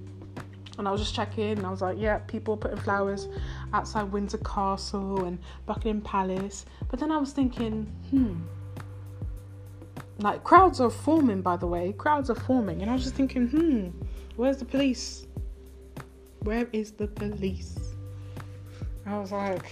And 0.79 0.89
I 0.89 0.91
was 0.91 1.01
just 1.01 1.15
checking, 1.15 1.59
and 1.59 1.67
I 1.67 1.71
was 1.71 1.83
like, 1.83 1.99
yeah, 1.99 2.19
people 2.19 2.57
putting 2.57 2.79
flowers 2.79 3.29
outside 3.73 4.05
Windsor 4.05 4.39
Castle 4.39 5.25
and 5.25 5.39
Buckingham 5.67 6.01
Palace. 6.01 6.65
But 6.91 7.01
then 7.01 7.13
I 7.13 7.19
was 7.19 7.33
thinking, 7.33 7.85
hmm, 8.11 8.37
like 10.23 10.45
crowds 10.45 10.81
are 10.81 10.91
forming, 10.91 11.43
by 11.43 11.57
the 11.57 11.67
way, 11.67 11.93
crowds 11.93 12.31
are 12.31 12.35
forming. 12.35 12.83
And 12.83 12.91
I 12.91 12.95
was 12.95 13.03
just 13.03 13.15
thinking, 13.15 13.49
hmm, 13.49 13.89
where's 14.37 14.59
the 14.59 14.65
police? 14.65 15.27
Where 16.41 16.67
is 16.73 16.93
the 16.93 17.09
police? 17.09 17.79
I 19.07 19.19
was 19.19 19.33
like, 19.33 19.67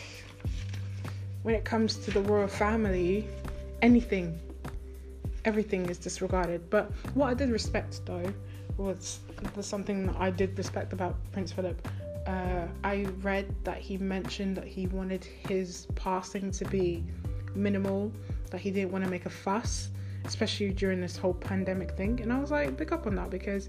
when 1.43 1.55
it 1.55 1.65
comes 1.65 1.97
to 1.97 2.11
the 2.11 2.21
royal 2.21 2.49
family, 2.49 3.27
anything, 3.83 4.39
everything 5.45 5.89
is 5.89 5.99
disregarded. 5.99 6.69
But 6.71 6.91
what 7.15 7.29
I 7.29 7.35
did 7.35 7.51
respect 7.51 8.05
though 8.05 8.33
was 8.77 9.21
was 9.55 9.67
something 9.67 10.07
that 10.07 10.17
I 10.19 10.31
did 10.31 10.57
respect 10.59 10.93
about 10.93 11.17
Prince 11.33 11.53
Philip. 11.53 11.87
Uh, 12.27 12.67
I 12.85 13.07
read 13.23 13.55
that 13.65 13.79
he 13.79 13.97
mentioned 13.97 14.57
that 14.57 14.67
he 14.67 14.87
wanted 14.89 15.25
his 15.25 15.87
passing 15.95 16.51
to 16.53 16.65
be 16.67 17.05
minimal, 17.55 18.13
that 18.51 18.61
he 18.61 18.71
didn't 18.71 18.93
want 18.93 19.05
to 19.05 19.11
make 19.11 19.27
a 19.27 19.31
fuss, 19.31 19.91
especially 20.25 20.71
during 20.71 21.01
this 21.01 21.17
whole 21.17 21.35
pandemic 21.35 21.93
thing. 21.93 22.21
And 22.21 22.33
I 22.33 22.39
was 22.39 22.51
like, 22.51 22.77
pick 22.77 22.93
up 22.93 23.07
on 23.07 23.15
that 23.15 23.31
because 23.31 23.69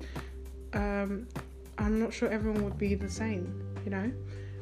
um, 0.74 1.28
I'm 1.78 1.99
not 1.99 2.13
sure 2.13 2.30
everyone 2.30 2.63
would 2.63 2.78
be 2.78 2.95
the 2.95 3.09
same, 3.09 3.63
you 3.86 3.91
know. 3.91 4.11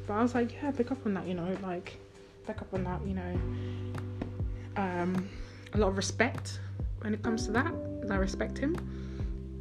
But 0.06 0.14
I 0.14 0.22
was 0.22 0.34
like, 0.34 0.54
yeah, 0.54 0.70
pick 0.70 0.92
up 0.92 1.04
on 1.04 1.14
that, 1.14 1.26
you 1.26 1.34
know, 1.34 1.56
like 1.62 1.98
pick 2.48 2.62
up 2.62 2.72
on 2.72 2.82
that, 2.84 3.06
you 3.06 3.14
know. 3.14 3.34
Um, 4.76 5.28
a 5.74 5.78
lot 5.78 5.88
of 5.88 5.96
respect 5.98 6.60
when 7.02 7.12
it 7.12 7.22
comes 7.22 7.44
to 7.44 7.52
that, 7.52 7.72
I 8.10 8.16
respect 8.16 8.56
him. 8.56 8.74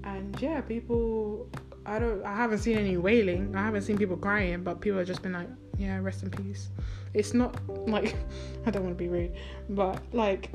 And 0.05 0.39
yeah, 0.41 0.61
people, 0.61 1.49
I 1.85 1.99
don't, 1.99 2.23
I 2.23 2.33
haven't 2.33 2.59
seen 2.59 2.77
any 2.77 2.95
wailing. 2.95 3.53
I 3.55 3.63
haven't 3.63 3.81
seen 3.81 3.97
people 3.97 4.15
crying, 4.15 4.63
but 4.63 4.79
people 4.79 4.99
have 4.99 5.07
just 5.07 5.21
been 5.21 5.33
like, 5.33 5.49
yeah, 5.77 5.99
rest 5.99 6.23
in 6.23 6.31
peace. 6.31 6.69
It's 7.13 7.33
not 7.33 7.59
like, 7.89 8.15
I 8.65 8.71
don't 8.71 8.83
want 8.83 8.97
to 8.97 9.03
be 9.03 9.09
rude, 9.09 9.35
but 9.69 10.01
like, 10.13 10.49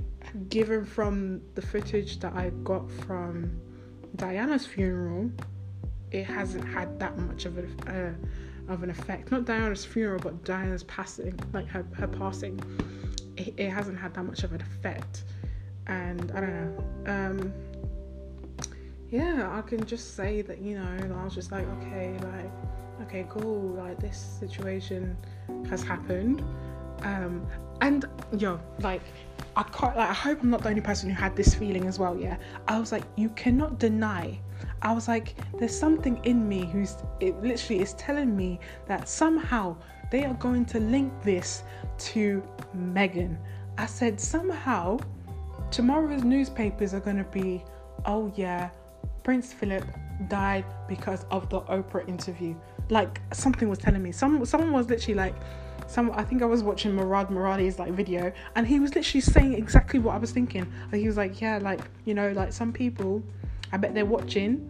given 0.48 0.86
from 0.86 1.42
the 1.54 1.60
footage 1.60 2.18
that 2.20 2.32
I 2.32 2.48
got 2.64 2.90
from 2.90 3.60
Diana's 4.16 4.64
funeral, 4.64 5.30
it 6.10 6.24
hasn't 6.24 6.66
had 6.66 6.98
that 6.98 7.18
much 7.18 7.44
of 7.44 7.58
a 7.58 7.64
uh, 7.86 8.12
of 8.68 8.82
an 8.82 8.90
effect. 8.90 9.30
Not 9.30 9.44
Diana's 9.44 9.84
funeral, 9.84 10.20
but 10.20 10.44
Diana's 10.44 10.84
passing, 10.84 11.38
like 11.52 11.66
her 11.68 11.84
her 11.94 12.08
passing. 12.08 12.60
It, 13.36 13.54
it 13.56 13.70
hasn't 13.70 13.98
had 13.98 14.14
that 14.14 14.24
much 14.24 14.44
of 14.44 14.52
an 14.52 14.60
effect, 14.60 15.24
and 15.86 16.30
I 16.32 16.40
don't 16.40 16.54
know. 16.54 17.12
Um, 17.12 17.52
yeah, 19.10 19.50
I 19.52 19.62
can 19.62 19.84
just 19.84 20.16
say 20.16 20.42
that 20.42 20.60
you 20.60 20.78
know 20.78 21.16
I 21.20 21.24
was 21.24 21.34
just 21.34 21.52
like 21.52 21.66
okay, 21.78 22.16
like 22.22 22.50
okay, 23.06 23.26
cool, 23.28 23.74
like 23.74 23.98
this 24.00 24.18
situation 24.40 25.16
has 25.68 25.82
happened, 25.82 26.42
um, 27.02 27.46
and 27.80 28.06
yo, 28.38 28.60
like 28.80 29.02
I 29.56 29.62
can't, 29.64 29.96
like 29.96 30.08
I 30.08 30.14
hope 30.14 30.42
I'm 30.42 30.50
not 30.50 30.62
the 30.62 30.70
only 30.70 30.80
person 30.80 31.10
who 31.10 31.16
had 31.16 31.36
this 31.36 31.54
feeling 31.54 31.86
as 31.86 31.98
well. 31.98 32.16
Yeah, 32.16 32.36
I 32.68 32.78
was 32.78 32.92
like, 32.92 33.04
you 33.16 33.28
cannot 33.30 33.78
deny. 33.78 34.38
I 34.82 34.92
was 34.92 35.06
like, 35.08 35.34
there's 35.58 35.78
something 35.78 36.20
in 36.24 36.48
me 36.48 36.66
who's 36.66 36.96
it 37.20 37.40
literally 37.42 37.80
is 37.80 37.94
telling 37.94 38.36
me 38.36 38.58
that 38.86 39.08
somehow 39.08 39.76
they 40.10 40.24
are 40.24 40.34
going 40.34 40.64
to 40.66 40.80
link 40.80 41.12
this 41.22 41.62
to 41.98 42.42
Meghan. 42.76 43.36
I 43.78 43.86
said 43.86 44.20
somehow 44.20 44.98
tomorrow's 45.70 46.24
newspapers 46.24 46.92
are 46.94 47.00
going 47.00 47.16
to 47.16 47.24
be, 47.24 47.64
oh 48.04 48.32
yeah, 48.36 48.70
Prince 49.22 49.52
Philip 49.52 49.84
died 50.28 50.64
because 50.88 51.24
of 51.30 51.48
the 51.48 51.60
Oprah 51.62 52.06
interview. 52.08 52.54
Like 52.90 53.20
something 53.32 53.68
was 53.68 53.78
telling 53.78 54.02
me. 54.02 54.10
Some 54.12 54.44
someone 54.44 54.72
was 54.72 54.88
literally 54.90 55.14
like 55.14 55.34
some 55.86 56.10
I 56.12 56.24
think 56.24 56.42
I 56.42 56.46
was 56.46 56.62
watching 56.62 56.92
Murad 56.92 57.28
Merali's 57.28 57.78
like 57.78 57.92
video 57.92 58.32
and 58.56 58.66
he 58.66 58.80
was 58.80 58.94
literally 58.94 59.20
saying 59.20 59.54
exactly 59.54 60.00
what 60.00 60.14
I 60.14 60.18
was 60.18 60.32
thinking. 60.32 60.70
Like 60.90 61.00
he 61.00 61.06
was 61.06 61.16
like, 61.16 61.40
Yeah, 61.40 61.58
like, 61.58 61.80
you 62.04 62.14
know, 62.14 62.32
like 62.32 62.52
some 62.52 62.72
people 62.72 63.22
I 63.72 63.78
bet 63.78 63.94
they're 63.94 64.04
watching 64.04 64.68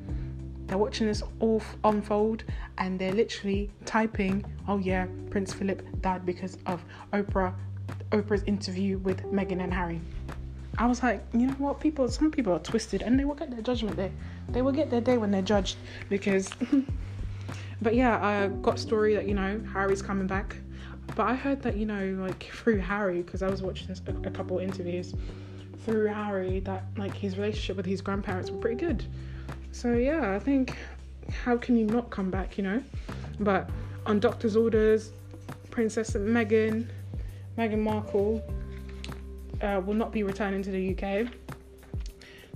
they're 0.73 0.79
watching 0.79 1.07
this 1.07 1.23
all 1.41 1.63
unfold 1.85 2.45
and 2.79 2.99
they're 2.99 3.13
literally 3.13 3.71
typing, 3.85 4.43
Oh 4.67 4.79
yeah, 4.79 5.07
Prince 5.29 5.53
Philip 5.53 5.83
died 6.01 6.25
because 6.25 6.57
of 6.65 6.83
Oprah 7.13 7.53
Oprah's 8.11 8.43
interview 8.45 8.97
with 8.97 9.23
Meghan 9.25 9.63
and 9.63 9.75
Harry. 9.75 10.01
I 10.79 10.87
was 10.87 11.03
like, 11.03 11.23
you 11.35 11.49
know 11.49 11.53
what, 11.55 11.79
people 11.79 12.09
some 12.09 12.31
people 12.31 12.55
are 12.55 12.59
twisted 12.59 13.03
and 13.03 13.21
they 13.21 13.27
will 13.27 13.35
get 13.35 13.51
their 13.51 13.61
judgment 13.61 13.97
day. 13.97 14.13
They 14.49 14.63
will 14.63 14.73
get 14.73 14.89
their 14.89 15.03
day 15.03 15.19
when 15.19 15.31
they're 15.31 15.43
judged 15.43 15.77
because 16.09 16.49
but 17.83 17.95
yeah, 17.95 18.25
I 18.25 18.49
got 18.49 18.79
story 18.79 19.15
that, 19.15 19.29
you 19.29 19.35
know, 19.35 19.61
Harry's 19.75 20.01
coming 20.01 20.27
back. 20.27 20.57
But 21.15 21.27
I 21.27 21.35
heard 21.35 21.61
that, 21.63 21.77
you 21.77 21.85
know, 21.85 22.17
like 22.19 22.45
through 22.45 22.79
Harry, 22.79 23.21
because 23.21 23.43
I 23.43 23.51
was 23.51 23.61
watching 23.61 23.95
a 24.25 24.31
couple 24.31 24.59
interviews 24.59 25.13
through 25.85 26.07
Harry, 26.07 26.61
that 26.61 26.85
like 26.97 27.15
his 27.15 27.37
relationship 27.37 27.77
with 27.77 27.87
his 27.87 28.01
grandparents 28.01 28.51
were 28.51 28.59
pretty 28.59 28.77
good. 28.77 29.05
So 29.73 29.95
yeah, 29.95 30.35
I 30.35 30.39
think 30.39 30.77
how 31.45 31.57
can 31.57 31.77
you 31.77 31.87
not 31.87 32.11
come 32.11 32.31
back, 32.31 32.59
you 32.59 32.65
know? 32.65 32.83
But 33.41 33.71
on 34.07 34.21
doctor's 34.21 34.57
orders, 34.57 35.13
Princess 35.71 36.13
Meghan, 36.13 36.87
Meghan 37.57 37.79
Markle, 37.79 38.43
uh, 39.61 39.81
will 39.85 39.95
not 39.95 40.13
be 40.13 40.23
returning 40.23 40.63
to 40.63 40.71
the 40.71 40.93
UK. 40.95 41.29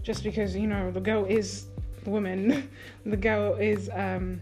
Just 0.02 0.22
because 0.22 0.54
you 0.54 0.66
know 0.66 0.90
the 0.90 1.00
girl 1.00 1.24
is 1.24 1.66
the 2.04 2.10
woman, 2.10 2.68
the 3.06 3.16
girl 3.16 3.54
is 3.54 3.90
um, 3.94 4.40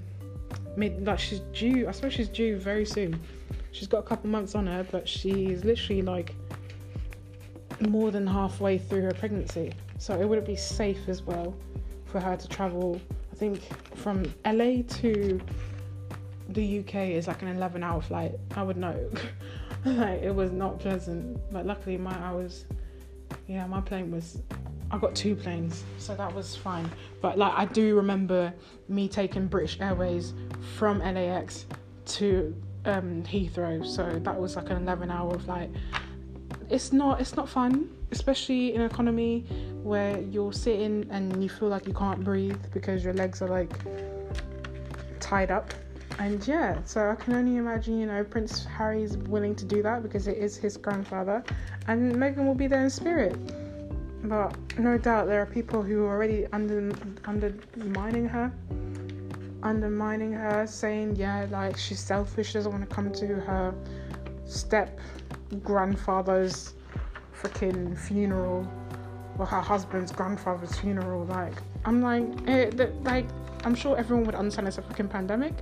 mid 0.77 1.07
like 1.07 1.19
she's 1.19 1.41
due. 1.53 1.89
I 1.89 1.93
suppose 1.93 2.13
she's 2.13 2.29
due 2.29 2.59
very 2.59 2.85
soon. 2.85 3.21
She's 3.73 3.89
got 3.89 3.99
a 3.99 4.03
couple 4.03 4.31
months 4.31 4.55
on 4.55 4.67
her, 4.67 4.87
but 4.91 5.09
she's 5.09 5.65
literally 5.65 6.03
like 6.03 6.35
more 7.81 8.11
than 8.11 8.27
halfway 8.27 8.79
through 8.79 9.03
her 9.03 9.13
pregnancy. 9.13 9.73
So 9.99 10.21
it 10.21 10.29
wouldn't 10.29 10.47
be 10.47 10.57
safe 10.57 11.09
as 11.09 11.23
well 11.23 11.55
for 12.07 12.21
her 12.21 12.37
to 12.37 12.49
travel. 12.49 13.01
I 13.33 13.37
think 13.37 13.61
from 13.97 14.33
LA 14.45 14.83
to 15.01 15.41
the 16.51 16.81
UK 16.81 16.95
is 16.95 17.27
like 17.27 17.43
an 17.43 17.49
11 17.49 17.83
hour 17.83 18.01
flight. 18.01 18.33
I 18.57 18.63
would 18.63 18.77
know. 18.77 19.11
like 19.85 20.23
it 20.23 20.35
was 20.35 20.53
not 20.53 20.79
pleasant, 20.79 21.39
but 21.53 21.67
luckily 21.67 21.97
my 21.97 22.17
I 22.27 22.33
was, 22.33 22.67
yeah, 23.47 23.67
my 23.67 23.81
plane 23.81 24.11
was. 24.11 24.41
I 24.91 24.99
got 24.99 25.15
two 25.17 25.35
planes, 25.35 25.83
so 25.99 26.15
that 26.15 26.33
was 26.33 26.55
fine. 26.55 26.89
But 27.21 27.39
like 27.39 27.53
I 27.57 27.65
do 27.65 27.97
remember 27.97 28.53
me 28.89 29.09
taking 29.09 29.47
British 29.47 29.81
Airways 29.81 30.35
from 30.77 31.01
LAX 31.01 31.67
to 32.07 32.55
um, 32.85 33.23
Heathrow, 33.25 33.85
so 33.85 34.21
that 34.23 34.39
was 34.39 34.57
like 34.57 34.71
an 34.71 34.83
11 34.83 35.11
hour 35.11 35.39
flight. 35.39 35.71
It's 36.71 36.93
not 36.93 37.21
it's 37.21 37.37
not 37.37 37.49
fun, 37.49 37.91
especially 38.11 38.75
in 38.75 38.81
an 38.81 38.91
economy 38.91 39.47
where 39.83 40.21
you're 40.21 40.53
sitting 40.53 41.07
and 41.11 41.43
you 41.43 41.49
feel 41.49 41.69
like 41.69 41.87
you 41.87 41.95
can't 41.95 42.23
breathe 42.25 42.61
because 42.73 43.05
your 43.05 43.15
legs 43.15 43.43
are 43.43 43.49
like 43.49 43.73
tied 45.21 45.51
up. 45.51 45.73
And 46.19 46.47
yeah, 46.47 46.79
so 46.85 47.11
I 47.11 47.17
can 47.17 47.35
only 47.35 47.57
imagine, 47.57 47.99
you 47.99 48.07
know, 48.07 48.23
Prince 48.23 48.65
Harry's 48.65 49.17
willing 49.17 49.55
to 49.57 49.65
do 49.65 49.83
that 49.83 50.03
because 50.03 50.29
it 50.29 50.39
is 50.39 50.57
his 50.57 50.77
grandfather, 50.77 51.43
and 51.89 52.15
Meghan 52.15 52.47
will 52.47 52.55
be 52.55 52.69
there 52.69 52.85
in 52.85 52.91
spirit. 52.91 53.37
But 54.23 54.57
no 54.79 54.97
doubt 54.97 55.27
there 55.27 55.43
are 55.43 55.47
people 55.47 55.83
who 55.83 56.05
are 56.05 56.15
already 56.15 56.47
under 56.53 56.93
undermining 57.27 58.27
her, 58.27 58.53
undermining 59.63 60.33
her, 60.33 60.67
saying 60.67 61.17
yeah, 61.17 61.47
like 61.51 61.77
she's 61.77 62.01
selfish, 62.01 62.53
doesn't 62.53 62.71
want 62.71 62.89
to 62.89 62.95
come 62.95 63.13
to 63.13 63.27
her 63.27 63.75
step 64.47 65.01
grandfather's 65.63 66.75
freaking 67.41 67.99
funeral 67.99 68.67
or 69.39 69.47
her 69.47 69.61
husband's 69.61 70.13
grandfather's 70.13 70.77
funeral. 70.79 71.25
Like 71.25 71.55
I'm 71.85 72.03
like, 72.03 72.25
eh, 72.47 72.71
like 73.03 73.27
I'm 73.65 73.75
sure 73.75 73.97
everyone 73.97 74.25
would 74.27 74.35
understand 74.35 74.69
it's 74.69 74.79
a 74.79 74.83
freaking 74.83 75.11
pandemic, 75.11 75.55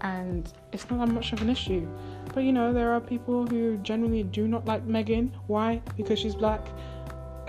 and 0.00 0.52
it's 0.72 0.88
not 0.90 1.06
that 1.06 1.12
much 1.12 1.32
of 1.32 1.42
an 1.42 1.50
issue. 1.50 1.88
But 2.32 2.44
you 2.44 2.52
know, 2.52 2.72
there 2.72 2.92
are 2.92 3.00
people 3.00 3.46
who 3.46 3.76
generally 3.78 4.22
do 4.22 4.46
not 4.46 4.64
like 4.66 4.86
Meghan. 4.86 5.30
Why? 5.46 5.82
Because 5.96 6.18
she's 6.18 6.34
black, 6.34 6.64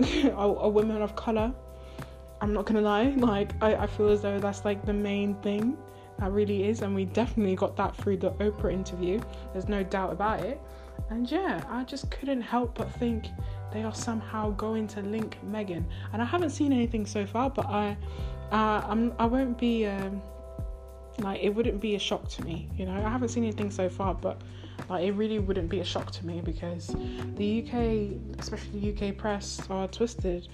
a, 0.24 0.30
a 0.30 0.68
woman 0.68 1.00
of 1.02 1.14
color. 1.16 1.52
I'm 2.40 2.52
not 2.52 2.66
gonna 2.66 2.80
lie. 2.80 3.14
Like 3.16 3.52
I, 3.62 3.74
I 3.76 3.86
feel 3.86 4.08
as 4.08 4.22
though 4.22 4.38
that's 4.40 4.64
like 4.64 4.84
the 4.84 4.92
main 4.92 5.34
thing. 5.36 5.76
That 6.18 6.30
really 6.30 6.68
is, 6.68 6.82
and 6.82 6.94
we 6.94 7.06
definitely 7.06 7.56
got 7.56 7.76
that 7.76 7.96
through 7.96 8.18
the 8.18 8.30
Oprah 8.32 8.72
interview. 8.72 9.20
There's 9.52 9.68
no 9.68 9.82
doubt 9.82 10.12
about 10.12 10.40
it. 10.40 10.60
And 11.10 11.30
yeah, 11.30 11.62
I 11.68 11.84
just 11.84 12.10
couldn't 12.10 12.42
help 12.42 12.76
but 12.78 12.90
think 12.92 13.26
they 13.72 13.82
are 13.82 13.94
somehow 13.94 14.50
going 14.50 14.86
to 14.88 15.00
link 15.02 15.38
Meghan. 15.50 15.84
And 16.12 16.22
I 16.22 16.24
haven't 16.24 16.50
seen 16.50 16.72
anything 16.72 17.06
so 17.06 17.26
far, 17.26 17.50
but 17.50 17.66
I, 17.66 17.96
uh, 18.50 18.82
I'm, 18.86 19.12
I 19.18 19.26
won't 19.26 19.58
be 19.58 19.86
um, 19.86 20.22
like 21.18 21.42
it 21.42 21.50
wouldn't 21.50 21.80
be 21.80 21.94
a 21.94 21.98
shock 21.98 22.28
to 22.30 22.44
me. 22.44 22.68
You 22.76 22.86
know, 22.86 22.94
I 22.94 23.08
haven't 23.08 23.28
seen 23.28 23.44
anything 23.44 23.70
so 23.70 23.88
far, 23.88 24.14
but 24.14 24.40
like 24.88 25.04
it 25.04 25.12
really 25.12 25.38
wouldn't 25.38 25.68
be 25.68 25.80
a 25.80 25.84
shock 25.84 26.10
to 26.12 26.26
me 26.26 26.40
because 26.40 26.94
the 27.36 27.62
UK, 27.62 28.38
especially 28.38 28.92
the 28.92 29.08
UK 29.08 29.16
press, 29.16 29.60
are 29.70 29.88
twisted. 29.88 30.48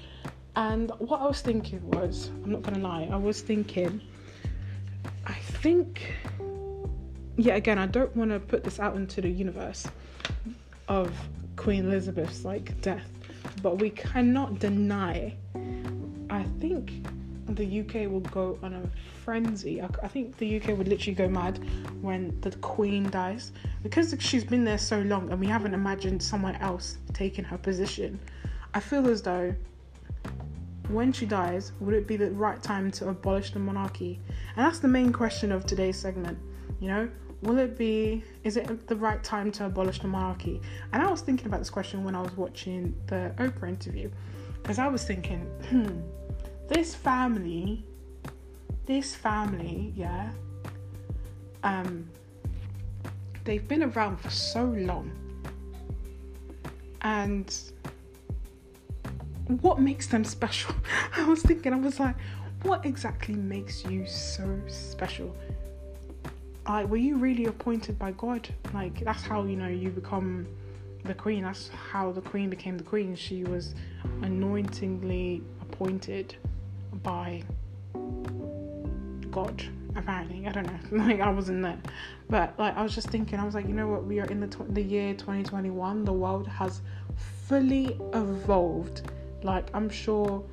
And 0.56 0.90
what 0.98 1.20
I 1.20 1.26
was 1.26 1.40
thinking 1.40 1.88
was, 1.90 2.30
I'm 2.42 2.50
not 2.50 2.62
gonna 2.62 2.80
lie, 2.80 3.08
I 3.10 3.16
was 3.16 3.40
thinking, 3.40 4.00
I 5.24 5.34
think, 5.34 6.14
yeah, 7.36 7.54
again, 7.54 7.78
I 7.78 7.86
don't 7.86 8.14
want 8.16 8.30
to 8.32 8.40
put 8.40 8.64
this 8.64 8.80
out 8.80 8.96
into 8.96 9.20
the 9.20 9.30
universe 9.30 9.86
of 10.88 11.12
Queen 11.56 11.86
Elizabeth's 11.86 12.44
like 12.44 12.80
death, 12.80 13.08
but 13.62 13.78
we 13.78 13.90
cannot 13.90 14.58
deny. 14.58 15.34
I 16.30 16.44
think 16.60 16.92
the 17.48 17.80
UK 17.80 18.10
will 18.10 18.20
go 18.20 18.58
on 18.62 18.74
a 18.74 18.82
frenzy. 19.24 19.80
I, 19.82 19.88
I 20.02 20.08
think 20.08 20.36
the 20.38 20.60
UK 20.60 20.76
would 20.76 20.88
literally 20.88 21.14
go 21.14 21.28
mad 21.28 21.58
when 22.00 22.38
the 22.40 22.50
Queen 22.58 23.10
dies 23.10 23.52
because 23.82 24.14
she's 24.20 24.44
been 24.44 24.64
there 24.64 24.78
so 24.78 25.00
long 25.00 25.30
and 25.30 25.40
we 25.40 25.46
haven't 25.46 25.74
imagined 25.74 26.22
someone 26.22 26.56
else 26.56 26.98
taking 27.12 27.44
her 27.44 27.58
position. 27.58 28.18
I 28.74 28.80
feel 28.80 29.08
as 29.08 29.22
though 29.22 29.54
when 30.88 31.12
she 31.12 31.26
dies, 31.26 31.72
would 31.80 31.94
it 31.94 32.06
be 32.06 32.16
the 32.16 32.30
right 32.30 32.62
time 32.62 32.90
to 32.92 33.08
abolish 33.08 33.52
the 33.52 33.58
monarchy? 33.58 34.20
And 34.56 34.64
that's 34.64 34.78
the 34.78 34.88
main 34.88 35.12
question 35.12 35.52
of 35.52 35.66
today's 35.66 35.98
segment. 35.98 36.38
You 36.80 36.88
know, 36.88 37.08
will 37.42 37.58
it 37.58 37.78
be, 37.78 38.24
is 38.44 38.56
it 38.56 38.86
the 38.86 38.96
right 38.96 39.22
time 39.22 39.50
to 39.52 39.66
abolish 39.66 40.00
the 40.00 40.08
monarchy? 40.08 40.60
And 40.92 41.02
I 41.02 41.10
was 41.10 41.20
thinking 41.20 41.46
about 41.46 41.60
this 41.60 41.70
question 41.70 42.04
when 42.04 42.14
I 42.14 42.22
was 42.22 42.36
watching 42.36 42.94
the 43.06 43.32
Oprah 43.38 43.68
interview 43.68 44.10
because 44.62 44.78
I 44.78 44.88
was 44.88 45.04
thinking, 45.04 45.40
hmm, 45.68 46.00
this 46.68 46.94
family, 46.94 47.84
this 48.86 49.14
family, 49.14 49.92
yeah, 49.96 50.30
um, 51.62 52.08
they've 53.44 53.66
been 53.66 53.84
around 53.84 54.18
for 54.18 54.30
so 54.30 54.64
long. 54.64 55.10
And 57.02 57.54
what 59.60 59.80
makes 59.80 60.08
them 60.08 60.24
special? 60.24 60.74
I 61.16 61.24
was 61.24 61.42
thinking, 61.42 61.72
I 61.72 61.78
was 61.78 62.00
like, 62.00 62.16
what 62.62 62.84
exactly 62.84 63.34
makes 63.34 63.84
you 63.84 64.06
so 64.06 64.60
special? 64.66 65.34
Like, 66.68 66.90
were 66.90 66.98
you 66.98 67.16
really 67.16 67.46
appointed 67.46 67.98
by 67.98 68.12
God? 68.12 68.46
Like, 68.74 69.02
that's 69.02 69.22
how 69.22 69.44
you 69.44 69.56
know 69.56 69.68
you 69.68 69.88
become 69.88 70.46
the 71.04 71.14
queen. 71.14 71.44
That's 71.44 71.70
how 71.90 72.12
the 72.12 72.20
queen 72.20 72.50
became 72.50 72.76
the 72.76 72.84
queen. 72.84 73.16
She 73.16 73.44
was 73.44 73.74
anointingly 74.20 75.42
appointed 75.62 76.36
by 77.02 77.42
God. 79.30 79.64
Apparently, 79.96 80.46
I 80.46 80.52
don't 80.52 80.66
know. 80.66 80.78
Like, 81.06 81.20
I 81.20 81.30
wasn't 81.30 81.62
there, 81.62 81.78
but 82.28 82.58
like, 82.58 82.76
I 82.76 82.82
was 82.82 82.94
just 82.94 83.08
thinking. 83.08 83.40
I 83.40 83.44
was 83.44 83.54
like, 83.54 83.66
you 83.66 83.72
know 83.72 83.88
what? 83.88 84.04
We 84.04 84.20
are 84.20 84.26
in 84.26 84.40
the 84.40 84.46
tw- 84.46 84.74
the 84.74 84.82
year 84.82 85.14
2021. 85.14 86.04
The 86.04 86.12
world 86.12 86.46
has 86.46 86.82
fully 87.46 87.98
evolved. 88.12 89.10
Like, 89.42 89.70
I'm 89.72 89.88
sure 89.88 90.44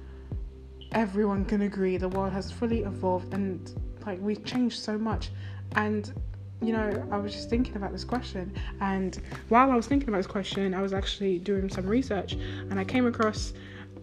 everyone 0.93 1.43
can 1.43 1.63
agree 1.63 1.97
the 1.97 2.07
world 2.07 2.31
has 2.31 2.49
fully 2.49 2.83
evolved 2.83 3.33
and 3.33 3.73
like 4.05 4.17
we've 4.21 4.45
changed 4.45 4.79
so 4.79 4.97
much 4.97 5.29
and 5.75 6.13
you 6.61 6.71
know 6.71 7.07
i 7.11 7.17
was 7.17 7.33
just 7.33 7.49
thinking 7.49 7.75
about 7.75 7.91
this 7.91 8.03
question 8.03 8.53
and 8.79 9.21
while 9.49 9.71
i 9.71 9.75
was 9.75 9.87
thinking 9.87 10.07
about 10.09 10.17
this 10.17 10.27
question 10.27 10.73
i 10.73 10.81
was 10.81 10.93
actually 10.93 11.37
doing 11.39 11.69
some 11.69 11.85
research 11.85 12.33
and 12.33 12.79
i 12.79 12.83
came 12.83 13.05
across 13.05 13.53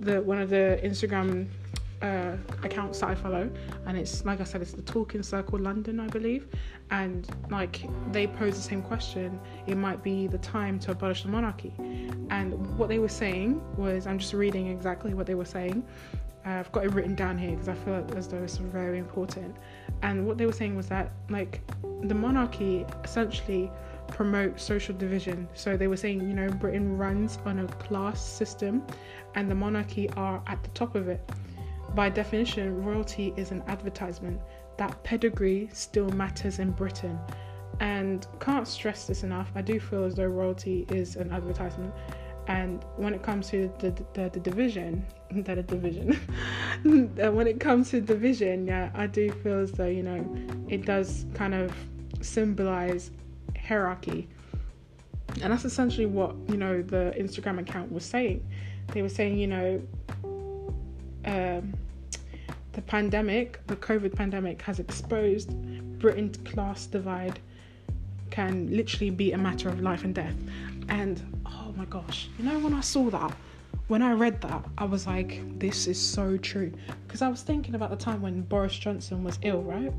the 0.01 0.21
one 0.23 0.39
of 0.39 0.51
the 0.51 0.79
instagram 0.85 1.49
uh, 2.03 2.37
account 2.65 2.93
that 2.95 3.09
I 3.09 3.15
follow, 3.15 3.49
and 3.87 3.97
it's 3.97 4.25
like 4.25 4.41
I 4.41 4.45
said, 4.45 4.61
it's 4.61 4.73
the 4.73 4.83
Talking 4.83 5.23
Circle 5.23 5.61
London, 5.61 6.01
I 6.01 6.09
believe, 6.09 6.49
and 6.91 7.29
like 7.49 7.87
they 8.11 8.27
pose 8.27 8.57
the 8.57 8.63
same 8.63 8.83
question. 8.83 9.41
It 9.67 9.77
might 9.77 10.03
be 10.03 10.27
the 10.27 10.39
time 10.39 10.79
to 10.81 10.91
abolish 10.91 11.23
the 11.23 11.29
monarchy, 11.29 11.73
and 12.31 12.77
what 12.77 12.89
they 12.89 12.99
were 12.99 13.09
saying 13.09 13.63
was, 13.77 14.07
I'm 14.07 14.19
just 14.19 14.35
reading 14.35 14.67
exactly 14.67 15.15
what 15.15 15.27
they 15.27 15.37
were 15.37 15.45
saying. 15.45 15.85
Uh, 16.45 16.51
I've 16.51 16.72
got 16.72 16.84
it 16.84 16.93
written 16.93 17.14
down 17.14 17.38
here 17.38 17.53
because 17.53 17.68
I 17.68 17.74
feel 17.74 18.05
as 18.16 18.28
though 18.28 18.43
it's 18.43 18.57
very 18.57 18.99
important. 18.99 19.57
And 20.03 20.26
what 20.26 20.38
they 20.38 20.47
were 20.47 20.53
saying 20.53 20.74
was 20.74 20.88
that 20.88 21.12
like 21.30 21.61
the 22.03 22.14
monarchy 22.14 22.84
essentially 23.05 23.70
promotes 24.09 24.62
social 24.62 24.95
division. 24.95 25.49
So 25.55 25.76
they 25.76 25.86
were 25.86 25.97
saying, 25.97 26.20
you 26.20 26.34
know, 26.34 26.51
Britain 26.51 26.99
runs 26.99 27.38
on 27.45 27.61
a 27.61 27.66
class 27.66 28.20
system, 28.20 28.82
and 29.34 29.51
the 29.51 29.55
monarchy 29.55 30.11
are 30.11 30.43
at 30.47 30.62
the 30.62 30.70
top 30.70 30.95
of 30.95 31.09
it. 31.09 31.20
By 31.95 32.09
definition, 32.09 32.84
royalty 32.84 33.32
is 33.36 33.51
an 33.51 33.62
advertisement. 33.68 34.40
That 34.78 35.03
pedigree 35.05 35.68
still 35.72 36.11
matters 36.11 36.59
in 36.59 36.72
Britain. 36.72 37.18
And 37.80 38.26
can't 38.40 38.66
stress 38.66 39.07
this 39.07 39.22
enough. 39.22 39.51
I 39.55 39.62
do 39.62 39.80
feel 39.80 40.05
as 40.05 40.14
though 40.14 40.26
royalty 40.26 40.86
is 40.90 41.16
an 41.16 41.32
advertisement. 41.32 41.93
And 42.49 42.84
when 42.97 43.14
it 43.14 43.22
comes 43.22 43.49
to 43.51 43.72
the 43.78 43.90
the, 44.14 44.28
the 44.30 44.40
division, 44.40 45.07
that 45.30 45.59
a 45.59 45.62
division. 45.62 46.18
Uh, 46.84 47.30
when 47.30 47.47
it 47.47 47.61
comes 47.61 47.90
to 47.90 48.01
division, 48.01 48.66
yeah, 48.66 48.90
I 48.95 49.07
do 49.07 49.30
feel 49.30 49.61
as 49.61 49.70
though 49.70 49.86
you 49.86 50.03
know 50.03 50.26
it 50.68 50.84
does 50.84 51.26
kind 51.32 51.55
of 51.55 51.72
symbolize 52.20 53.12
hierarchy, 53.57 54.28
and 55.40 55.53
that's 55.53 55.64
essentially 55.64 56.07
what 56.07 56.34
you 56.49 56.57
know 56.57 56.82
the 56.82 57.14
Instagram 57.16 57.61
account 57.61 57.93
was 57.93 58.05
saying. 58.05 58.45
They 58.88 59.01
were 59.01 59.09
saying, 59.09 59.38
you 59.38 59.47
know, 59.47 59.82
um, 61.24 61.74
the 62.72 62.82
pandemic, 62.82 63.64
the 63.68 63.76
COVID 63.76 64.16
pandemic, 64.16 64.61
has 64.62 64.80
exposed 64.80 65.51
Britain's 66.01 66.38
class 66.38 66.86
divide 66.86 67.38
can 68.30 68.74
literally 68.74 69.11
be 69.11 69.32
a 69.32 69.38
matter 69.38 69.68
of 69.68 69.80
life 69.80 70.05
and 70.05 70.14
death. 70.14 70.34
And 70.88 71.41
oh 71.73 71.79
my 71.79 71.85
gosh, 71.87 72.29
you 72.39 72.45
know, 72.45 72.59
when 72.59 72.75
I 72.75 72.81
saw 72.81 73.09
that, 73.11 73.35
when 73.89 74.03
I 74.03 74.12
read 74.12 74.41
that, 74.43 74.64
I 74.79 74.85
was 74.85 75.07
like, 75.07 75.41
this 75.59 75.87
is 75.87 76.01
so 76.01 76.37
true. 76.37 76.73
Because 77.07 77.23
I 77.23 77.29
was 77.29 77.43
thinking 77.43 77.75
about 77.75 77.91
the 77.91 77.97
time 77.97 78.23
when 78.23 78.43
Boris 78.43 78.77
Johnson 78.77 79.25
was 79.25 79.39
ill, 79.43 79.62
right? 79.62 79.93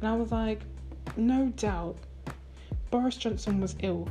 And 0.00 0.08
I 0.08 0.14
was 0.14 0.32
like, 0.32 0.62
no 1.16 1.48
doubt, 1.56 1.96
Boris 2.90 3.16
Johnson 3.16 3.60
was 3.60 3.76
ill. 3.80 4.08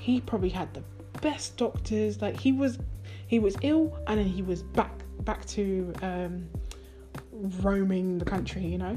He 0.00 0.20
probably 0.20 0.48
had 0.48 0.72
the 0.74 0.82
best 1.20 1.56
doctors. 1.56 2.22
Like 2.22 2.38
he 2.38 2.52
was, 2.52 2.78
he 3.26 3.38
was 3.38 3.56
ill, 3.62 3.98
and 4.06 4.18
then 4.18 4.26
he 4.26 4.42
was 4.42 4.62
back 4.62 4.92
back 5.22 5.44
to 5.46 5.92
um, 6.02 6.48
roaming 7.32 8.18
the 8.18 8.24
country, 8.24 8.64
you 8.64 8.78
know. 8.78 8.96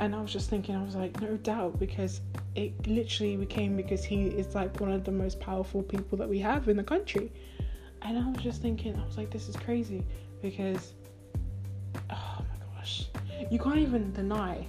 And 0.00 0.14
I 0.14 0.20
was 0.20 0.32
just 0.32 0.48
thinking, 0.48 0.76
I 0.76 0.82
was 0.82 0.94
like, 0.94 1.20
no 1.20 1.36
doubt, 1.38 1.78
because 1.78 2.20
it 2.54 2.86
literally 2.86 3.36
became 3.36 3.76
because 3.76 4.04
he 4.04 4.26
is 4.26 4.54
like 4.54 4.80
one 4.80 4.92
of 4.92 5.04
the 5.04 5.10
most 5.10 5.40
powerful 5.40 5.82
people 5.82 6.16
that 6.18 6.28
we 6.28 6.38
have 6.38 6.68
in 6.68 6.76
the 6.76 6.84
country. 6.84 7.32
And 8.02 8.16
I 8.16 8.30
was 8.30 8.40
just 8.42 8.62
thinking, 8.62 8.96
I 8.96 9.04
was 9.04 9.16
like, 9.16 9.30
this 9.30 9.48
is 9.48 9.56
crazy 9.56 10.04
because, 10.40 10.92
oh 12.10 12.38
my 12.38 12.76
gosh, 12.76 13.06
you 13.50 13.58
can't 13.58 13.78
even 13.78 14.12
deny, 14.12 14.64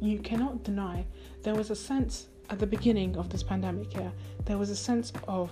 you 0.00 0.20
cannot 0.20 0.62
deny. 0.62 1.04
There 1.42 1.56
was 1.56 1.70
a 1.70 1.76
sense 1.76 2.28
at 2.50 2.60
the 2.60 2.66
beginning 2.66 3.16
of 3.16 3.28
this 3.30 3.42
pandemic, 3.42 3.92
yeah, 3.94 4.10
there 4.44 4.58
was 4.58 4.70
a 4.70 4.76
sense 4.76 5.12
of, 5.26 5.50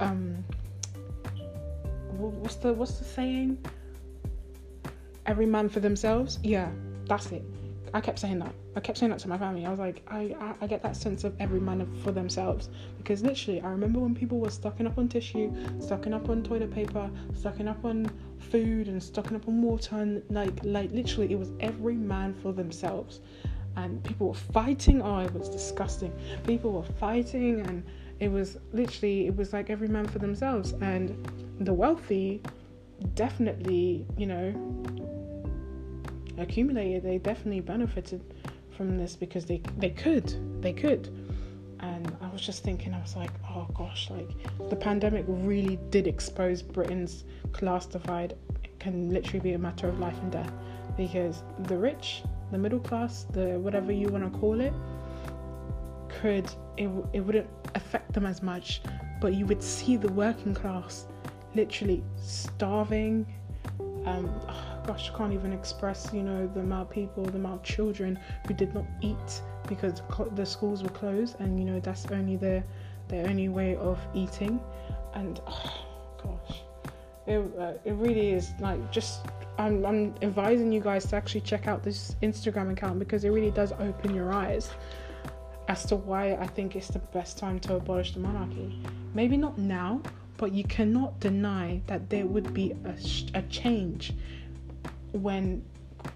um, 0.00 0.42
what's 2.16 2.56
the 2.56 2.72
what's 2.72 2.98
the 2.98 3.04
saying? 3.04 3.58
Every 5.26 5.46
man 5.46 5.68
for 5.68 5.80
themselves. 5.80 6.38
Yeah, 6.42 6.70
that's 7.06 7.30
it. 7.30 7.44
I 7.94 8.00
kept 8.00 8.18
saying 8.18 8.38
that. 8.40 8.54
I 8.76 8.80
kept 8.80 8.98
saying 8.98 9.10
that 9.10 9.18
to 9.20 9.28
my 9.28 9.38
family. 9.38 9.64
I 9.66 9.70
was 9.70 9.78
like, 9.78 10.02
I, 10.08 10.34
I, 10.40 10.54
I 10.62 10.66
get 10.66 10.82
that 10.82 10.96
sense 10.96 11.24
of 11.24 11.34
every 11.40 11.60
man 11.60 11.86
for 12.02 12.12
themselves 12.12 12.68
because 12.98 13.22
literally, 13.22 13.60
I 13.60 13.68
remember 13.68 14.00
when 14.00 14.14
people 14.14 14.38
were 14.38 14.50
stocking 14.50 14.86
up 14.86 14.98
on 14.98 15.08
tissue, 15.08 15.52
stocking 15.80 16.12
up 16.12 16.28
on 16.28 16.42
toilet 16.42 16.70
paper, 16.70 17.10
stocking 17.34 17.68
up 17.68 17.84
on 17.84 18.10
food, 18.50 18.88
and 18.88 19.02
stocking 19.02 19.36
up 19.36 19.48
on 19.48 19.62
water, 19.62 19.96
and 19.96 20.22
like, 20.30 20.52
like 20.62 20.90
literally, 20.92 21.32
it 21.32 21.38
was 21.38 21.52
every 21.60 21.94
man 21.94 22.34
for 22.34 22.52
themselves, 22.52 23.20
and 23.76 24.02
people 24.04 24.28
were 24.28 24.34
fighting. 24.34 25.02
Oh, 25.02 25.20
it 25.20 25.32
was 25.32 25.48
disgusting. 25.48 26.12
People 26.46 26.72
were 26.72 26.92
fighting, 26.98 27.60
and 27.66 27.84
it 28.20 28.28
was 28.28 28.58
literally, 28.72 29.26
it 29.26 29.36
was 29.36 29.52
like 29.52 29.70
every 29.70 29.88
man 29.88 30.06
for 30.06 30.18
themselves, 30.18 30.72
and 30.80 31.30
the 31.60 31.72
wealthy 31.72 32.42
definitely, 33.14 34.06
you 34.16 34.26
know, 34.26 34.52
accumulated. 36.38 37.02
They 37.02 37.18
definitely 37.18 37.60
benefited 37.60 38.22
from 38.78 38.96
this 38.96 39.16
because 39.16 39.44
they 39.44 39.60
they 39.78 39.90
could 39.90 40.62
they 40.62 40.72
could 40.72 41.08
and 41.80 42.16
i 42.22 42.28
was 42.28 42.40
just 42.40 42.62
thinking 42.62 42.94
i 42.94 43.00
was 43.00 43.16
like 43.16 43.30
oh 43.50 43.66
gosh 43.74 44.08
like 44.08 44.28
the 44.70 44.76
pandemic 44.76 45.24
really 45.26 45.80
did 45.90 46.06
expose 46.06 46.62
britain's 46.62 47.24
class 47.52 47.86
divide 47.86 48.36
it 48.62 48.78
can 48.78 49.10
literally 49.10 49.40
be 49.40 49.54
a 49.54 49.58
matter 49.58 49.88
of 49.88 49.98
life 49.98 50.16
and 50.22 50.30
death 50.30 50.52
because 50.96 51.42
the 51.64 51.76
rich 51.76 52.22
the 52.52 52.58
middle 52.58 52.78
class 52.78 53.26
the 53.32 53.58
whatever 53.58 53.90
you 53.90 54.06
want 54.08 54.22
to 54.32 54.38
call 54.38 54.60
it 54.60 54.72
could 56.08 56.48
it, 56.76 56.88
it 57.12 57.20
wouldn't 57.20 57.48
affect 57.74 58.12
them 58.12 58.26
as 58.26 58.42
much 58.42 58.80
but 59.20 59.34
you 59.34 59.44
would 59.44 59.62
see 59.62 59.96
the 59.96 60.12
working 60.12 60.54
class 60.54 61.06
literally 61.56 62.02
starving 62.16 63.26
um, 64.06 64.30
gosh, 64.88 65.10
I 65.14 65.18
can't 65.18 65.34
even 65.34 65.52
express, 65.52 66.08
you 66.14 66.22
know, 66.22 66.46
the 66.54 66.60
amount 66.60 66.88
of 66.88 66.90
people, 66.90 67.22
the 67.22 67.36
amount 67.36 67.56
of 67.56 67.62
children 67.62 68.18
who 68.46 68.54
did 68.54 68.72
not 68.74 68.86
eat 69.02 69.42
because 69.68 70.00
the 70.34 70.46
schools 70.46 70.82
were 70.82 70.88
closed, 70.88 71.38
and 71.40 71.60
you 71.60 71.66
know 71.66 71.78
that's 71.78 72.06
only 72.06 72.36
their 72.36 72.64
their 73.08 73.28
only 73.28 73.50
way 73.50 73.76
of 73.76 73.98
eating, 74.14 74.58
and 75.12 75.42
oh 75.46 75.84
gosh, 76.22 76.62
it 77.26 77.38
uh, 77.58 77.74
it 77.84 77.92
really 77.92 78.30
is 78.30 78.52
like 78.60 78.80
just. 78.90 79.26
I'm, 79.58 79.84
I'm 79.84 80.14
advising 80.22 80.70
you 80.70 80.80
guys 80.80 81.04
to 81.06 81.16
actually 81.16 81.40
check 81.40 81.66
out 81.66 81.82
this 81.82 82.14
Instagram 82.22 82.70
account 82.70 83.00
because 83.00 83.24
it 83.24 83.30
really 83.30 83.50
does 83.50 83.72
open 83.72 84.14
your 84.14 84.32
eyes 84.32 84.70
as 85.66 85.84
to 85.86 85.96
why 85.96 86.34
I 86.34 86.46
think 86.46 86.76
it's 86.76 86.86
the 86.86 87.00
best 87.00 87.38
time 87.38 87.58
to 87.60 87.74
abolish 87.74 88.14
the 88.14 88.20
monarchy. 88.20 88.80
Maybe 89.14 89.36
not 89.36 89.58
now, 89.58 90.00
but 90.36 90.52
you 90.52 90.62
cannot 90.62 91.18
deny 91.18 91.82
that 91.88 92.08
there 92.08 92.24
would 92.24 92.54
be 92.54 92.76
a, 92.84 92.94
a 93.36 93.42
change 93.42 94.12
when 95.12 95.64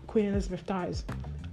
Queen 0.07 0.27
Elizabeth 0.27 0.67
dies, 0.67 1.05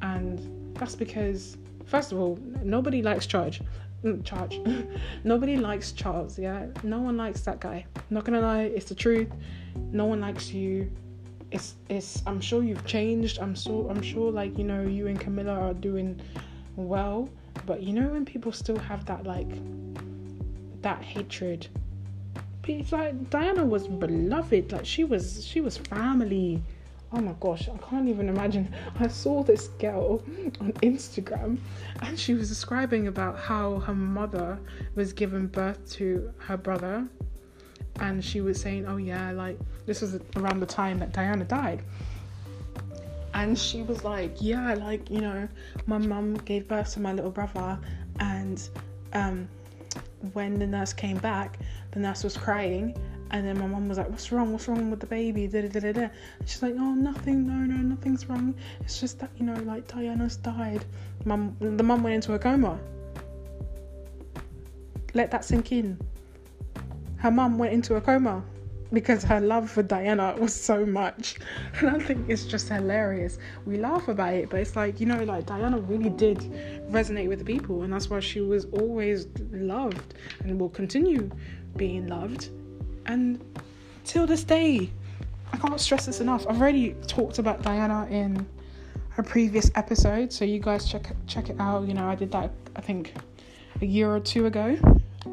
and 0.02 0.76
that's 0.78 0.96
because 0.96 1.58
first 1.86 2.12
of 2.12 2.20
all, 2.20 2.38
nobody 2.64 3.02
likes 3.02 3.26
Charge. 3.26 3.62
mm, 4.04 4.24
Charge. 4.24 4.60
nobody 5.24 5.58
likes 5.58 5.92
Charles. 5.92 6.38
Yeah, 6.38 6.68
no 6.84 7.00
one 7.00 7.18
likes 7.18 7.42
that 7.42 7.60
guy. 7.60 7.86
Not 8.10 8.24
gonna 8.26 8.42
lie, 8.42 8.64
it's 8.64 8.86
the 8.90 8.96
truth. 8.96 9.30
No 9.92 10.06
one 10.06 10.22
likes 10.22 10.52
you. 10.52 10.92
It's 11.52 11.76
it's. 11.90 12.22
I'm 12.28 12.40
sure 12.42 12.64
you've 12.64 12.86
changed. 12.86 13.40
I'm 13.40 13.56
so. 13.56 13.88
I'm 13.90 14.02
sure 14.02 14.32
like 14.32 14.58
you 14.58 14.64
know 14.64 14.82
you 14.84 15.08
and 15.08 15.20
Camilla 15.20 15.54
are 15.54 15.74
doing 15.74 16.20
well, 16.76 17.30
but 17.66 17.82
you 17.82 17.94
know 17.94 18.08
when 18.10 18.26
people 18.26 18.52
still 18.52 18.78
have 18.78 19.06
that 19.06 19.26
like 19.26 19.50
that 20.82 21.02
hatred. 21.02 21.68
It's 22.68 22.92
like 22.92 23.32
Diana 23.32 23.66
was 23.66 23.88
beloved. 23.88 24.72
Like 24.72 24.86
she 24.86 25.04
was. 25.04 25.44
She 25.44 25.60
was 25.60 25.78
family 25.78 26.62
oh 27.12 27.20
my 27.20 27.34
gosh, 27.40 27.68
I 27.70 27.78
can't 27.90 28.08
even 28.08 28.30
imagine. 28.30 28.74
I 29.00 29.08
saw 29.08 29.44
this 29.44 29.70
girl 29.80 30.22
on 30.60 30.74
Instagram 30.84 31.58
and 32.02 32.20
she 32.20 32.34
was 32.34 32.50
describing 32.50 33.08
about 33.08 33.38
how 33.38 33.80
her 33.80 33.96
mother 33.96 34.60
was 34.96 35.14
giving 35.14 35.48
birth 35.48 35.90
to 35.94 36.32
her 36.38 36.58
brother. 36.58 37.08
And 38.00 38.24
she 38.24 38.42
was 38.42 38.62
saying, 38.62 38.86
oh 38.86 38.98
yeah, 38.98 39.32
like 39.32 39.58
this 39.86 40.02
was 40.02 40.20
around 40.36 40.60
the 40.60 40.66
time 40.66 41.00
that 41.00 41.12
Diana 41.12 41.46
died. 41.46 41.82
And 43.34 43.58
she 43.58 43.84
was 43.84 44.04
like, 44.04 44.36
yeah, 44.40 44.74
like, 44.76 45.10
you 45.10 45.22
know, 45.22 45.48
my 45.86 45.98
mum 45.98 46.36
gave 46.36 46.68
birth 46.68 46.94
to 46.94 47.00
my 47.00 47.14
little 47.14 47.32
brother. 47.32 47.80
And 48.20 48.62
um, 49.14 49.48
when 50.34 50.60
the 50.60 50.68
nurse 50.68 50.94
came 50.94 51.18
back, 51.18 51.60
the 51.92 52.00
nurse 52.00 52.24
was 52.24 52.38
crying 52.38 52.96
and 53.32 53.46
then 53.46 53.60
my 53.60 53.68
mum 53.68 53.88
was 53.88 53.98
like, 53.98 54.10
What's 54.10 54.32
wrong? 54.32 54.52
What's 54.52 54.68
wrong 54.68 54.90
with 54.90 55.00
the 55.00 55.08
baby? 55.08 55.48
Da, 55.48 55.62
da, 55.62 55.80
da, 55.80 55.92
da. 55.92 56.02
And 56.02 56.48
she's 56.50 56.62
like, 56.62 56.76
Oh, 56.78 56.94
nothing. 56.94 57.48
No, 57.48 57.54
no, 57.54 57.76
nothing's 57.76 58.28
wrong. 58.28 58.56
It's 58.82 59.00
just 59.00 59.20
that, 59.20 59.30
you 59.38 59.46
know, 59.46 59.56
like 59.64 59.88
Diana's 59.88 60.38
died. 60.38 60.84
Mum, 61.26 61.56
the 61.60 61.84
mum 61.84 62.04
went 62.04 62.16
into 62.16 62.34
a 62.34 62.40
coma. 62.40 62.80
Let 65.14 65.32
that 65.32 65.46
sink 65.46 65.72
in. 65.72 66.00
Her 67.18 67.32
mum 67.32 67.58
went 67.58 67.74
into 67.74 67.96
a 67.96 68.02
coma 68.02 68.44
because 68.92 69.24
her 69.24 69.40
love 69.40 69.70
for 69.70 69.84
Diana 69.84 70.36
was 70.40 70.54
so 70.54 70.86
much. 70.86 71.38
And 71.80 71.90
I 71.90 72.00
think 72.00 72.30
it's 72.30 72.46
just 72.46 72.70
hilarious. 72.70 73.38
We 73.66 73.78
laugh 73.78 74.08
about 74.08 74.34
it, 74.34 74.50
but 74.50 74.60
it's 74.60 74.76
like, 74.76 75.00
you 75.00 75.06
know, 75.06 75.24
like 75.24 75.46
Diana 75.46 75.80
really 75.80 76.10
did 76.10 76.40
resonate 76.90 77.28
with 77.28 77.40
the 77.40 77.46
people, 77.46 77.84
and 77.84 77.94
that's 77.94 78.10
why 78.10 78.20
she 78.20 78.42
was 78.42 78.66
always 78.66 79.28
loved 79.52 80.16
and 80.42 80.60
will 80.60 80.70
continue 80.70 81.30
being 81.76 82.08
loved 82.08 82.50
and 83.10 83.44
till 84.06 84.28
this 84.28 84.44
day 84.44 84.90
I 85.52 85.58
can't 85.58 85.80
stress 85.80 86.06
this 86.06 86.22
enough. 86.22 86.46
I've 86.48 86.62
already 86.62 86.94
talked 87.08 87.40
about 87.40 87.64
Diana 87.64 88.08
in 88.12 88.46
a 89.18 89.24
previous 89.24 89.72
episode, 89.74 90.32
so 90.32 90.46
you 90.46 90.60
guys 90.60 90.88
check 90.88 91.08
check 91.26 91.50
it 91.50 91.60
out. 91.60 91.88
You 91.88 91.96
know, 91.96 92.08
I 92.08 92.16
did 92.16 92.32
that 92.32 92.52
I 92.76 92.82
think 92.82 93.14
a 93.82 93.86
year 93.86 94.14
or 94.16 94.20
two 94.20 94.46
ago, 94.46 94.78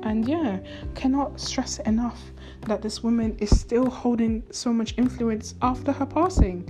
and 0.02 0.26
yeah, 0.26 0.58
cannot 0.94 1.38
stress 1.38 1.78
it 1.78 1.86
enough 1.86 2.20
that 2.62 2.80
this 2.80 3.02
woman 3.02 3.36
is 3.38 3.50
still 3.60 3.90
holding 3.90 4.42
so 4.50 4.72
much 4.72 4.94
influence 4.96 5.54
after 5.60 5.92
her 5.92 6.06
passing. 6.06 6.68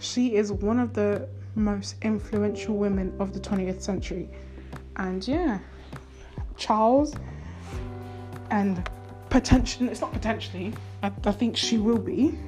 She 0.00 0.34
is 0.34 0.52
one 0.52 0.80
of 0.80 0.92
the 0.92 1.28
most 1.54 1.94
influential 2.02 2.76
women 2.76 3.14
of 3.20 3.32
the 3.32 3.40
20th 3.40 3.80
century, 3.80 4.28
and 4.96 5.26
yeah, 5.26 5.60
Charles 6.56 7.14
and 8.50 8.88
potentially 9.30 9.88
it's 9.90 10.00
not 10.00 10.12
potentially. 10.12 10.72
I, 11.02 11.10
I 11.24 11.32
think 11.32 11.56
she 11.56 11.78
will 11.78 11.98
be. 11.98 12.38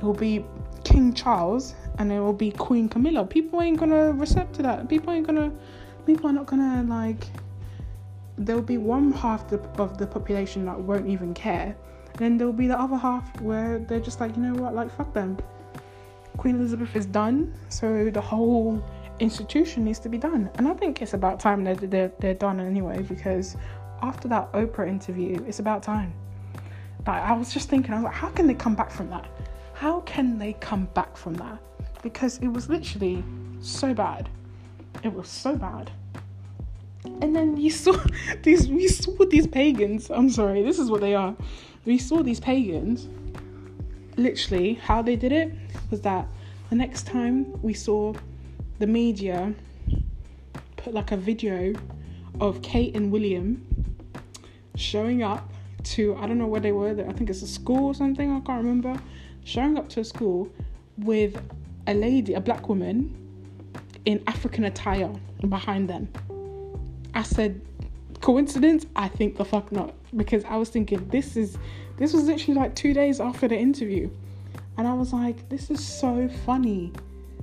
It 0.00 0.04
will 0.04 0.14
be 0.14 0.44
king 0.84 1.12
charles 1.12 1.74
and 1.98 2.12
it 2.12 2.20
will 2.20 2.32
be 2.32 2.50
queen 2.50 2.88
camilla. 2.88 3.24
People 3.24 3.60
ain't 3.60 3.78
gonna 3.78 4.16
accept 4.20 4.54
to 4.54 4.62
that. 4.62 4.88
People 4.88 5.12
ain't 5.12 5.26
gonna 5.26 5.52
people 6.06 6.30
are 6.30 6.32
not 6.32 6.46
gonna 6.46 6.84
like 6.88 7.24
there'll 8.36 8.62
be 8.62 8.78
one 8.78 9.12
half 9.12 9.48
the, 9.48 9.58
of 9.78 9.98
the 9.98 10.06
population 10.06 10.64
that 10.66 10.78
won't 10.78 11.08
even 11.08 11.34
care. 11.34 11.76
And 12.12 12.18
then 12.18 12.38
there'll 12.38 12.52
be 12.52 12.68
the 12.68 12.78
other 12.78 12.96
half 12.96 13.40
where 13.40 13.80
they're 13.80 14.00
just 14.00 14.20
like 14.20 14.36
you 14.36 14.42
know 14.42 14.54
what 14.54 14.74
like 14.74 14.90
fuck 14.96 15.12
them. 15.12 15.36
Queen 16.36 16.56
elizabeth 16.56 16.94
is 16.94 17.06
done 17.06 17.52
so 17.68 18.10
the 18.10 18.20
whole 18.20 18.82
institution 19.18 19.84
needs 19.84 19.98
to 19.98 20.08
be 20.08 20.18
done. 20.18 20.48
And 20.54 20.68
i 20.68 20.74
think 20.74 21.02
it's 21.02 21.14
about 21.14 21.40
time 21.40 21.64
that 21.64 21.90
they're, 21.90 22.12
they're 22.20 22.34
done 22.34 22.60
anyway 22.60 23.02
because 23.02 23.56
after 24.02 24.28
that 24.28 24.52
oprah 24.52 24.88
interview 24.88 25.42
it's 25.46 25.58
about 25.58 25.82
time. 25.82 26.12
Like 27.06 27.22
i 27.22 27.32
was 27.32 27.52
just 27.52 27.68
thinking 27.68 27.92
i 27.92 27.96
was 27.96 28.04
like 28.04 28.14
how 28.14 28.28
can 28.30 28.46
they 28.46 28.54
come 28.54 28.74
back 28.74 28.90
from 28.90 29.10
that? 29.10 29.26
How 29.74 30.00
can 30.00 30.38
they 30.38 30.54
come 30.54 30.86
back 30.94 31.16
from 31.16 31.34
that? 31.34 31.58
Because 32.02 32.38
it 32.38 32.48
was 32.48 32.68
literally 32.68 33.22
so 33.60 33.94
bad. 33.94 34.28
It 35.04 35.12
was 35.12 35.28
so 35.28 35.56
bad. 35.56 35.90
And 37.04 37.34
then 37.34 37.56
you 37.56 37.70
saw 37.70 37.96
these 38.42 38.68
we 38.68 38.88
saw 38.88 39.24
these 39.26 39.46
pagans. 39.46 40.10
I'm 40.10 40.30
sorry 40.30 40.62
this 40.62 40.78
is 40.78 40.90
what 40.90 41.00
they 41.00 41.14
are. 41.14 41.36
We 41.84 41.98
saw 41.98 42.22
these 42.22 42.40
pagans. 42.40 43.08
Literally 44.16 44.74
how 44.74 45.00
they 45.00 45.14
did 45.14 45.32
it 45.32 45.52
was 45.90 46.00
that 46.02 46.26
the 46.70 46.76
next 46.76 47.06
time 47.06 47.60
we 47.62 47.72
saw 47.72 48.14
the 48.78 48.86
media 48.86 49.54
put 50.76 50.92
like 50.92 51.12
a 51.12 51.16
video 51.16 51.72
of 52.40 52.62
kate 52.62 52.94
and 52.94 53.10
william 53.10 53.66
showing 54.78 55.22
up 55.22 55.52
to 55.82 56.16
i 56.16 56.26
don't 56.26 56.38
know 56.38 56.46
where 56.46 56.60
they 56.60 56.72
were 56.72 56.90
i 57.08 57.12
think 57.12 57.30
it's 57.30 57.42
a 57.42 57.46
school 57.46 57.86
or 57.86 57.94
something 57.94 58.30
i 58.30 58.40
can't 58.40 58.62
remember 58.62 58.98
showing 59.44 59.76
up 59.78 59.88
to 59.88 60.00
a 60.00 60.04
school 60.04 60.48
with 60.98 61.40
a 61.86 61.94
lady 61.94 62.34
a 62.34 62.40
black 62.40 62.68
woman 62.68 63.14
in 64.04 64.22
african 64.26 64.64
attire 64.64 65.12
behind 65.48 65.88
them 65.88 66.08
I 67.18 67.22
said, 67.22 67.60
coincidence? 68.20 68.86
I 68.94 69.08
think 69.08 69.36
the 69.36 69.44
fuck 69.44 69.72
not. 69.72 69.92
Because 70.16 70.44
I 70.44 70.56
was 70.56 70.68
thinking, 70.68 71.08
this 71.08 71.36
is, 71.36 71.58
this 71.96 72.12
was 72.12 72.24
literally 72.24 72.54
like 72.54 72.76
two 72.76 72.94
days 72.94 73.20
after 73.20 73.48
the 73.48 73.56
interview. 73.56 74.08
And 74.76 74.86
I 74.86 74.94
was 74.94 75.12
like, 75.12 75.48
this 75.48 75.68
is 75.68 75.84
so 75.84 76.28
funny. 76.46 76.92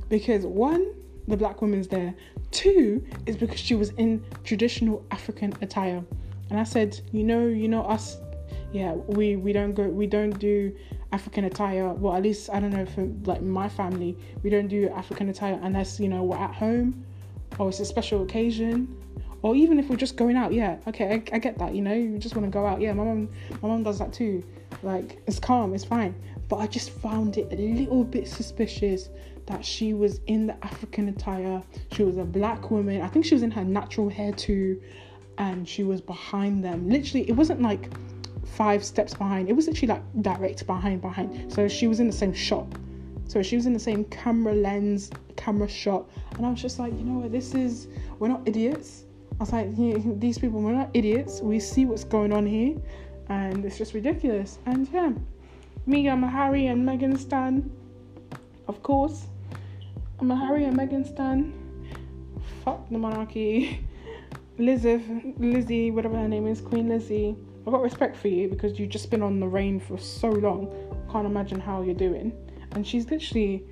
Because 0.08 0.46
one, 0.46 0.94
the 1.28 1.36
black 1.36 1.62
woman's 1.62 1.90
there. 1.90 2.16
Two, 2.52 3.06
is 3.26 3.36
because 3.36 3.60
she 3.60 3.76
was 3.76 3.90
in 3.92 4.24
traditional 4.46 5.04
African 5.12 5.54
attire. 5.62 6.04
And 6.50 6.60
I 6.60 6.64
said, 6.64 7.00
you 7.12 7.24
know, 7.24 7.46
you 7.48 7.68
know 7.68 7.84
us, 7.84 8.18
yeah, 8.72 8.93
we, 8.93 9.36
we 9.36 9.54
don't 9.54 9.74
go, 9.74 9.84
we 9.84 10.08
don't 10.08 10.38
do 10.38 10.76
African 11.12 11.46
attire. 11.46 11.93
Well, 11.93 12.16
at 12.16 12.24
least, 12.24 12.50
I 12.52 12.60
don't 12.60 12.72
know, 12.72 12.86
for 12.86 13.06
like 13.24 13.41
my 13.41 13.70
family, 13.70 14.18
we 14.43 14.50
don't 14.50 14.68
do 14.68 14.89
African 14.89 15.30
attire 15.30 15.60
unless, 15.64 16.00
you 16.00 16.10
know, 16.10 16.24
we're 16.24 16.38
at 16.38 16.54
home 16.54 17.06
or 17.60 17.70
it's 17.70 17.80
a 17.80 17.86
special 17.86 18.24
occasion. 18.24 18.96
Or 19.41 19.56
even 19.56 19.80
if 19.80 19.89
we're 19.89 19.96
just 19.96 20.18
going 20.18 20.38
out 20.38 20.54
yeah 20.54 20.78
okay 20.88 21.14
I, 21.14 21.36
I 21.36 21.39
get 21.39 21.60
that 21.60 21.76
you 21.76 21.84
know 21.84 21.93
you 21.93 22.18
just 22.18 22.36
want 22.36 22.48
to 22.48 22.52
go 22.52 22.66
out. 22.66 22.82
Yeah 22.82 22.93
my 22.93 23.04
mom 23.04 23.30
my 23.62 23.68
mom 23.70 23.84
does 23.84 24.00
that 24.00 24.12
too. 24.12 24.43
Like 24.82 25.22
it's 25.28 25.39
calm 25.39 25.74
it's 25.74 25.86
fine. 25.86 26.16
But 26.50 26.58
i 26.58 26.68
just 26.68 26.89
found 26.89 27.38
it 27.38 27.52
a 27.52 27.56
little 27.56 28.04
bit 28.04 28.28
suspicious 28.28 29.10
that 29.46 29.64
she 29.64 29.93
was 29.93 30.20
in 30.26 30.48
the 30.48 30.66
african 30.66 31.10
attire. 31.10 31.62
She 31.91 32.04
was 32.04 32.18
a 32.18 32.24
black 32.24 32.72
woman. 32.72 33.02
I 33.02 33.08
think 33.08 33.26
she 33.26 33.36
was 33.36 33.43
in 33.43 33.52
her 33.52 33.64
natural 33.64 34.10
hair 34.10 34.32
too 34.32 34.82
and 35.38 35.68
she 35.68 35.84
was 35.84 36.02
behind 36.02 36.64
them 36.64 36.90
literally 36.90 37.28
it 37.30 37.34
wasn't 37.34 37.62
like 37.62 37.90
five 38.46 38.84
steps 38.84 39.14
behind 39.14 39.50
it 39.50 39.54
was 39.54 39.68
actually 39.68 39.88
like 39.88 40.04
direct 40.22 40.66
behind 40.66 41.02
behind 41.02 41.52
so 41.52 41.68
she 41.68 41.88
was 41.88 42.00
in 42.00 42.08
the 42.08 42.14
same 42.14 42.34
shot 42.34 42.68
so 43.28 43.42
she 43.42 43.56
was 43.56 43.66
in 43.66 43.74
the 43.74 43.80
same 43.80 44.06
camera 44.06 44.54
lens 44.54 45.10
camera 45.36 45.68
shot 45.68 46.10
and 46.38 46.46
i 46.46 46.50
was 46.50 46.62
just 46.62 46.80
like 46.80 46.94
you 46.94 47.04
know 47.04 47.20
what 47.20 47.32
this 47.32 47.54
is 47.54 47.88
we're 48.20 48.28
not 48.28 48.42
idiots 48.48 49.06
I 49.38 49.44
was 49.44 49.52
like, 49.52 49.68
yeah, 49.76 49.98
these 50.18 50.38
people, 50.38 50.62
we're 50.62 50.72
not 50.72 50.90
idiots. 50.94 51.42
We 51.42 51.60
see 51.60 51.86
what's 51.86 52.06
going 52.06 52.32
on 52.32 52.46
here, 52.46 52.78
and 53.28 53.66
it's 53.66 53.78
just 53.78 53.94
ridiculous. 53.94 54.60
And 54.66 54.88
yeah, 54.94 55.12
me, 55.86 56.10
I'm 56.10 56.24
a 56.24 56.30
Harry 56.30 56.68
and 56.68 56.88
Meghan 56.88 57.18
Stan, 57.18 57.70
of 58.70 58.82
course. 58.82 59.26
I'm 60.20 60.32
a 60.32 60.38
Harry 60.38 60.64
and 60.64 60.78
Meghan 60.78 61.06
Stan. 61.06 61.54
Fuck 62.64 62.90
the 62.90 62.98
monarchy. 62.98 63.86
Lizzie, 64.58 65.34
Lizzie, 65.38 65.91
whatever 65.91 66.16
her 66.18 66.28
name 66.28 66.47
is, 66.47 66.62
Queen 66.62 66.88
Lizzie. 66.88 67.36
I've 67.66 67.74
got 67.74 67.82
respect 67.82 68.16
for 68.16 68.30
you 68.30 68.47
because 68.47 68.80
you've 68.80 68.89
just 68.89 69.10
been 69.10 69.22
on 69.22 69.39
the 69.39 69.47
reign 69.47 69.80
for 69.80 69.97
so 69.97 70.30
long. 70.30 70.74
Can't 71.12 71.26
imagine 71.26 71.60
how 71.60 71.82
you're 71.82 71.95
doing. 71.95 72.32
And 72.72 72.88
she's 72.88 73.10
literally 73.10 73.66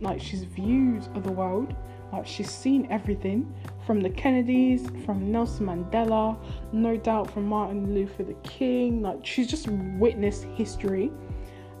like 0.00 0.20
she's 0.20 0.44
views 0.44 1.08
of 1.14 1.24
the 1.24 1.32
world. 1.32 1.74
Like 2.12 2.26
she's 2.26 2.50
seen 2.50 2.88
everything 2.90 3.52
from 3.86 4.00
the 4.00 4.10
Kennedys, 4.10 4.88
from 5.04 5.30
Nelson 5.30 5.66
Mandela, 5.66 6.38
no 6.72 6.96
doubt 6.96 7.30
from 7.30 7.46
Martin 7.46 7.94
Luther 7.94 8.24
the 8.24 8.34
King. 8.44 9.02
Like 9.02 9.24
she's 9.24 9.46
just 9.46 9.68
witnessed 9.68 10.44
history, 10.44 11.10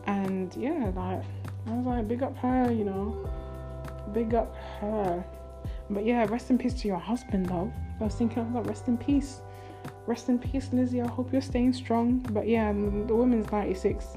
and 0.06 0.54
yeah, 0.56 0.92
like 0.94 1.24
I 1.66 1.70
was 1.70 1.86
like, 1.86 2.08
big 2.08 2.22
up 2.22 2.36
her, 2.38 2.70
you 2.70 2.84
know, 2.84 3.30
big 4.12 4.34
up 4.34 4.54
her. 4.80 5.24
But 5.90 6.04
yeah, 6.04 6.26
rest 6.28 6.50
in 6.50 6.58
peace 6.58 6.74
to 6.82 6.88
your 6.88 6.98
husband 6.98 7.46
though. 7.46 7.72
I 8.00 8.04
was 8.04 8.14
thinking, 8.14 8.44
was 8.44 8.54
like, 8.54 8.66
rest 8.66 8.88
in 8.88 8.98
peace, 8.98 9.40
rest 10.06 10.28
in 10.28 10.38
peace, 10.38 10.68
Lizzie. 10.72 11.00
I 11.00 11.06
hope 11.06 11.32
you're 11.32 11.40
staying 11.42 11.72
strong. 11.72 12.18
But 12.30 12.46
yeah, 12.46 12.72
the 12.72 13.14
woman's 13.14 13.50
96. 13.50 14.16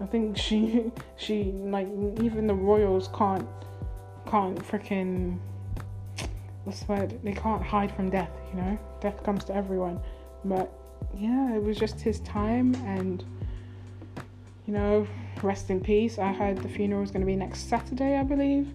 I 0.00 0.06
think 0.06 0.36
she 0.36 0.90
she 1.16 1.52
like 1.52 1.88
even 2.20 2.46
the 2.46 2.54
royals 2.54 3.08
can't 3.14 3.46
can't 4.26 4.58
freaking 4.58 5.38
what's 6.64 6.80
the 6.80 6.92
word? 6.92 7.20
They 7.22 7.32
can't 7.32 7.62
hide 7.62 7.94
from 7.94 8.10
death, 8.10 8.30
you 8.52 8.60
know? 8.60 8.78
Death 9.00 9.22
comes 9.24 9.44
to 9.44 9.54
everyone. 9.54 10.00
But 10.44 10.72
yeah, 11.16 11.54
it 11.54 11.62
was 11.62 11.78
just 11.78 12.00
his 12.00 12.20
time 12.20 12.74
and 12.86 13.24
you 14.66 14.74
know, 14.74 15.06
rest 15.42 15.70
in 15.70 15.80
peace. 15.80 16.18
I 16.18 16.32
heard 16.32 16.58
the 16.58 16.68
funeral 16.68 17.02
is 17.02 17.10
gonna 17.10 17.26
be 17.26 17.34
next 17.34 17.68
Saturday, 17.68 18.16
I 18.16 18.22
believe. 18.22 18.72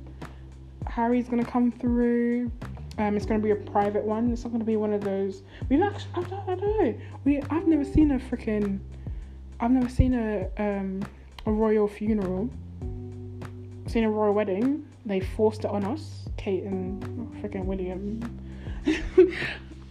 Harry's 0.88 1.28
gonna 1.28 1.46
come 1.46 1.72
through. 1.72 2.52
Um, 2.98 3.18
it's 3.18 3.26
gonna 3.26 3.42
be 3.42 3.52
a 3.52 3.56
private 3.56 4.04
one. 4.04 4.32
It's 4.32 4.44
not 4.44 4.52
gonna 4.52 4.64
be 4.64 4.78
one 4.78 4.94
of 4.94 5.04
those. 5.04 5.44
We've 5.70 5.82
actually, 5.82 6.12
I 6.16 6.22
don't, 6.22 6.50
I 6.50 6.56
don't 6.56 6.84
know. 6.84 6.96
We, 7.24 7.42
I've 7.50 7.68
never 7.68 7.84
seen 7.84 8.12
a 8.12 8.20
freaking, 8.20 8.80
I've 9.60 9.72
never 9.72 9.90
seen 9.90 10.14
a 10.14 10.50
um 10.58 11.04
a 11.46 11.52
royal 11.52 11.88
funeral. 11.88 12.50
I've 13.86 13.92
seen 13.92 14.04
a 14.04 14.10
royal 14.10 14.34
wedding. 14.34 14.86
They 15.06 15.20
forced 15.20 15.66
it 15.66 15.68
on 15.68 15.84
us. 15.84 16.28
Kate 16.38 16.64
and 16.64 17.04
oh, 17.04 17.42
freaking 17.42 17.66
William. 17.66 18.20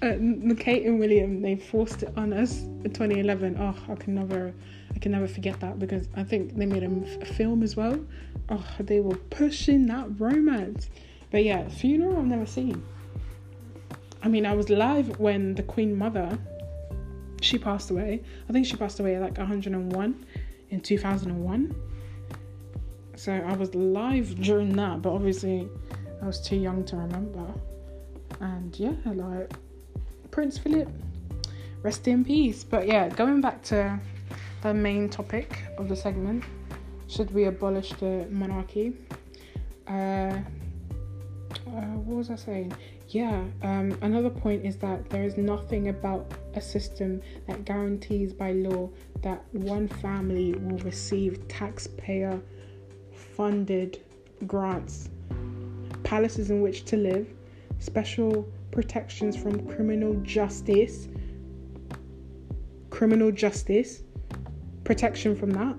uh, 0.02 0.54
Kate 0.58 0.86
and 0.86 0.98
William, 0.98 1.40
they 1.40 1.56
forced 1.56 2.02
it 2.02 2.12
on 2.16 2.32
us 2.32 2.62
in 2.62 2.92
2011. 2.92 3.56
Oh, 3.58 3.92
I 3.92 3.94
can 3.94 4.14
never, 4.14 4.52
I 4.94 4.98
can 4.98 5.12
never 5.12 5.26
forget 5.26 5.60
that 5.60 5.78
because 5.78 6.08
I 6.14 6.22
think 6.22 6.56
they 6.56 6.66
made 6.66 6.82
a, 6.82 7.26
film 7.26 7.62
as 7.62 7.76
well. 7.76 7.98
Oh, 8.48 8.64
they 8.78 9.00
were 9.00 9.16
pushing 9.16 9.86
that 9.86 10.20
romance. 10.20 10.88
But 11.30 11.44
yeah, 11.44 11.68
funeral 11.68 12.18
I've 12.18 12.26
never 12.26 12.46
seen. 12.46 12.82
I 14.22 14.28
mean, 14.28 14.46
I 14.46 14.54
was 14.54 14.70
live 14.70 15.18
when 15.18 15.54
the 15.54 15.62
Queen 15.62 15.96
Mother, 15.96 16.38
she 17.40 17.58
passed 17.58 17.90
away. 17.90 18.22
I 18.48 18.52
think 18.52 18.66
she 18.66 18.76
passed 18.76 19.00
away 19.00 19.18
like 19.18 19.36
101 19.36 20.26
in 20.70 20.80
2001. 20.80 21.74
So 23.16 23.32
I 23.32 23.52
was 23.54 23.74
live 23.74 24.40
during 24.40 24.74
that, 24.76 25.02
but 25.02 25.10
obviously 25.12 25.68
I 26.22 26.26
was 26.26 26.40
too 26.40 26.56
young 26.56 26.84
to 26.84 26.96
remember. 26.96 27.46
And 28.40 28.78
yeah, 28.78 28.94
like 29.06 29.52
Prince 30.30 30.58
Philip, 30.58 30.88
rest 31.82 32.08
in 32.08 32.24
peace. 32.24 32.64
But 32.64 32.86
yeah, 32.86 33.08
going 33.08 33.40
back 33.40 33.62
to 33.64 34.00
the 34.64 34.72
main 34.72 35.10
topic 35.10 35.58
of 35.76 35.90
the 35.90 35.94
segment, 35.94 36.42
should 37.06 37.30
we 37.34 37.44
abolish 37.44 37.92
the 38.00 38.26
monarchy? 38.30 38.94
Uh, 39.86 40.38
uh, 41.66 41.92
what 42.06 42.16
was 42.16 42.30
I 42.30 42.36
saying? 42.36 42.72
Yeah, 43.08 43.44
um, 43.62 43.98
another 44.00 44.30
point 44.30 44.64
is 44.64 44.78
that 44.78 45.10
there 45.10 45.22
is 45.22 45.36
nothing 45.36 45.88
about 45.88 46.32
a 46.54 46.62
system 46.62 47.20
that 47.46 47.66
guarantees 47.66 48.32
by 48.32 48.52
law 48.52 48.88
that 49.20 49.44
one 49.52 49.86
family 49.86 50.54
will 50.54 50.78
receive 50.78 51.46
taxpayer 51.46 52.40
funded 53.36 54.00
grants, 54.46 55.10
palaces 56.04 56.50
in 56.50 56.62
which 56.62 56.86
to 56.86 56.96
live, 56.96 57.28
special 57.80 58.48
protections 58.70 59.36
from 59.36 59.68
criminal 59.68 60.14
justice, 60.22 61.08
criminal 62.88 63.30
justice, 63.30 64.03
protection 64.84 65.34
from 65.34 65.50
that. 65.52 65.76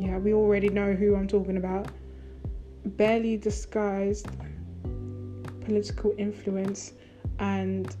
Yeah, 0.00 0.18
we 0.18 0.32
already 0.32 0.68
know 0.68 0.94
who 0.94 1.16
I'm 1.16 1.26
talking 1.26 1.56
about. 1.56 1.88
Barely 2.84 3.36
disguised 3.36 4.28
political 5.60 6.14
influence 6.16 6.92
and 7.38 7.94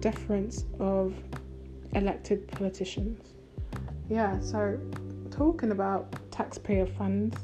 deference 0.00 0.64
of 0.78 1.14
elected 1.94 2.46
politicians. 2.48 3.34
Yeah, 4.08 4.38
so 4.40 4.78
talking 5.30 5.70
about 5.70 6.14
taxpayer 6.30 6.86
funds, 6.86 7.36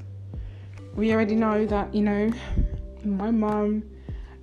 we 0.94 1.12
already 1.12 1.34
know 1.34 1.64
that, 1.66 1.94
you 1.94 2.02
know, 2.02 2.30
my 3.04 3.30
mum 3.30 3.82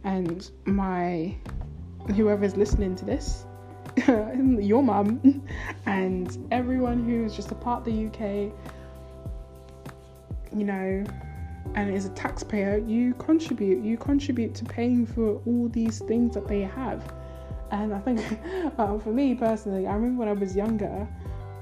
and 0.04 0.50
my 0.66 1.36
whoever's 2.16 2.56
listening 2.56 2.96
to 2.98 3.06
this, 3.06 3.46
your 4.08 4.84
mum, 4.84 5.44
and 5.86 6.48
everyone 6.52 7.04
who's 7.04 7.36
just 7.36 7.52
a 7.52 7.56
part 7.56 7.88
of 7.88 7.94
the 7.94 8.08
UK, 8.08 8.52
you 10.56 10.66
know, 10.66 11.04
and 11.76 11.94
is 11.94 12.06
a 12.06 12.10
taxpayer, 12.10 12.78
you 12.78 13.14
contribute. 13.16 13.84
You 13.84 13.98
contribute 13.98 14.56
to 14.56 14.66
paying 14.66 15.06
for 15.06 15.36
all 15.46 15.70
these 15.70 16.00
things 16.00 16.34
that 16.34 16.48
they 16.48 16.62
have. 16.62 17.14
And 17.72 17.94
I 17.94 18.00
think 18.00 18.22
um, 18.80 19.00
for 19.02 19.12
me 19.12 19.36
personally, 19.36 19.88
I 19.88 19.94
remember 19.94 20.20
when 20.20 20.30
I 20.30 20.34
was 20.34 20.56
younger, 20.56 21.08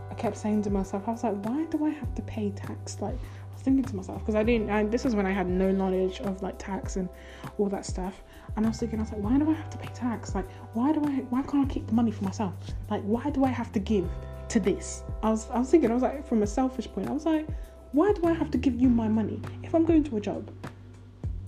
I 0.09 0.13
kept 0.13 0.37
saying 0.37 0.63
to 0.63 0.69
myself, 0.69 1.07
I 1.07 1.11
was 1.11 1.23
like, 1.23 1.45
why 1.45 1.65
do 1.65 1.85
I 1.85 1.89
have 1.89 2.13
to 2.15 2.21
pay 2.21 2.51
tax? 2.51 3.01
Like, 3.01 3.15
I 3.15 3.53
was 3.53 3.61
thinking 3.61 3.83
to 3.83 3.95
myself, 3.95 4.19
because 4.19 4.35
I 4.35 4.43
didn't, 4.43 4.69
and 4.69 4.91
this 4.91 5.05
is 5.05 5.15
when 5.15 5.25
I 5.25 5.31
had 5.31 5.47
no 5.47 5.71
knowledge 5.71 6.21
of 6.21 6.41
like 6.41 6.57
tax 6.57 6.95
and 6.95 7.09
all 7.57 7.67
that 7.69 7.85
stuff. 7.85 8.23
And 8.55 8.65
I 8.65 8.69
was 8.69 8.79
thinking, 8.79 8.99
I 8.99 9.03
was 9.03 9.11
like, 9.11 9.21
why 9.21 9.37
do 9.37 9.49
I 9.49 9.53
have 9.53 9.69
to 9.71 9.77
pay 9.77 9.93
tax? 9.93 10.33
Like, 10.33 10.49
why 10.73 10.91
do 10.91 11.03
I, 11.05 11.25
why 11.29 11.41
can't 11.43 11.69
I 11.69 11.73
keep 11.73 11.87
the 11.87 11.93
money 11.93 12.11
for 12.11 12.23
myself? 12.23 12.53
Like, 12.89 13.03
why 13.03 13.29
do 13.29 13.43
I 13.45 13.49
have 13.49 13.71
to 13.73 13.79
give 13.79 14.09
to 14.49 14.59
this? 14.59 15.03
I 15.21 15.29
was, 15.29 15.49
I 15.51 15.59
was 15.59 15.69
thinking, 15.69 15.91
I 15.91 15.93
was 15.93 16.03
like, 16.03 16.27
from 16.27 16.41
a 16.43 16.47
selfish 16.47 16.87
point, 16.87 17.09
I 17.09 17.11
was 17.11 17.25
like, 17.25 17.47
why 17.91 18.11
do 18.13 18.25
I 18.25 18.33
have 18.33 18.51
to 18.51 18.57
give 18.57 18.79
you 18.79 18.89
my 18.89 19.07
money? 19.07 19.41
If 19.63 19.73
I'm 19.75 19.85
going 19.85 20.03
to 20.05 20.17
a 20.17 20.21
job 20.21 20.51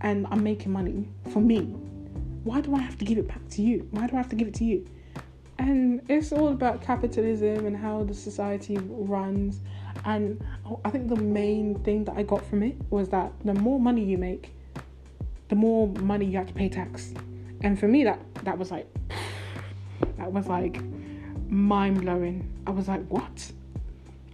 and 0.01 0.27
I'm 0.31 0.43
making 0.43 0.71
money 0.71 1.09
for 1.31 1.41
me, 1.41 1.61
why 2.43 2.61
do 2.61 2.75
I 2.75 2.79
have 2.79 2.97
to 2.99 3.05
give 3.05 3.17
it 3.17 3.27
back 3.27 3.47
to 3.49 3.61
you? 3.61 3.87
Why 3.91 4.07
do 4.07 4.15
I 4.15 4.17
have 4.17 4.29
to 4.29 4.35
give 4.35 4.47
it 4.47 4.53
to 4.55 4.63
you? 4.63 4.85
And 5.57 6.01
it's 6.09 6.31
all 6.31 6.47
about 6.47 6.81
capitalism 6.81 7.65
and 7.65 7.75
how 7.75 8.03
the 8.03 8.13
society 8.13 8.77
runs. 8.77 9.59
And 10.05 10.41
I 10.85 10.89
think 10.89 11.09
the 11.09 11.17
main 11.17 11.75
thing 11.83 12.05
that 12.05 12.15
I 12.15 12.23
got 12.23 12.45
from 12.45 12.63
it 12.63 12.77
was 12.89 13.09
that 13.09 13.33
the 13.43 13.53
more 13.53 13.79
money 13.79 14.03
you 14.03 14.17
make, 14.17 14.55
the 15.49 15.55
more 15.55 15.87
money 15.87 16.25
you 16.25 16.37
have 16.37 16.47
to 16.47 16.53
pay 16.53 16.69
tax. 16.69 17.13
And 17.61 17.77
for 17.77 17.87
me, 17.87 18.03
that 18.05 18.19
that 18.43 18.57
was 18.57 18.71
like, 18.71 18.87
that 20.17 20.31
was 20.31 20.47
like 20.47 20.81
mind 21.49 22.01
blowing. 22.01 22.49
I 22.65 22.71
was 22.71 22.87
like, 22.87 23.05
what? 23.07 23.51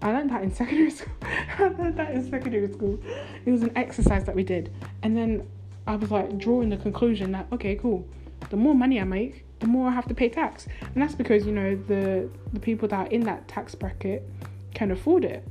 I 0.02 0.12
learned 0.12 0.30
that 0.30 0.44
in 0.44 0.54
secondary 0.54 0.92
school. 0.92 1.14
I 1.24 1.68
learned 1.70 1.98
that 1.98 2.12
in 2.12 2.30
secondary 2.30 2.72
school. 2.72 3.00
It 3.46 3.52
was 3.52 3.64
an 3.64 3.72
exercise 3.76 4.26
that 4.26 4.36
we 4.36 4.44
did. 4.44 4.72
And 5.02 5.18
then 5.18 5.48
I 5.88 5.96
was 5.96 6.12
like 6.12 6.38
drawing 6.38 6.70
the 6.70 6.78
conclusion 6.78 7.32
that, 7.32 7.48
okay, 7.52 7.76
cool. 7.76 8.08
The 8.50 8.58
more 8.58 8.76
money 8.76 9.00
I 9.00 9.06
make, 9.06 9.46
the 9.60 9.68
more 9.68 9.88
I 9.88 9.92
have 9.92 10.08
to 10.10 10.14
pay 10.14 10.30
tax. 10.30 10.68
And 10.94 11.02
that's 11.02 11.16
because, 11.16 11.46
you 11.46 11.52
know, 11.52 11.76
the 11.88 12.30
the 12.54 12.60
people 12.60 12.88
that 12.90 13.08
are 13.08 13.10
in 13.10 13.22
that 13.22 13.48
tax 13.48 13.74
bracket 13.74 14.30
can 14.74 14.92
afford 14.92 15.26
it. 15.26 15.48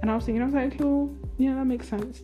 And 0.00 0.10
I 0.10 0.16
was 0.16 0.24
thinking, 0.24 0.42
I 0.42 0.46
was 0.46 0.54
like, 0.54 0.76
cool, 0.78 1.14
yeah, 1.38 1.54
that 1.54 1.64
makes 1.64 1.88
sense. 1.88 2.22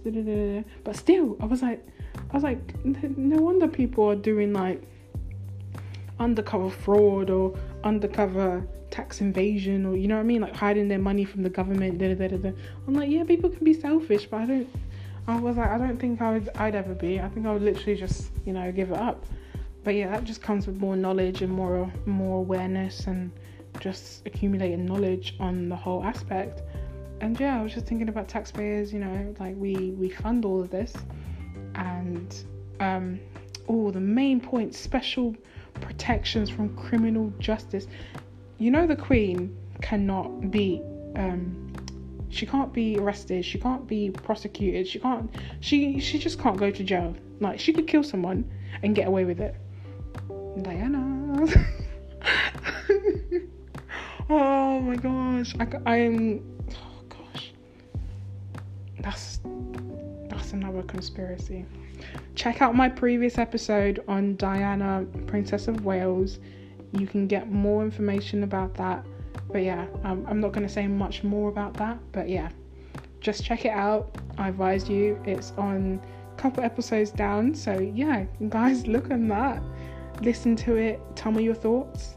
But 0.84 0.96
still, 0.96 1.36
I 1.40 1.46
was 1.46 1.62
like, 1.62 1.86
I 2.30 2.34
was 2.34 2.42
like, 2.42 2.84
no 2.84 3.40
wonder 3.42 3.68
people 3.68 4.08
are 4.10 4.16
doing 4.16 4.52
like 4.52 4.82
undercover 6.18 6.70
fraud 6.70 7.30
or 7.30 7.56
undercover 7.84 8.66
tax 8.90 9.20
invasion 9.20 9.86
or 9.86 9.96
you 9.96 10.08
know 10.08 10.16
what 10.16 10.22
I 10.22 10.24
mean, 10.24 10.40
like 10.40 10.56
hiding 10.56 10.88
their 10.88 10.98
money 10.98 11.24
from 11.24 11.42
the 11.42 11.50
government. 11.50 11.98
Da, 11.98 12.14
da, 12.14 12.28
da, 12.28 12.36
da. 12.36 12.52
I'm 12.86 12.94
like, 12.94 13.10
yeah, 13.10 13.24
people 13.24 13.50
can 13.50 13.64
be 13.64 13.74
selfish, 13.74 14.26
but 14.26 14.40
I 14.40 14.46
don't. 14.46 14.68
I 15.26 15.38
was 15.38 15.58
like, 15.58 15.68
I 15.68 15.76
don't 15.76 15.98
think 15.98 16.22
I 16.22 16.32
would. 16.32 16.48
I'd 16.56 16.74
ever 16.74 16.94
be. 16.94 17.20
I 17.20 17.28
think 17.28 17.46
I 17.46 17.52
would 17.52 17.62
literally 17.62 17.96
just, 17.96 18.30
you 18.46 18.52
know, 18.52 18.70
give 18.72 18.90
it 18.90 18.96
up. 18.98 19.26
But 19.84 19.94
yeah, 19.94 20.10
that 20.10 20.24
just 20.24 20.42
comes 20.42 20.66
with 20.66 20.76
more 20.78 20.96
knowledge 20.96 21.42
and 21.42 21.52
more 21.52 21.90
more 22.06 22.38
awareness 22.38 23.06
and 23.06 23.30
just 23.80 24.26
accumulating 24.26 24.84
knowledge 24.86 25.36
on 25.38 25.68
the 25.68 25.76
whole 25.76 26.02
aspect. 26.02 26.62
And 27.20 27.38
yeah, 27.38 27.58
I 27.58 27.62
was 27.62 27.74
just 27.74 27.86
thinking 27.86 28.08
about 28.08 28.28
taxpayers. 28.28 28.92
You 28.92 29.00
know, 29.00 29.34
like 29.38 29.54
we 29.56 29.90
we 29.92 30.08
fund 30.10 30.44
all 30.44 30.60
of 30.60 30.70
this, 30.70 30.94
and 31.78 32.44
um, 32.80 33.20
oh, 33.68 33.90
the 33.90 34.00
main 34.00 34.40
points 34.40 34.78
special 34.78 35.34
protections 35.80 36.50
from 36.50 36.76
criminal 36.76 37.32
justice. 37.38 37.86
You 38.58 38.70
know, 38.70 38.86
the 38.86 38.96
Queen 38.96 39.56
cannot 39.80 40.50
be. 40.50 40.82
Um, 41.16 41.72
she 42.30 42.44
can't 42.44 42.72
be 42.72 42.98
arrested. 42.98 43.44
She 43.44 43.58
can't 43.58 43.86
be 43.86 44.10
prosecuted. 44.10 44.86
She 44.86 44.98
can't. 44.98 45.30
She 45.60 45.98
she 46.00 46.18
just 46.18 46.38
can't 46.38 46.58
go 46.58 46.70
to 46.70 46.84
jail. 46.84 47.14
Like 47.40 47.58
she 47.58 47.72
could 47.72 47.86
kill 47.86 48.02
someone 48.02 48.50
and 48.82 48.94
get 48.94 49.08
away 49.08 49.24
with 49.24 49.40
it. 49.40 49.54
Diana. 50.62 51.46
oh 54.30 54.80
my 54.80 54.96
gosh. 54.96 55.54
I, 55.86 55.96
am 55.96 56.42
Oh 56.72 57.02
gosh. 57.08 57.52
That's 59.00 59.40
that's 60.48 60.54
another 60.54 60.82
conspiracy. 60.84 61.66
Check 62.34 62.62
out 62.62 62.74
my 62.74 62.88
previous 62.88 63.36
episode 63.36 64.02
on 64.08 64.34
Diana, 64.36 65.04
Princess 65.26 65.68
of 65.68 65.84
Wales. 65.84 66.38
You 66.92 67.06
can 67.06 67.26
get 67.26 67.52
more 67.52 67.84
information 67.84 68.44
about 68.44 68.72
that. 68.76 69.04
But 69.52 69.62
yeah, 69.62 69.86
um, 70.04 70.24
I'm 70.26 70.40
not 70.40 70.52
going 70.52 70.66
to 70.66 70.72
say 70.72 70.86
much 70.86 71.22
more 71.22 71.50
about 71.50 71.74
that. 71.74 71.98
But 72.12 72.30
yeah, 72.30 72.48
just 73.20 73.44
check 73.44 73.66
it 73.66 73.72
out. 73.72 74.16
I 74.38 74.48
advise 74.48 74.88
you. 74.88 75.20
It's 75.26 75.52
on 75.58 76.00
a 76.32 76.40
couple 76.40 76.64
episodes 76.64 77.10
down. 77.10 77.54
So 77.54 77.78
yeah, 77.78 78.24
guys, 78.48 78.86
look 78.86 79.10
at 79.10 79.28
that. 79.28 79.62
Listen 80.22 80.56
to 80.56 80.76
it. 80.76 80.98
Tell 81.14 81.30
me 81.30 81.44
your 81.44 81.54
thoughts. 81.54 82.16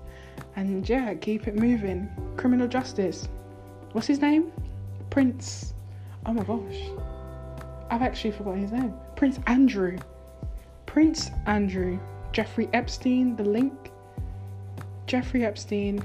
And 0.56 0.88
yeah, 0.88 1.14
keep 1.16 1.50
it 1.50 1.56
moving. 1.56 2.10
Criminal 2.38 2.70
justice. 2.70 3.28
What's 3.92 4.08
his 4.08 4.22
name? 4.22 4.54
Prince. 5.10 5.74
Oh 6.26 6.32
my 6.32 6.44
gosh. 6.44 7.11
I've 7.92 8.02
actually 8.02 8.32
forgotten 8.32 8.62
his 8.62 8.72
name. 8.72 8.94
Prince 9.18 9.40
Andrew. 9.48 10.00
Prince 10.86 11.30
Andrew. 11.46 12.00
Jeffrey 12.32 12.70
Epstein, 12.74 13.36
the 13.36 13.44
link. 13.44 13.92
Jeffrey 15.08 15.46
Epstein, 15.46 16.02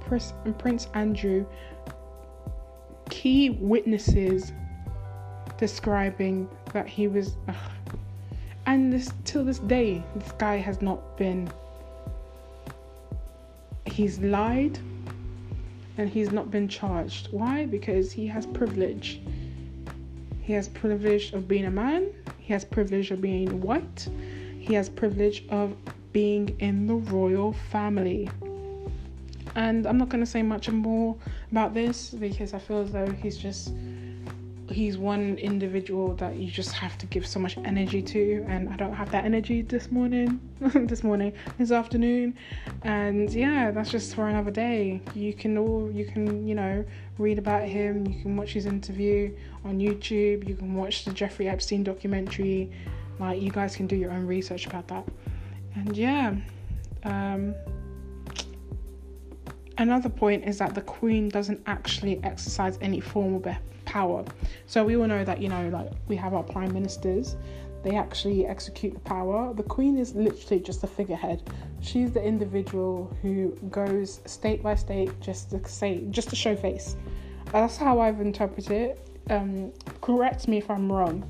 Prince, 0.00 0.34
Prince 0.58 0.88
Andrew, 0.92 1.46
key 3.08 3.50
witnesses 3.50 4.52
describing 5.56 6.46
that 6.74 6.86
he 6.86 7.08
was. 7.08 7.36
ugh. 7.48 7.56
and 8.66 8.92
this 8.92 9.10
till 9.24 9.44
this 9.44 9.60
day, 9.60 10.02
this 10.16 10.32
guy 10.32 10.56
has 10.58 10.82
not 10.82 11.16
been. 11.16 11.50
He's 13.86 14.18
lied 14.18 14.78
and 15.96 16.10
he's 16.10 16.32
not 16.32 16.50
been 16.50 16.68
charged. 16.68 17.28
Why? 17.30 17.64
Because 17.64 18.12
he 18.12 18.26
has 18.26 18.44
privilege. 18.44 19.22
He 20.50 20.54
has 20.54 20.68
privilege 20.68 21.32
of 21.32 21.46
being 21.46 21.66
a 21.66 21.70
man, 21.70 22.08
he 22.40 22.52
has 22.52 22.64
privilege 22.64 23.12
of 23.12 23.20
being 23.20 23.60
white, 23.60 24.08
he 24.58 24.74
has 24.74 24.88
privilege 24.88 25.44
of 25.48 25.76
being 26.12 26.56
in 26.58 26.88
the 26.88 26.96
royal 26.96 27.52
family. 27.70 28.28
And 29.54 29.86
I'm 29.86 29.96
not 29.96 30.08
going 30.08 30.24
to 30.24 30.28
say 30.28 30.42
much 30.42 30.68
more 30.68 31.14
about 31.52 31.72
this 31.72 32.10
because 32.10 32.52
I 32.52 32.58
feel 32.58 32.80
as 32.80 32.90
though 32.90 33.08
he's 33.12 33.36
just 33.36 33.72
he's 34.70 34.96
one 34.96 35.36
individual 35.38 36.14
that 36.14 36.36
you 36.36 36.50
just 36.50 36.72
have 36.72 36.96
to 36.98 37.06
give 37.06 37.26
so 37.26 37.40
much 37.40 37.56
energy 37.58 38.00
to 38.00 38.44
and 38.48 38.68
I 38.68 38.76
don't 38.76 38.92
have 38.92 39.10
that 39.10 39.24
energy 39.24 39.62
this 39.62 39.90
morning 39.90 40.40
this 40.60 41.02
morning 41.02 41.32
this 41.58 41.70
afternoon. 41.70 42.36
And 42.82 43.30
yeah 43.32 43.70
that's 43.70 43.90
just 43.90 44.14
for 44.14 44.28
another 44.28 44.50
day. 44.50 45.00
You 45.14 45.34
can 45.34 45.58
all 45.58 45.90
you 45.90 46.04
can 46.04 46.46
you 46.46 46.54
know 46.54 46.84
read 47.18 47.38
about 47.38 47.64
him. 47.64 48.06
You 48.06 48.20
can 48.22 48.36
watch 48.36 48.52
his 48.52 48.66
interview 48.66 49.34
on 49.64 49.78
YouTube. 49.78 50.48
You 50.48 50.54
can 50.54 50.74
watch 50.74 51.04
the 51.04 51.12
Jeffrey 51.12 51.48
Epstein 51.48 51.84
documentary. 51.84 52.70
Like 53.18 53.42
you 53.42 53.50
guys 53.50 53.76
can 53.76 53.86
do 53.86 53.96
your 53.96 54.12
own 54.12 54.26
research 54.26 54.66
about 54.66 54.88
that. 54.88 55.06
And 55.74 55.96
yeah 55.96 56.34
um 57.04 57.54
Another 59.80 60.10
point 60.10 60.44
is 60.44 60.58
that 60.58 60.74
the 60.74 60.82
Queen 60.82 61.30
doesn't 61.30 61.62
actually 61.64 62.22
exercise 62.22 62.76
any 62.82 63.00
formal 63.00 63.42
power. 63.86 64.22
So 64.66 64.84
we 64.84 64.94
all 64.98 65.06
know 65.06 65.24
that, 65.24 65.40
you 65.40 65.48
know, 65.48 65.70
like 65.70 65.90
we 66.06 66.16
have 66.16 66.34
our 66.34 66.42
prime 66.42 66.74
ministers, 66.74 67.34
they 67.82 67.96
actually 67.96 68.46
execute 68.46 68.92
the 68.92 69.00
power. 69.00 69.54
The 69.54 69.62
queen 69.62 69.96
is 69.96 70.14
literally 70.14 70.62
just 70.62 70.84
a 70.84 70.86
figurehead. 70.86 71.50
She's 71.80 72.12
the 72.12 72.22
individual 72.22 73.16
who 73.22 73.56
goes 73.70 74.20
state 74.26 74.62
by 74.62 74.74
state 74.74 75.18
just 75.18 75.50
to 75.52 75.66
say, 75.66 76.04
just 76.10 76.28
to 76.28 76.36
show 76.36 76.54
face. 76.54 76.96
That's 77.50 77.78
how 77.78 78.00
I've 78.00 78.20
interpreted 78.20 78.72
it. 78.72 79.08
Um, 79.30 79.72
correct 80.02 80.46
me 80.46 80.58
if 80.58 80.70
I'm 80.70 80.92
wrong, 80.92 81.24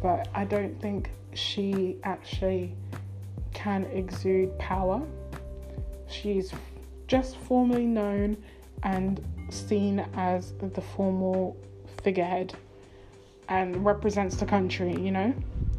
but 0.00 0.28
I 0.32 0.44
don't 0.44 0.80
think 0.80 1.10
she 1.34 1.96
actually 2.04 2.72
can 3.52 3.82
exude 3.86 4.56
power. 4.60 5.02
She's 6.08 6.52
just 7.06 7.36
formally 7.36 7.86
known 7.86 8.36
and 8.82 9.24
seen 9.50 10.00
as 10.14 10.52
the 10.60 10.80
formal 10.80 11.56
figurehead 12.02 12.54
and 13.48 13.84
represents 13.84 14.36
the 14.36 14.46
country, 14.46 14.92
you 14.92 15.10
know, 15.10 15.34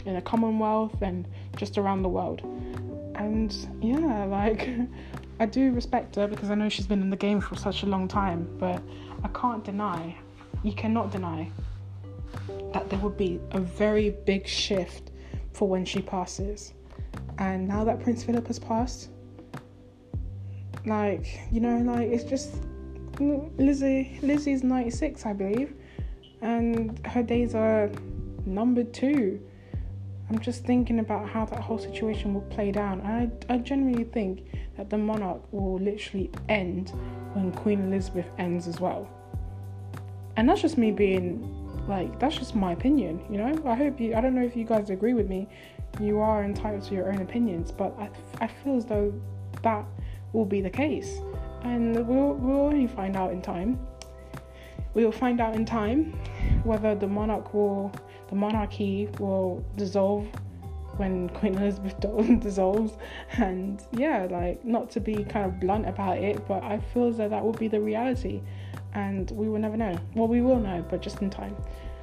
in 0.05 0.13
the 0.13 0.21
Commonwealth 0.21 1.01
and 1.01 1.27
just 1.57 1.77
around 1.77 2.01
the 2.01 2.09
world. 2.09 2.41
And 3.15 3.55
yeah, 3.81 4.23
like 4.25 4.69
I 5.39 5.45
do 5.45 5.71
respect 5.71 6.15
her 6.15 6.27
because 6.27 6.49
I 6.49 6.55
know 6.55 6.69
she's 6.69 6.87
been 6.87 7.01
in 7.01 7.09
the 7.09 7.17
game 7.17 7.41
for 7.41 7.55
such 7.55 7.83
a 7.83 7.85
long 7.85 8.07
time, 8.07 8.47
but 8.59 8.81
I 9.23 9.27
can't 9.29 9.63
deny, 9.63 10.15
you 10.63 10.73
cannot 10.73 11.11
deny 11.11 11.51
that 12.73 12.89
there 12.89 12.99
would 12.99 13.17
be 13.17 13.39
a 13.51 13.59
very 13.59 14.11
big 14.25 14.47
shift 14.47 15.11
for 15.51 15.67
when 15.67 15.85
she 15.85 16.01
passes. 16.01 16.73
And 17.37 17.67
now 17.67 17.83
that 17.83 18.01
Prince 18.01 18.23
Philip 18.23 18.47
has 18.47 18.59
passed, 18.59 19.09
like, 20.85 21.39
you 21.51 21.59
know, 21.59 21.77
like 21.79 22.09
it's 22.09 22.23
just 22.23 22.55
Lizzie 23.19 24.19
Lizzie's 24.21 24.63
96, 24.63 25.25
I 25.25 25.33
believe, 25.33 25.73
and 26.41 27.05
her 27.07 27.23
days 27.23 27.55
are 27.55 27.89
numbered 28.45 28.93
too. 28.93 29.41
I'm 30.29 30.39
just 30.39 30.65
thinking 30.65 30.99
about 30.99 31.29
how 31.29 31.45
that 31.45 31.59
whole 31.59 31.79
situation 31.79 32.33
will 32.33 32.41
play 32.41 32.71
down. 32.71 33.01
I, 33.01 33.53
I 33.53 33.59
genuinely 33.59 34.03
think 34.03 34.45
that 34.75 34.89
the 34.89 34.97
monarch 34.97 35.41
will 35.51 35.79
literally 35.79 36.29
end 36.49 36.91
when 37.33 37.51
Queen 37.53 37.81
Elizabeth 37.81 38.25
ends 38.37 38.67
as 38.67 38.79
well. 38.81 39.07
And 40.35 40.49
that's 40.49 40.61
just 40.61 40.77
me 40.77 40.91
being 40.91 41.67
like, 41.87 42.19
that's 42.19 42.37
just 42.37 42.55
my 42.55 42.73
opinion, 42.73 43.23
you 43.29 43.37
know? 43.37 43.61
I 43.65 43.75
hope 43.75 43.99
you, 44.01 44.15
I 44.15 44.21
don't 44.21 44.35
know 44.35 44.43
if 44.43 44.55
you 44.55 44.65
guys 44.65 44.89
agree 44.89 45.13
with 45.13 45.29
me. 45.29 45.47
You 46.01 46.19
are 46.19 46.43
entitled 46.43 46.83
to 46.83 46.93
your 46.93 47.11
own 47.11 47.21
opinions, 47.21 47.71
but 47.71 47.97
I, 47.97 48.09
I 48.43 48.47
feel 48.47 48.75
as 48.75 48.85
though 48.85 49.13
that 49.63 49.85
will 50.33 50.45
be 50.45 50.61
the 50.61 50.69
case. 50.69 51.19
And 51.63 52.07
we'll, 52.07 52.33
we'll 52.33 52.61
only 52.61 52.87
find 52.87 53.15
out 53.15 53.31
in 53.31 53.41
time. 53.41 53.79
We 54.93 55.03
will 55.03 55.11
find 55.11 55.41
out 55.41 55.55
in 55.55 55.65
time 55.65 56.13
whether 56.63 56.95
the 56.95 57.07
monarch 57.07 57.53
will, 57.53 57.91
the 58.29 58.35
monarchy 58.35 59.09
will 59.19 59.63
dissolve 59.75 60.27
when 60.97 61.29
Queen 61.29 61.55
Elizabeth 61.55 61.99
dissolves. 62.39 62.97
And 63.37 63.81
yeah, 63.91 64.27
like 64.29 64.63
not 64.65 64.89
to 64.91 64.99
be 64.99 65.23
kind 65.23 65.45
of 65.45 65.59
blunt 65.59 65.87
about 65.87 66.17
it, 66.17 66.47
but 66.47 66.63
I 66.63 66.79
feel 66.79 67.11
though 67.11 67.29
that 67.29 67.43
will 67.43 67.53
be 67.53 67.67
the 67.67 67.79
reality, 67.79 68.41
and 68.93 69.29
we 69.31 69.47
will 69.47 69.59
never 69.59 69.77
know. 69.77 69.97
Well, 70.15 70.27
we 70.27 70.41
will 70.41 70.59
know, 70.59 70.85
but 70.89 71.01
just 71.01 71.21
in 71.21 71.29
time. 71.29 71.55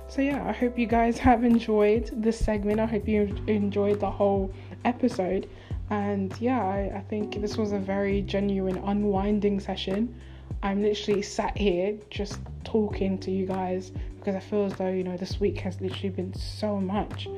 So 0.08 0.22
yeah, 0.22 0.46
I 0.46 0.52
hope 0.52 0.78
you 0.78 0.86
guys 0.86 1.18
have 1.28 1.44
enjoyed 1.44 2.10
this 2.22 2.38
segment. 2.38 2.80
I 2.80 2.86
hope 2.86 3.08
you 3.08 3.34
enjoyed 3.46 4.00
the 4.00 4.10
whole 4.10 4.52
episode. 4.84 5.48
And 5.90 6.34
yeah, 6.40 6.64
I, 6.64 6.92
I 6.96 7.00
think 7.08 7.40
this 7.40 7.56
was 7.56 7.72
a 7.72 7.78
very 7.78 8.22
genuine 8.22 8.78
unwinding 8.78 9.60
session. 9.60 10.14
I'm 10.62 10.82
literally 10.82 11.22
sat 11.22 11.56
here 11.56 11.96
just 12.10 12.40
talking 12.64 13.18
to 13.18 13.30
you 13.30 13.46
guys 13.46 13.92
because 14.18 14.34
I 14.34 14.40
feel 14.40 14.64
as 14.64 14.74
though, 14.74 14.88
you 14.88 15.04
know, 15.04 15.16
this 15.16 15.38
week 15.38 15.58
has 15.58 15.80
literally 15.80 16.08
been 16.08 16.34
so 16.34 16.80
much. 16.80 17.28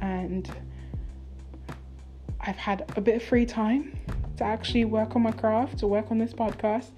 And 0.00 0.50
I've 2.40 2.56
had 2.56 2.84
a 2.96 3.00
bit 3.00 3.16
of 3.16 3.22
free 3.22 3.46
time 3.46 3.96
to 4.38 4.44
actually 4.44 4.84
work 4.84 5.14
on 5.14 5.22
my 5.22 5.30
craft, 5.30 5.78
to 5.78 5.86
work 5.86 6.10
on 6.10 6.18
this 6.18 6.32
podcast. 6.32 6.90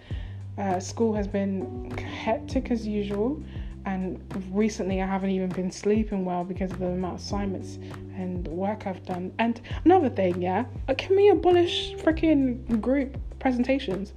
Uh, 0.57 0.81
school 0.81 1.13
has 1.15 1.27
been 1.27 1.91
hectic 1.99 2.71
as 2.71 2.87
usual, 2.87 3.43
and 3.87 4.21
recently 4.51 5.03
I 5.03 5.07
haven't 5.07 5.31
even 5.31 5.51
been 5.51 5.71
sleeping 5.71 6.25
well 6.25 6.45
because 6.45 6.71
of 6.73 6.79
the 6.79 6.87
amount 6.87 7.17
of 7.17 7.21
assignments 7.21 7.79
and 8.17 8.47
work 8.49 8.87
I've 8.87 9.05
done. 9.05 9.33
And 9.39 9.61
another 9.85 10.09
thing, 10.09 10.41
yeah, 10.41 10.65
uh, 10.89 10.95
can 10.95 11.17
we 11.17 11.29
abolish 11.29 11.95
freaking 11.97 12.81
group 12.81 13.17
presentations? 13.39 14.13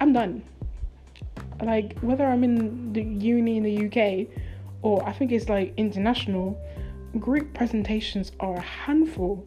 I'm 0.00 0.12
done. 0.12 0.42
Like 1.62 1.98
whether 2.00 2.24
I'm 2.24 2.42
in 2.42 2.92
the 2.92 3.02
uni 3.02 3.58
in 3.58 3.62
the 3.62 3.86
UK 3.86 4.26
or 4.82 5.06
I 5.06 5.12
think 5.12 5.30
it's 5.32 5.48
like 5.48 5.74
international, 5.76 6.58
group 7.18 7.52
presentations 7.54 8.32
are 8.40 8.56
a 8.56 8.60
handful. 8.60 9.46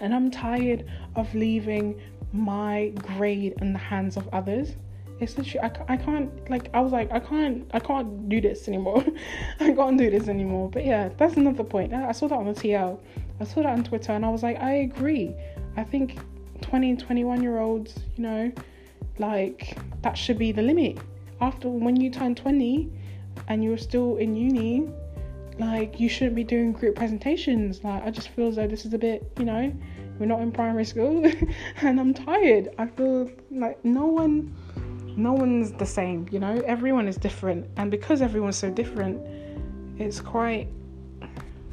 And 0.00 0.14
I'm 0.14 0.30
tired 0.30 0.86
of 1.14 1.32
leaving 1.34 2.00
my 2.32 2.92
grade 2.96 3.54
in 3.60 3.72
the 3.72 3.78
hands 3.78 4.16
of 4.16 4.28
others. 4.32 4.76
It's 5.20 5.36
literally, 5.36 5.60
I, 5.60 5.94
I 5.94 5.96
can't, 5.96 6.50
like, 6.50 6.70
I 6.72 6.80
was 6.80 6.92
like, 6.92 7.12
I 7.12 7.20
can't, 7.20 7.70
I 7.74 7.78
can't 7.78 8.28
do 8.28 8.40
this 8.40 8.68
anymore. 8.68 9.04
I 9.60 9.72
can't 9.72 9.98
do 9.98 10.10
this 10.10 10.28
anymore. 10.28 10.70
But 10.70 10.86
yeah, 10.86 11.10
that's 11.16 11.36
another 11.36 11.64
point. 11.64 11.92
I 11.92 12.08
I 12.08 12.12
saw 12.12 12.28
that 12.28 12.36
on 12.36 12.46
the 12.46 12.52
TL. 12.52 12.98
I 13.40 13.44
saw 13.44 13.62
that 13.62 13.72
on 13.72 13.84
Twitter 13.84 14.12
and 14.12 14.24
I 14.24 14.30
was 14.30 14.42
like, 14.42 14.58
I 14.58 14.72
agree. 14.76 15.34
I 15.76 15.84
think 15.84 16.18
20 16.62 16.90
and 16.90 17.00
21 17.00 17.42
year 17.42 17.58
olds, 17.58 17.98
you 18.16 18.22
know, 18.22 18.52
like, 19.18 19.76
that 20.02 20.16
should 20.16 20.38
be 20.38 20.52
the 20.52 20.62
limit. 20.62 20.98
After, 21.40 21.68
when 21.68 22.00
you 22.00 22.10
turn 22.10 22.34
20 22.34 22.90
and 23.48 23.62
you're 23.62 23.78
still 23.78 24.16
in 24.16 24.34
uni, 24.36 24.88
like 25.60 26.00
you 26.00 26.08
shouldn't 26.08 26.34
be 26.34 26.42
doing 26.42 26.72
group 26.72 26.96
presentations 26.96 27.84
like 27.84 28.02
i 28.02 28.10
just 28.10 28.30
feel 28.30 28.48
as 28.48 28.56
though 28.56 28.66
this 28.66 28.86
is 28.86 28.94
a 28.94 28.98
bit 28.98 29.30
you 29.38 29.44
know 29.44 29.72
we're 30.18 30.24
not 30.26 30.40
in 30.40 30.50
primary 30.50 30.84
school 30.86 31.30
and 31.82 32.00
i'm 32.00 32.14
tired 32.14 32.70
i 32.78 32.86
feel 32.86 33.30
like 33.50 33.82
no 33.84 34.06
one 34.06 34.54
no 35.22 35.32
one's 35.32 35.72
the 35.72 35.86
same 35.86 36.26
you 36.30 36.38
know 36.38 36.62
everyone 36.66 37.06
is 37.06 37.16
different 37.16 37.66
and 37.76 37.90
because 37.90 38.22
everyone's 38.22 38.56
so 38.56 38.70
different 38.70 39.20
it's 39.98 40.20
quite 40.20 40.68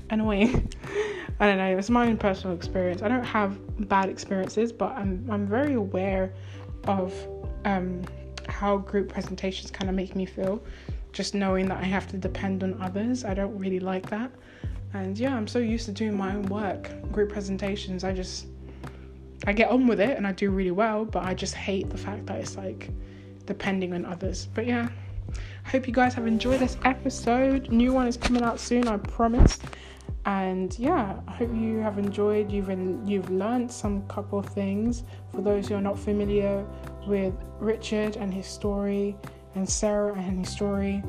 annoying 0.09 0.71
i 1.39 1.45
don't 1.45 1.57
know 1.57 1.77
it's 1.77 1.89
my 1.89 2.07
own 2.07 2.17
personal 2.17 2.55
experience 2.55 3.01
i 3.01 3.07
don't 3.07 3.23
have 3.23 3.57
bad 3.87 4.09
experiences 4.09 4.71
but 4.71 4.91
i'm 4.93 5.25
i'm 5.29 5.47
very 5.47 5.73
aware 5.73 6.33
of 6.85 7.13
um 7.65 8.03
how 8.49 8.77
group 8.77 9.09
presentations 9.09 9.71
kind 9.71 9.89
of 9.89 9.95
make 9.95 10.15
me 10.15 10.25
feel 10.25 10.61
just 11.17 11.33
knowing 11.33 11.67
that 11.67 11.79
I 11.79 11.83
have 11.85 12.07
to 12.09 12.17
depend 12.17 12.63
on 12.63 12.79
others. 12.79 13.25
I 13.25 13.33
don't 13.33 13.57
really 13.57 13.79
like 13.79 14.07
that. 14.11 14.31
And 14.93 15.17
yeah, 15.17 15.35
I'm 15.35 15.47
so 15.47 15.57
used 15.57 15.85
to 15.87 15.91
doing 15.91 16.15
my 16.15 16.35
own 16.35 16.45
work, 16.45 16.89
group 17.11 17.31
presentations. 17.31 18.03
I 18.03 18.13
just 18.13 18.45
I 19.45 19.53
get 19.53 19.69
on 19.69 19.87
with 19.87 19.99
it 19.99 20.15
and 20.17 20.25
I 20.25 20.31
do 20.31 20.51
really 20.51 20.71
well, 20.71 21.05
but 21.05 21.23
I 21.23 21.33
just 21.33 21.55
hate 21.55 21.89
the 21.89 21.97
fact 21.97 22.27
that 22.27 22.39
it's 22.39 22.55
like 22.55 22.89
depending 23.47 23.93
on 23.93 24.05
others. 24.05 24.47
But 24.53 24.67
yeah, 24.67 24.89
I 25.65 25.69
hope 25.69 25.87
you 25.87 25.93
guys 25.93 26.13
have 26.13 26.27
enjoyed 26.27 26.59
this 26.59 26.77
episode. 26.85 27.71
New 27.71 27.93
one 27.93 28.05
is 28.05 28.17
coming 28.17 28.43
out 28.43 28.59
soon, 28.59 28.87
I 28.87 28.97
promise. 28.97 29.57
And 30.25 30.77
yeah, 30.77 31.19
I 31.27 31.31
hope 31.31 31.51
you 31.55 31.79
have 31.79 31.97
enjoyed. 31.97 32.51
You've 32.51 32.69
you've 33.07 33.29
learned 33.31 33.71
some 33.71 34.05
couple 34.07 34.41
things. 34.43 35.03
For 35.31 35.41
those 35.41 35.67
who 35.67 35.75
are 35.75 35.81
not 35.81 35.97
familiar 35.97 36.63
with 37.07 37.33
Richard 37.59 38.17
and 38.17 38.33
his 38.33 38.45
story, 38.45 39.15
and 39.57 39.67
Sarah 39.67 40.13
and 40.13 40.39
his 40.39 40.49
story. 40.49 41.03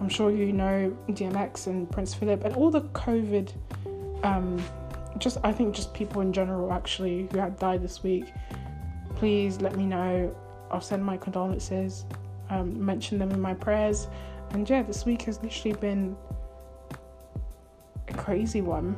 I'm 0.00 0.08
sure 0.08 0.30
you 0.30 0.52
know 0.52 0.96
DMX 1.08 1.66
and 1.66 1.90
Prince 1.90 2.14
Philip 2.14 2.44
and 2.44 2.54
all 2.54 2.70
the 2.70 2.82
COVID, 2.82 3.52
um, 4.22 4.62
just 5.18 5.38
I 5.42 5.52
think 5.52 5.74
just 5.74 5.94
people 5.94 6.20
in 6.20 6.32
general 6.32 6.72
actually 6.72 7.28
who 7.32 7.38
had 7.38 7.58
died 7.58 7.82
this 7.82 8.02
week. 8.02 8.32
Please 9.16 9.60
let 9.60 9.76
me 9.76 9.86
know. 9.86 10.34
I'll 10.70 10.80
send 10.80 11.04
my 11.04 11.16
condolences, 11.16 12.04
um, 12.50 12.84
mention 12.84 13.18
them 13.18 13.30
in 13.30 13.40
my 13.40 13.54
prayers. 13.54 14.08
And 14.50 14.68
yeah, 14.68 14.82
this 14.82 15.04
week 15.04 15.22
has 15.22 15.42
literally 15.42 15.76
been 15.76 16.16
a 18.08 18.14
crazy 18.14 18.60
one. 18.60 18.96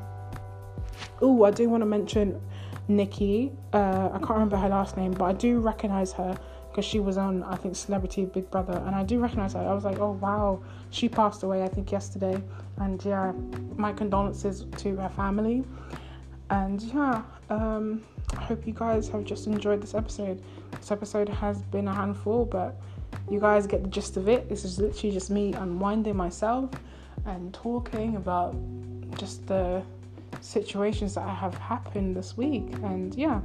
Oh, 1.21 1.45
I 1.45 1.51
do 1.51 1.69
want 1.69 1.83
to 1.83 1.87
mention 1.87 2.41
Nikki. 2.89 3.53
Uh, 3.73 4.11
I 4.13 4.19
can't 4.19 4.31
remember 4.31 4.57
her 4.57 4.69
last 4.69 4.97
name, 4.97 5.13
but 5.13 5.25
I 5.25 5.33
do 5.33 5.61
recognize 5.61 6.13
her 6.13 6.37
because 6.77 6.85
she 6.85 7.01
was 7.01 7.17
on 7.17 7.43
I 7.43 7.57
think 7.57 7.75
Celebrity 7.75 8.27
Big 8.27 8.51
Brother, 8.51 8.83
and 8.87 8.95
I 8.95 9.03
do 9.03 9.19
recognize 9.19 9.55
her. 9.55 9.61
I 9.61 9.73
was 9.73 9.85
like, 9.85 9.99
oh 9.99 10.13
wow, 10.13 10.63
she 10.91 11.09
passed 11.09 11.43
away 11.43 11.63
I 11.63 11.69
think 11.69 11.91
yesterday, 11.91 12.43
and 12.77 13.03
yeah, 13.05 13.33
my 13.77 13.93
condolences 13.93 14.67
to 14.79 14.97
her 14.97 15.09
family, 15.09 15.65
and 16.51 16.81
yeah, 16.83 17.23
um, 17.51 18.03
I 18.37 18.41
hope 18.41 18.67
you 18.67 18.73
guys 18.73 19.09
have 19.09 19.25
just 19.25 19.47
enjoyed 19.47 19.83
this 19.83 19.95
episode. 19.95 20.43
This 20.73 20.91
episode 20.91 21.29
has 21.29 21.63
been 21.63 21.89
a 21.89 21.95
handful, 21.95 22.45
but 22.45 22.77
you 23.31 23.41
guys 23.41 23.67
get 23.67 23.83
the 23.83 23.89
gist 23.89 24.17
of 24.17 24.29
it. 24.29 24.49
This 24.49 24.65
is 24.65 24.79
literally 24.79 25.13
just 25.13 25.31
me 25.31 25.53
unwinding 25.55 26.17
myself 26.17 26.71
and 27.25 27.53
talking 27.53 28.17
about 28.17 28.55
just 29.19 29.47
the 29.47 29.83
situations 30.41 31.15
that 31.15 31.29
have 31.29 31.55
happened 31.55 32.17
this 32.17 32.37
week. 32.37 32.73
And 32.85 33.15
yeah, 33.15 33.41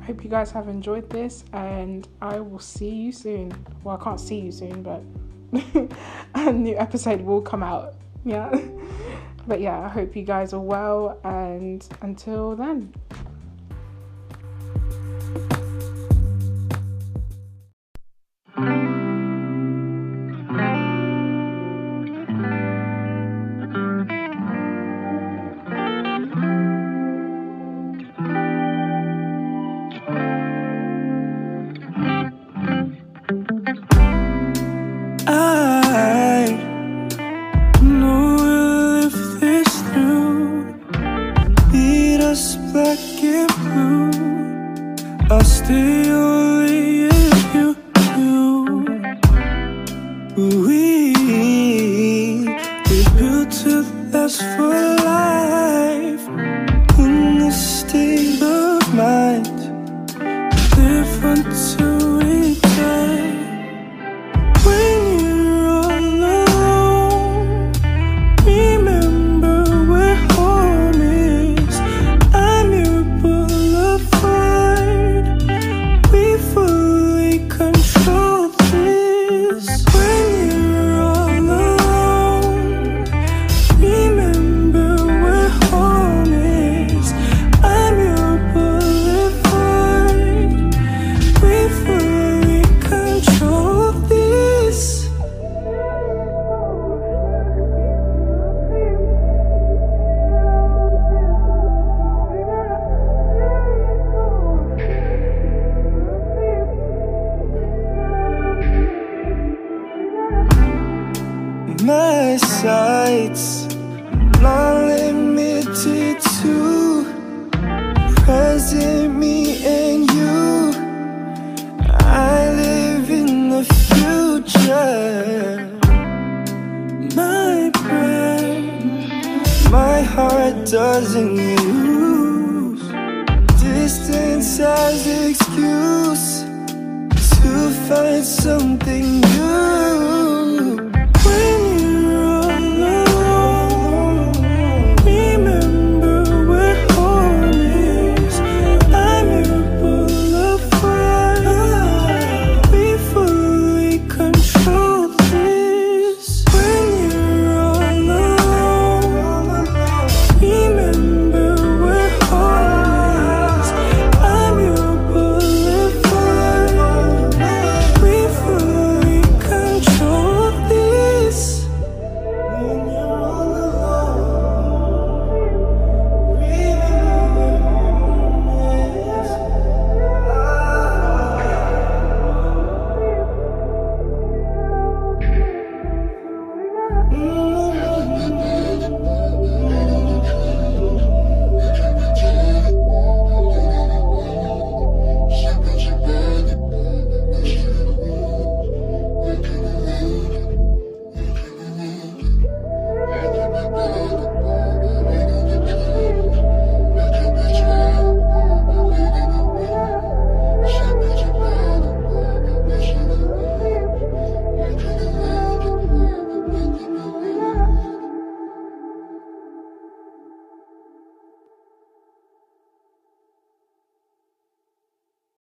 I 0.00 0.04
hope 0.04 0.22
you 0.22 0.30
guys 0.30 0.50
have 0.50 0.68
enjoyed 0.68 1.08
this, 1.08 1.44
and 1.52 2.06
I 2.20 2.40
will 2.40 2.58
see 2.58 2.90
you 2.90 3.12
soon. 3.12 3.52
Well, 3.82 3.98
I 3.98 4.04
can't 4.04 4.20
see 4.20 4.40
you 4.40 4.52
soon, 4.52 4.82
but 4.82 5.02
a 6.34 6.52
new 6.52 6.76
episode 6.76 7.20
will 7.22 7.40
come 7.40 7.62
out. 7.62 7.94
Yeah. 8.24 8.54
but 9.46 9.60
yeah, 9.60 9.80
I 9.80 9.88
hope 9.88 10.16
you 10.16 10.22
guys 10.22 10.52
are 10.52 10.60
well, 10.60 11.18
and 11.24 11.86
until 12.02 12.56
then. 12.56 12.92